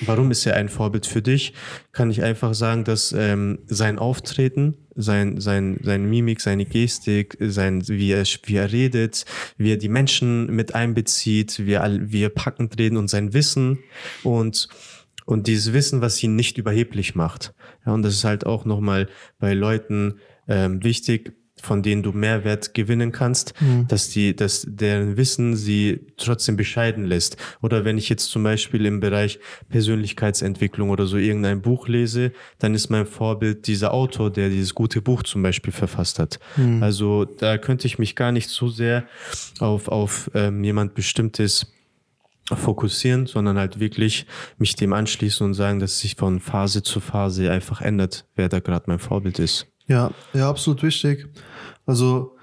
warum 0.00 0.30
ist 0.30 0.46
er 0.46 0.54
ein 0.54 0.68
Vorbild 0.68 1.06
für 1.06 1.22
dich, 1.22 1.52
kann 1.92 2.10
ich 2.10 2.22
einfach 2.22 2.54
sagen, 2.54 2.84
dass 2.84 3.12
ähm, 3.12 3.60
sein 3.66 3.98
Auftreten, 3.98 4.74
sein, 4.94 5.40
sein, 5.40 5.78
sein 5.82 6.08
Mimik, 6.08 6.40
seine 6.40 6.64
Gestik, 6.64 7.36
sein, 7.40 7.86
wie 7.88 8.12
er, 8.12 8.24
wie 8.44 8.56
er 8.56 8.72
redet, 8.72 9.24
wie 9.56 9.72
er 9.72 9.76
die 9.76 9.88
Menschen 9.88 10.46
mit 10.46 10.74
einbezieht, 10.74 11.66
wie 11.66 11.74
er, 11.74 12.10
wie 12.12 12.22
er 12.22 12.30
packend 12.30 12.78
reden 12.78 12.96
und 12.96 13.08
sein 13.08 13.32
Wissen 13.32 13.78
und, 14.22 14.68
und 15.24 15.46
dieses 15.46 15.72
Wissen, 15.72 16.00
was 16.00 16.22
ihn 16.22 16.36
nicht 16.36 16.58
überheblich 16.58 17.14
macht. 17.14 17.54
Ja, 17.84 17.92
und 17.92 18.02
das 18.02 18.14
ist 18.14 18.24
halt 18.24 18.46
auch 18.46 18.64
nochmal 18.64 19.08
bei 19.38 19.54
Leuten 19.54 20.20
ähm, 20.48 20.82
wichtig, 20.82 21.35
von 21.62 21.82
denen 21.82 22.02
du 22.02 22.12
Mehrwert 22.12 22.74
gewinnen 22.74 23.12
kannst, 23.12 23.54
dass 23.88 24.10
die, 24.10 24.36
dass 24.36 24.66
deren 24.68 25.16
Wissen 25.16 25.56
sie 25.56 26.00
trotzdem 26.16 26.56
bescheiden 26.56 27.04
lässt. 27.06 27.36
Oder 27.62 27.84
wenn 27.84 27.98
ich 27.98 28.08
jetzt 28.08 28.30
zum 28.30 28.42
Beispiel 28.42 28.84
im 28.86 29.00
Bereich 29.00 29.38
Persönlichkeitsentwicklung 29.70 30.90
oder 30.90 31.06
so 31.06 31.16
irgendein 31.16 31.62
Buch 31.62 31.88
lese, 31.88 32.32
dann 32.58 32.74
ist 32.74 32.90
mein 32.90 33.06
Vorbild 33.06 33.66
dieser 33.66 33.94
Autor, 33.94 34.30
der 34.30 34.50
dieses 34.50 34.74
gute 34.74 35.00
Buch 35.00 35.22
zum 35.22 35.42
Beispiel 35.42 35.72
verfasst 35.72 36.18
hat. 36.18 36.38
Also 36.82 37.24
da 37.24 37.58
könnte 37.58 37.86
ich 37.86 37.98
mich 37.98 38.16
gar 38.16 38.32
nicht 38.32 38.48
so 38.50 38.68
sehr 38.68 39.04
auf, 39.58 39.88
auf 39.88 40.30
ähm, 40.34 40.62
jemand 40.62 40.94
bestimmtes 40.94 41.72
fokussieren, 42.54 43.26
sondern 43.26 43.58
halt 43.58 43.80
wirklich 43.80 44.26
mich 44.58 44.76
dem 44.76 44.92
anschließen 44.92 45.44
und 45.44 45.54
sagen, 45.54 45.80
dass 45.80 45.92
es 45.92 46.00
sich 46.00 46.14
von 46.14 46.38
Phase 46.38 46.82
zu 46.82 47.00
Phase 47.00 47.50
einfach 47.50 47.80
ändert, 47.80 48.24
wer 48.36 48.48
da 48.48 48.60
gerade 48.60 48.84
mein 48.86 49.00
Vorbild 49.00 49.38
ist. 49.40 49.66
Ja, 49.88 50.10
ja, 50.32 50.48
absolut 50.48 50.82
wichtig. 50.82 51.28
Also 51.84 52.36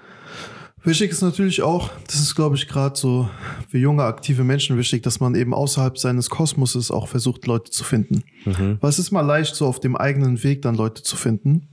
wichtig 0.82 1.10
ist 1.10 1.22
natürlich 1.22 1.62
auch, 1.62 1.90
das 2.06 2.16
ist, 2.20 2.34
glaube 2.34 2.56
ich, 2.56 2.68
gerade 2.68 2.96
so 2.96 3.28
für 3.68 3.78
junge, 3.78 4.04
aktive 4.04 4.44
Menschen 4.44 4.78
wichtig, 4.78 5.02
dass 5.02 5.20
man 5.20 5.34
eben 5.34 5.52
außerhalb 5.54 5.98
seines 5.98 6.30
Kosmoses 6.30 6.90
auch 6.90 7.08
versucht, 7.08 7.46
Leute 7.46 7.70
zu 7.70 7.84
finden. 7.84 8.24
Weil 8.80 8.90
es 8.90 8.98
ist 8.98 9.10
mal 9.10 9.20
leicht, 9.22 9.54
so 9.54 9.66
auf 9.66 9.80
dem 9.80 9.96
eigenen 9.96 10.42
Weg 10.42 10.62
dann 10.62 10.74
Leute 10.74 11.02
zu 11.02 11.16
finden, 11.16 11.68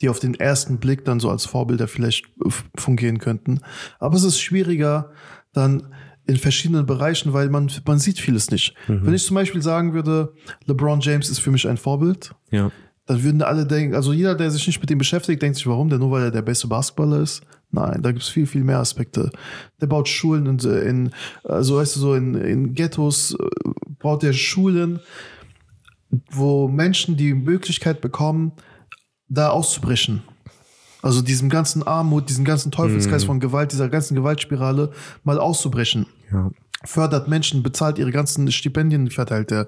die 0.00 0.08
auf 0.08 0.20
den 0.20 0.34
ersten 0.34 0.78
Blick 0.78 1.04
dann 1.04 1.18
so 1.18 1.28
als 1.30 1.44
Vorbilder 1.46 1.88
vielleicht 1.88 2.26
äh, 2.44 2.50
fungieren 2.76 3.18
könnten. 3.18 3.60
Aber 3.98 4.16
es 4.16 4.22
ist 4.22 4.40
schwieriger, 4.40 5.10
dann 5.52 5.92
in 6.26 6.36
verschiedenen 6.36 6.84
Bereichen, 6.84 7.32
weil 7.32 7.48
man, 7.48 7.70
man 7.86 7.98
sieht 7.98 8.20
vieles 8.20 8.50
nicht. 8.50 8.74
Wenn 8.86 9.14
ich 9.14 9.24
zum 9.24 9.34
Beispiel 9.34 9.62
sagen 9.62 9.94
würde, 9.94 10.34
LeBron 10.66 11.00
James 11.00 11.30
ist 11.30 11.38
für 11.38 11.50
mich 11.50 11.66
ein 11.66 11.78
Vorbild, 11.78 12.34
Ja. 12.50 12.70
Dann 13.08 13.24
würden 13.24 13.40
alle 13.40 13.64
denken, 13.64 13.94
also 13.94 14.12
jeder, 14.12 14.34
der 14.34 14.50
sich 14.50 14.66
nicht 14.66 14.80
mit 14.80 14.90
dem 14.90 14.98
beschäftigt, 14.98 15.40
denkt 15.40 15.56
sich, 15.56 15.66
warum? 15.66 15.88
Der 15.88 15.98
nur 15.98 16.10
weil 16.10 16.24
er 16.24 16.30
der 16.30 16.42
beste 16.42 16.68
Basketballer 16.68 17.22
ist? 17.22 17.40
Nein, 17.70 18.02
da 18.02 18.12
gibt 18.12 18.22
es 18.22 18.28
viel, 18.28 18.46
viel 18.46 18.62
mehr 18.64 18.80
Aspekte. 18.80 19.30
Der 19.80 19.86
baut 19.86 20.08
Schulen 20.08 20.46
in, 20.46 20.58
in 20.58 21.10
also 21.42 21.78
weißt 21.78 21.96
du, 21.96 22.00
so 22.00 22.14
in, 22.14 22.34
in 22.34 22.74
Ghettos 22.74 23.32
äh, 23.32 23.70
baut 23.98 24.22
der 24.22 24.34
Schulen, 24.34 25.00
wo 26.30 26.68
Menschen 26.68 27.16
die 27.16 27.32
Möglichkeit 27.32 28.02
bekommen, 28.02 28.52
da 29.28 29.48
auszubrechen. 29.48 30.22
Also 31.00 31.22
diesem 31.22 31.48
ganzen 31.48 31.82
Armut, 31.82 32.28
diesem 32.28 32.44
ganzen 32.44 32.70
Teufelskreis 32.70 33.24
von 33.24 33.40
Gewalt, 33.40 33.72
dieser 33.72 33.88
ganzen 33.88 34.16
Gewaltspirale 34.16 34.92
mal 35.24 35.38
auszubrechen. 35.38 36.06
Ja. 36.30 36.50
Fördert 36.84 37.26
Menschen, 37.26 37.62
bezahlt 37.62 37.98
ihre 37.98 38.12
ganzen 38.12 38.52
Stipendien, 38.52 39.10
verteilt 39.10 39.50
er. 39.50 39.66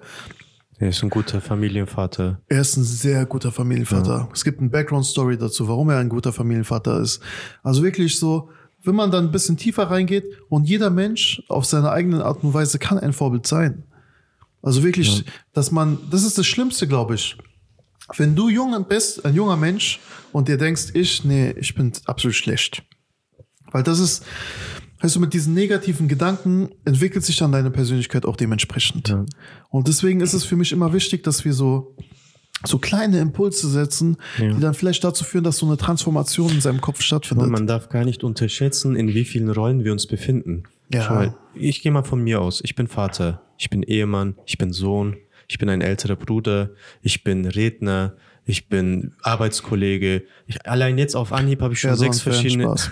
Er 0.81 0.89
ist 0.89 1.03
ein 1.03 1.11
guter 1.11 1.43
Familienvater. 1.43 2.41
Er 2.49 2.63
ist 2.63 2.79
ein 2.79 2.85
sehr 2.85 3.27
guter 3.27 3.53
Familienvater. 3.53 4.31
Es 4.33 4.43
gibt 4.43 4.61
eine 4.61 4.71
Background-Story 4.71 5.37
dazu, 5.37 5.69
warum 5.69 5.91
er 5.91 5.99
ein 5.99 6.09
guter 6.09 6.33
Familienvater 6.33 6.99
ist. 7.03 7.21
Also 7.63 7.83
wirklich 7.83 8.19
so, 8.19 8.49
wenn 8.83 8.95
man 8.95 9.11
dann 9.11 9.27
ein 9.27 9.31
bisschen 9.31 9.59
tiefer 9.59 9.91
reingeht 9.91 10.25
und 10.49 10.67
jeder 10.67 10.89
Mensch 10.89 11.43
auf 11.49 11.67
seine 11.67 11.91
eigene 11.91 12.25
Art 12.25 12.43
und 12.43 12.55
Weise 12.55 12.79
kann 12.79 12.99
ein 12.99 13.13
Vorbild 13.13 13.47
sein. 13.47 13.85
Also 14.63 14.83
wirklich, 14.83 15.27
dass 15.53 15.71
man, 15.71 15.99
das 16.11 16.25
ist 16.25 16.39
das 16.39 16.47
Schlimmste, 16.47 16.89
glaube 16.89 17.15
ich. 17.15 17.37
Wenn 18.17 18.35
du 18.35 18.49
jung 18.49 18.83
bist, 18.89 19.23
ein 19.27 19.35
junger 19.35 19.59
Mensch 19.59 20.01
und 20.33 20.49
dir 20.49 20.57
denkst, 20.57 20.93
ich, 20.95 21.25
nee, 21.27 21.51
ich 21.59 21.75
bin 21.75 21.93
absolut 22.07 22.35
schlecht. 22.35 22.83
Weil 23.71 23.83
das 23.83 23.99
ist, 23.99 24.25
weißt 25.01 25.17
du, 25.17 25.21
mit 25.21 25.33
diesen 25.33 25.55
negativen 25.55 26.09
Gedanken 26.09 26.71
entwickelt 26.85 27.25
sich 27.25 27.37
dann 27.39 27.53
deine 27.53 27.71
Persönlichkeit 27.71 28.27
auch 28.27 28.37
dementsprechend. 28.37 29.15
Und 29.71 29.89
deswegen 29.89 30.21
ist 30.21 30.35
es 30.35 30.45
für 30.45 30.57
mich 30.57 30.73
immer 30.73 30.93
wichtig, 30.93 31.23
dass 31.25 31.45
wir 31.45 31.53
so, 31.53 31.97
so 32.65 32.79
kleine 32.79 33.19
Impulse 33.21 33.69
setzen, 33.71 34.17
Ja. 34.39 34.53
die 34.53 34.61
dann 34.61 34.75
vielleicht 34.75 35.03
dazu 35.03 35.25
führen, 35.25 35.45
dass 35.45 35.57
so 35.57 35.67
eine 35.67 35.77
Transformation 35.79 36.51
in 36.51 36.61
seinem 36.61 36.81
Kopf 36.81 37.01
stattfindet. 37.03 37.47
Und 37.47 37.53
man 37.53 37.67
darf 37.67 37.89
gar 37.89 38.05
nicht 38.05 38.23
unterschätzen, 38.25 38.97
in 38.97 39.15
wie 39.15 39.25
vielen 39.25 39.51
Rollen 39.51 39.85
wir 39.85 39.93
uns 39.93 40.07
befinden. 40.07 40.65
Ja. 40.93 41.03
Schau 41.03 41.15
mal, 41.15 41.35
ich 41.55 41.83
gehe 41.83 41.93
mal 41.93 42.03
von 42.03 42.23
mir 42.23 42.41
aus. 42.43 42.61
Ich 42.63 42.75
bin 42.75 42.87
Vater, 42.87 43.43
ich 43.57 43.71
bin 43.71 43.83
Ehemann, 43.83 44.35
ich 44.45 44.59
bin 44.59 44.73
Sohn, 44.73 45.17
ich 45.49 45.59
bin 45.59 45.69
ein 45.71 45.81
älterer 45.81 46.17
Bruder, 46.17 46.71
ich 47.03 47.25
bin 47.25 47.47
Redner, 47.47 48.15
ich 48.45 48.69
bin 48.69 49.13
Arbeitskollege. 49.23 50.25
Ich, 50.47 50.67
allein 50.67 50.99
jetzt 50.99 51.15
auf 51.15 51.33
Anhieb 51.33 51.63
habe 51.63 51.75
ich 51.75 51.81
schon 51.81 51.91
Ja, 51.91 51.97
so 51.97 52.05
sechs 52.05 52.21
verschiedene. 52.21 52.75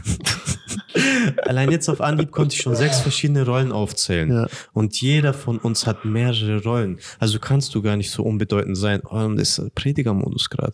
Allein 1.45 1.71
jetzt 1.71 1.89
auf 1.89 2.01
Anhieb 2.01 2.31
konnte 2.31 2.55
ich 2.55 2.63
schon 2.63 2.75
sechs 2.75 3.01
verschiedene 3.01 3.45
Rollen 3.45 3.73
aufzählen. 3.73 4.33
Ja. 4.33 4.47
Und 4.73 5.01
jeder 5.01 5.35
von 5.35 5.59
uns 5.59 5.87
hat 5.87 6.05
mehrere 6.05 6.63
Rollen. 6.63 6.99
Also 7.19 7.39
kannst 7.39 7.75
du 7.75 7.83
gar 7.83 7.97
nicht 7.97 8.11
so 8.11 8.23
unbedeutend 8.23 8.77
sein. 8.77 9.03
Oh, 9.05 9.17
und 9.17 9.37
das 9.37 9.59
ist 9.59 9.75
Predigermodus 9.75 10.51
gerade. 10.51 10.73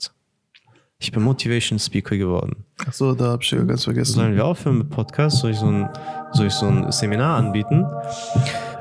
Ich 0.98 1.12
bin 1.12 1.22
Motivation 1.22 1.78
Speaker 1.78 2.16
geworden. 2.16 2.64
Achso, 2.86 3.14
da 3.14 3.32
hab 3.32 3.42
ich 3.42 3.50
ja 3.50 3.62
ganz 3.62 3.84
vergessen. 3.84 4.14
Sollen 4.14 4.36
wir 4.36 4.44
aufhören 4.44 4.78
mit 4.78 4.90
Podcast? 4.90 5.38
Soll 5.38 5.50
ich 5.50 5.58
so 5.58 5.66
ein, 5.66 5.88
soll 6.32 6.46
ich 6.46 6.52
so 6.52 6.66
ein 6.66 6.90
Seminar 6.92 7.36
anbieten? 7.36 7.84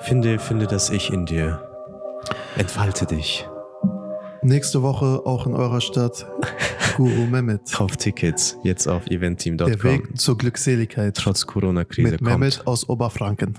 Finde, 0.01 0.39
finde 0.39 0.67
das 0.67 0.89
Ich 0.89 1.11
in 1.11 1.25
dir. 1.25 1.67
Entfalte 2.55 3.05
dich. 3.05 3.45
Nächste 4.43 4.81
Woche 4.81 5.21
auch 5.25 5.47
in 5.47 5.53
eurer 5.53 5.79
Stadt 5.81 6.25
Guru 6.97 7.25
Mehmet. 7.31 7.71
Kauf 7.71 7.95
Tickets 7.97 8.57
jetzt 8.63 8.87
auf 8.87 9.05
Der 9.05 9.17
eventeam.com. 9.17 9.83
Weg 9.83 10.17
zur 10.19 10.37
Glückseligkeit. 10.37 11.15
Trotz 11.15 11.45
Corona-Krise 11.47 12.11
Mit 12.11 12.19
kommt. 12.19 12.29
Mehmet 12.31 12.67
aus 12.67 12.87
Oberfranken. 12.89 13.57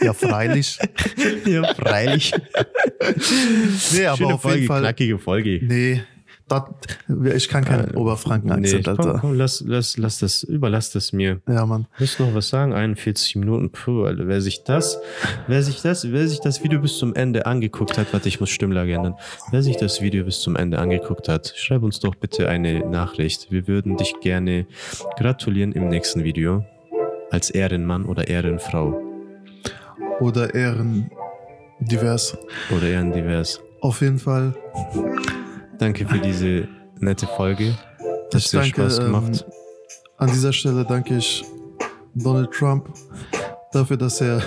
ja, 0.00 0.12
freilich. 0.12 0.78
Ja, 1.46 1.74
freilich. 1.74 2.32
Nee, 3.92 4.06
aber 4.06 4.16
Schöne 4.16 4.34
auf 4.34 4.42
Folge, 4.42 4.56
jeden 4.58 4.68
Fall. 4.68 4.80
knackige 4.80 5.18
Folge. 5.18 5.60
Nee, 5.62 6.02
dat, 6.52 6.66
ich 7.34 7.48
kann 7.48 7.64
keinen 7.64 7.94
Oberfranken-Akzent, 7.96 8.86
Äh, 8.86 8.94
komm, 8.96 9.06
Alter. 9.06 9.18
komm, 9.20 9.34
lass, 9.34 9.62
lass, 9.66 9.96
lass 9.96 10.18
das, 10.18 10.42
überlass 10.42 10.90
das 10.92 11.12
mir. 11.12 11.40
Ja, 11.48 11.64
Mann. 11.66 11.86
Willst 11.98 12.18
du 12.18 12.24
noch 12.24 12.34
was 12.34 12.48
sagen? 12.48 12.72
41 12.72 13.36
Minuten, 13.36 13.70
puh, 13.70 14.04
Alter. 14.04 14.28
Wer 14.28 14.40
sich 14.40 14.64
das, 14.64 14.98
wer 15.46 15.62
sich 15.62 15.82
das, 15.82 16.10
wer 16.12 16.28
sich 16.28 16.40
das 16.40 16.62
Video 16.62 16.80
bis 16.80 16.98
zum 16.98 17.14
Ende 17.14 17.46
angeguckt 17.46 17.96
hat, 17.98 18.12
warte, 18.12 18.28
ich 18.28 18.40
muss 18.40 18.50
Stimmlage 18.50 18.92
ändern. 18.94 19.14
Wer 19.50 19.62
sich 19.62 19.76
das 19.76 20.00
Video 20.00 20.24
bis 20.24 20.40
zum 20.40 20.56
Ende 20.56 20.78
angeguckt 20.78 21.28
hat, 21.28 21.52
schreib 21.56 21.82
uns 21.82 22.00
doch 22.00 22.14
bitte 22.14 22.48
eine 22.48 22.80
Nachricht. 22.88 23.50
Wir 23.50 23.66
würden 23.66 23.96
dich 23.96 24.14
gerne 24.20 24.66
gratulieren 25.18 25.72
im 25.72 25.88
nächsten 25.88 26.24
Video. 26.24 26.64
Als 27.30 27.48
Ehrenmann 27.50 28.04
oder 28.04 28.28
Ehrenfrau. 28.28 29.00
Oder 30.20 30.54
Ehren 30.54 31.10
divers. 31.80 32.36
Oder 32.70 32.86
Ehrendivers. 32.88 33.60
Auf 33.80 34.02
jeden 34.02 34.18
Fall. 34.18 34.54
Danke 35.82 36.06
für 36.06 36.20
diese 36.20 36.68
nette 37.00 37.26
Folge. 37.26 37.76
Hat 38.32 38.36
Ich 38.36 38.46
sehr 38.46 38.60
danke, 38.60 38.82
Spaß 38.82 39.00
gemacht. 39.00 39.44
Ähm, 39.44 39.52
an 40.16 40.30
dieser 40.30 40.52
Stelle 40.52 40.86
danke 40.88 41.16
ich 41.16 41.44
Donald 42.14 42.52
Trump 42.52 42.88
dafür, 43.72 43.96
dass 43.96 44.20
er 44.20 44.44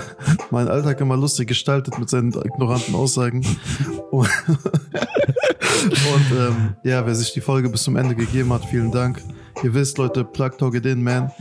meinen 0.50 0.70
Alltag 0.70 1.02
immer 1.02 1.18
lustig 1.18 1.50
gestaltet 1.50 2.00
mit 2.00 2.10
seinen 2.10 2.30
ignoranten 2.30 2.96
Aussagen. 2.96 3.46
Und, 4.12 4.30
und 4.48 6.32
ähm, 6.40 6.76
ja, 6.84 7.06
wer 7.06 7.14
sich 7.14 7.34
die 7.34 7.42
Folge 7.42 7.68
bis 7.68 7.84
zum 7.84 7.98
Ende 7.98 8.16
gegeben 8.16 8.54
hat, 8.54 8.64
vielen 8.64 8.94
Dank. 8.94 9.22
Ihr 9.62 9.74
wisst, 9.74 9.98
Leute, 9.98 10.24
Plug 10.24 10.52
Talk 10.52 10.76
It 10.76 10.86
In, 10.86 11.04
man. 11.04 11.34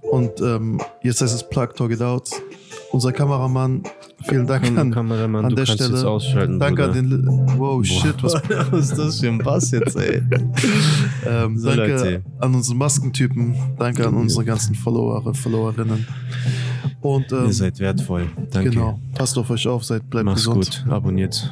Und 0.00 0.40
ähm, 0.40 0.80
jetzt 1.02 1.20
heißt 1.20 1.34
es 1.34 1.46
Plug 1.46 1.74
Talk 1.76 1.90
It 1.90 2.00
Out. 2.00 2.30
Unser 2.92 3.12
Kameramann, 3.12 3.82
vielen 4.24 4.46
Dank 4.46 4.66
an, 4.78 4.90
Kameramann, 4.90 5.46
an 5.46 5.56
der 5.56 5.64
Stelle. 5.64 6.02
Danke 6.58 6.84
an 6.84 6.92
den. 6.92 7.26
Wow, 7.58 7.82
shit, 7.84 8.22
was 8.22 8.34
was 8.70 8.90
ist 8.90 8.98
das 8.98 9.20
für 9.20 9.28
ein 9.28 9.38
Bass 9.38 9.70
jetzt, 9.70 9.96
ey? 9.96 10.22
Ähm, 11.26 11.56
So, 11.56 11.68
danke 11.68 11.92
Leute. 11.96 12.22
an 12.40 12.54
unsere 12.54 12.76
Maskentypen, 12.76 13.54
danke 13.78 14.06
an 14.06 14.14
unsere 14.14 14.44
ganzen 14.44 14.74
Follower, 14.74 15.32
Followerinnen. 15.34 16.06
Und 17.00 17.32
ähm, 17.32 17.46
Ihr 17.46 17.52
seid 17.52 17.78
wertvoll. 17.78 18.28
Danke. 18.50 18.70
genau, 18.70 18.98
passt 19.14 19.38
auf 19.38 19.48
euch 19.50 19.66
auf, 19.66 19.84
seid 19.84 20.08
bleibt 20.10 20.26
Mach's 20.26 20.44
gesund. 20.44 20.82
gut. 20.84 20.92
Abonniert. 20.92 21.50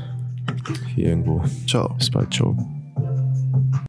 Hier 0.94 1.08
irgendwo. 1.10 1.42
Ciao. 1.66 1.94
Bis 1.98 2.10
bald. 2.10 2.34
Ciao. 2.34 2.79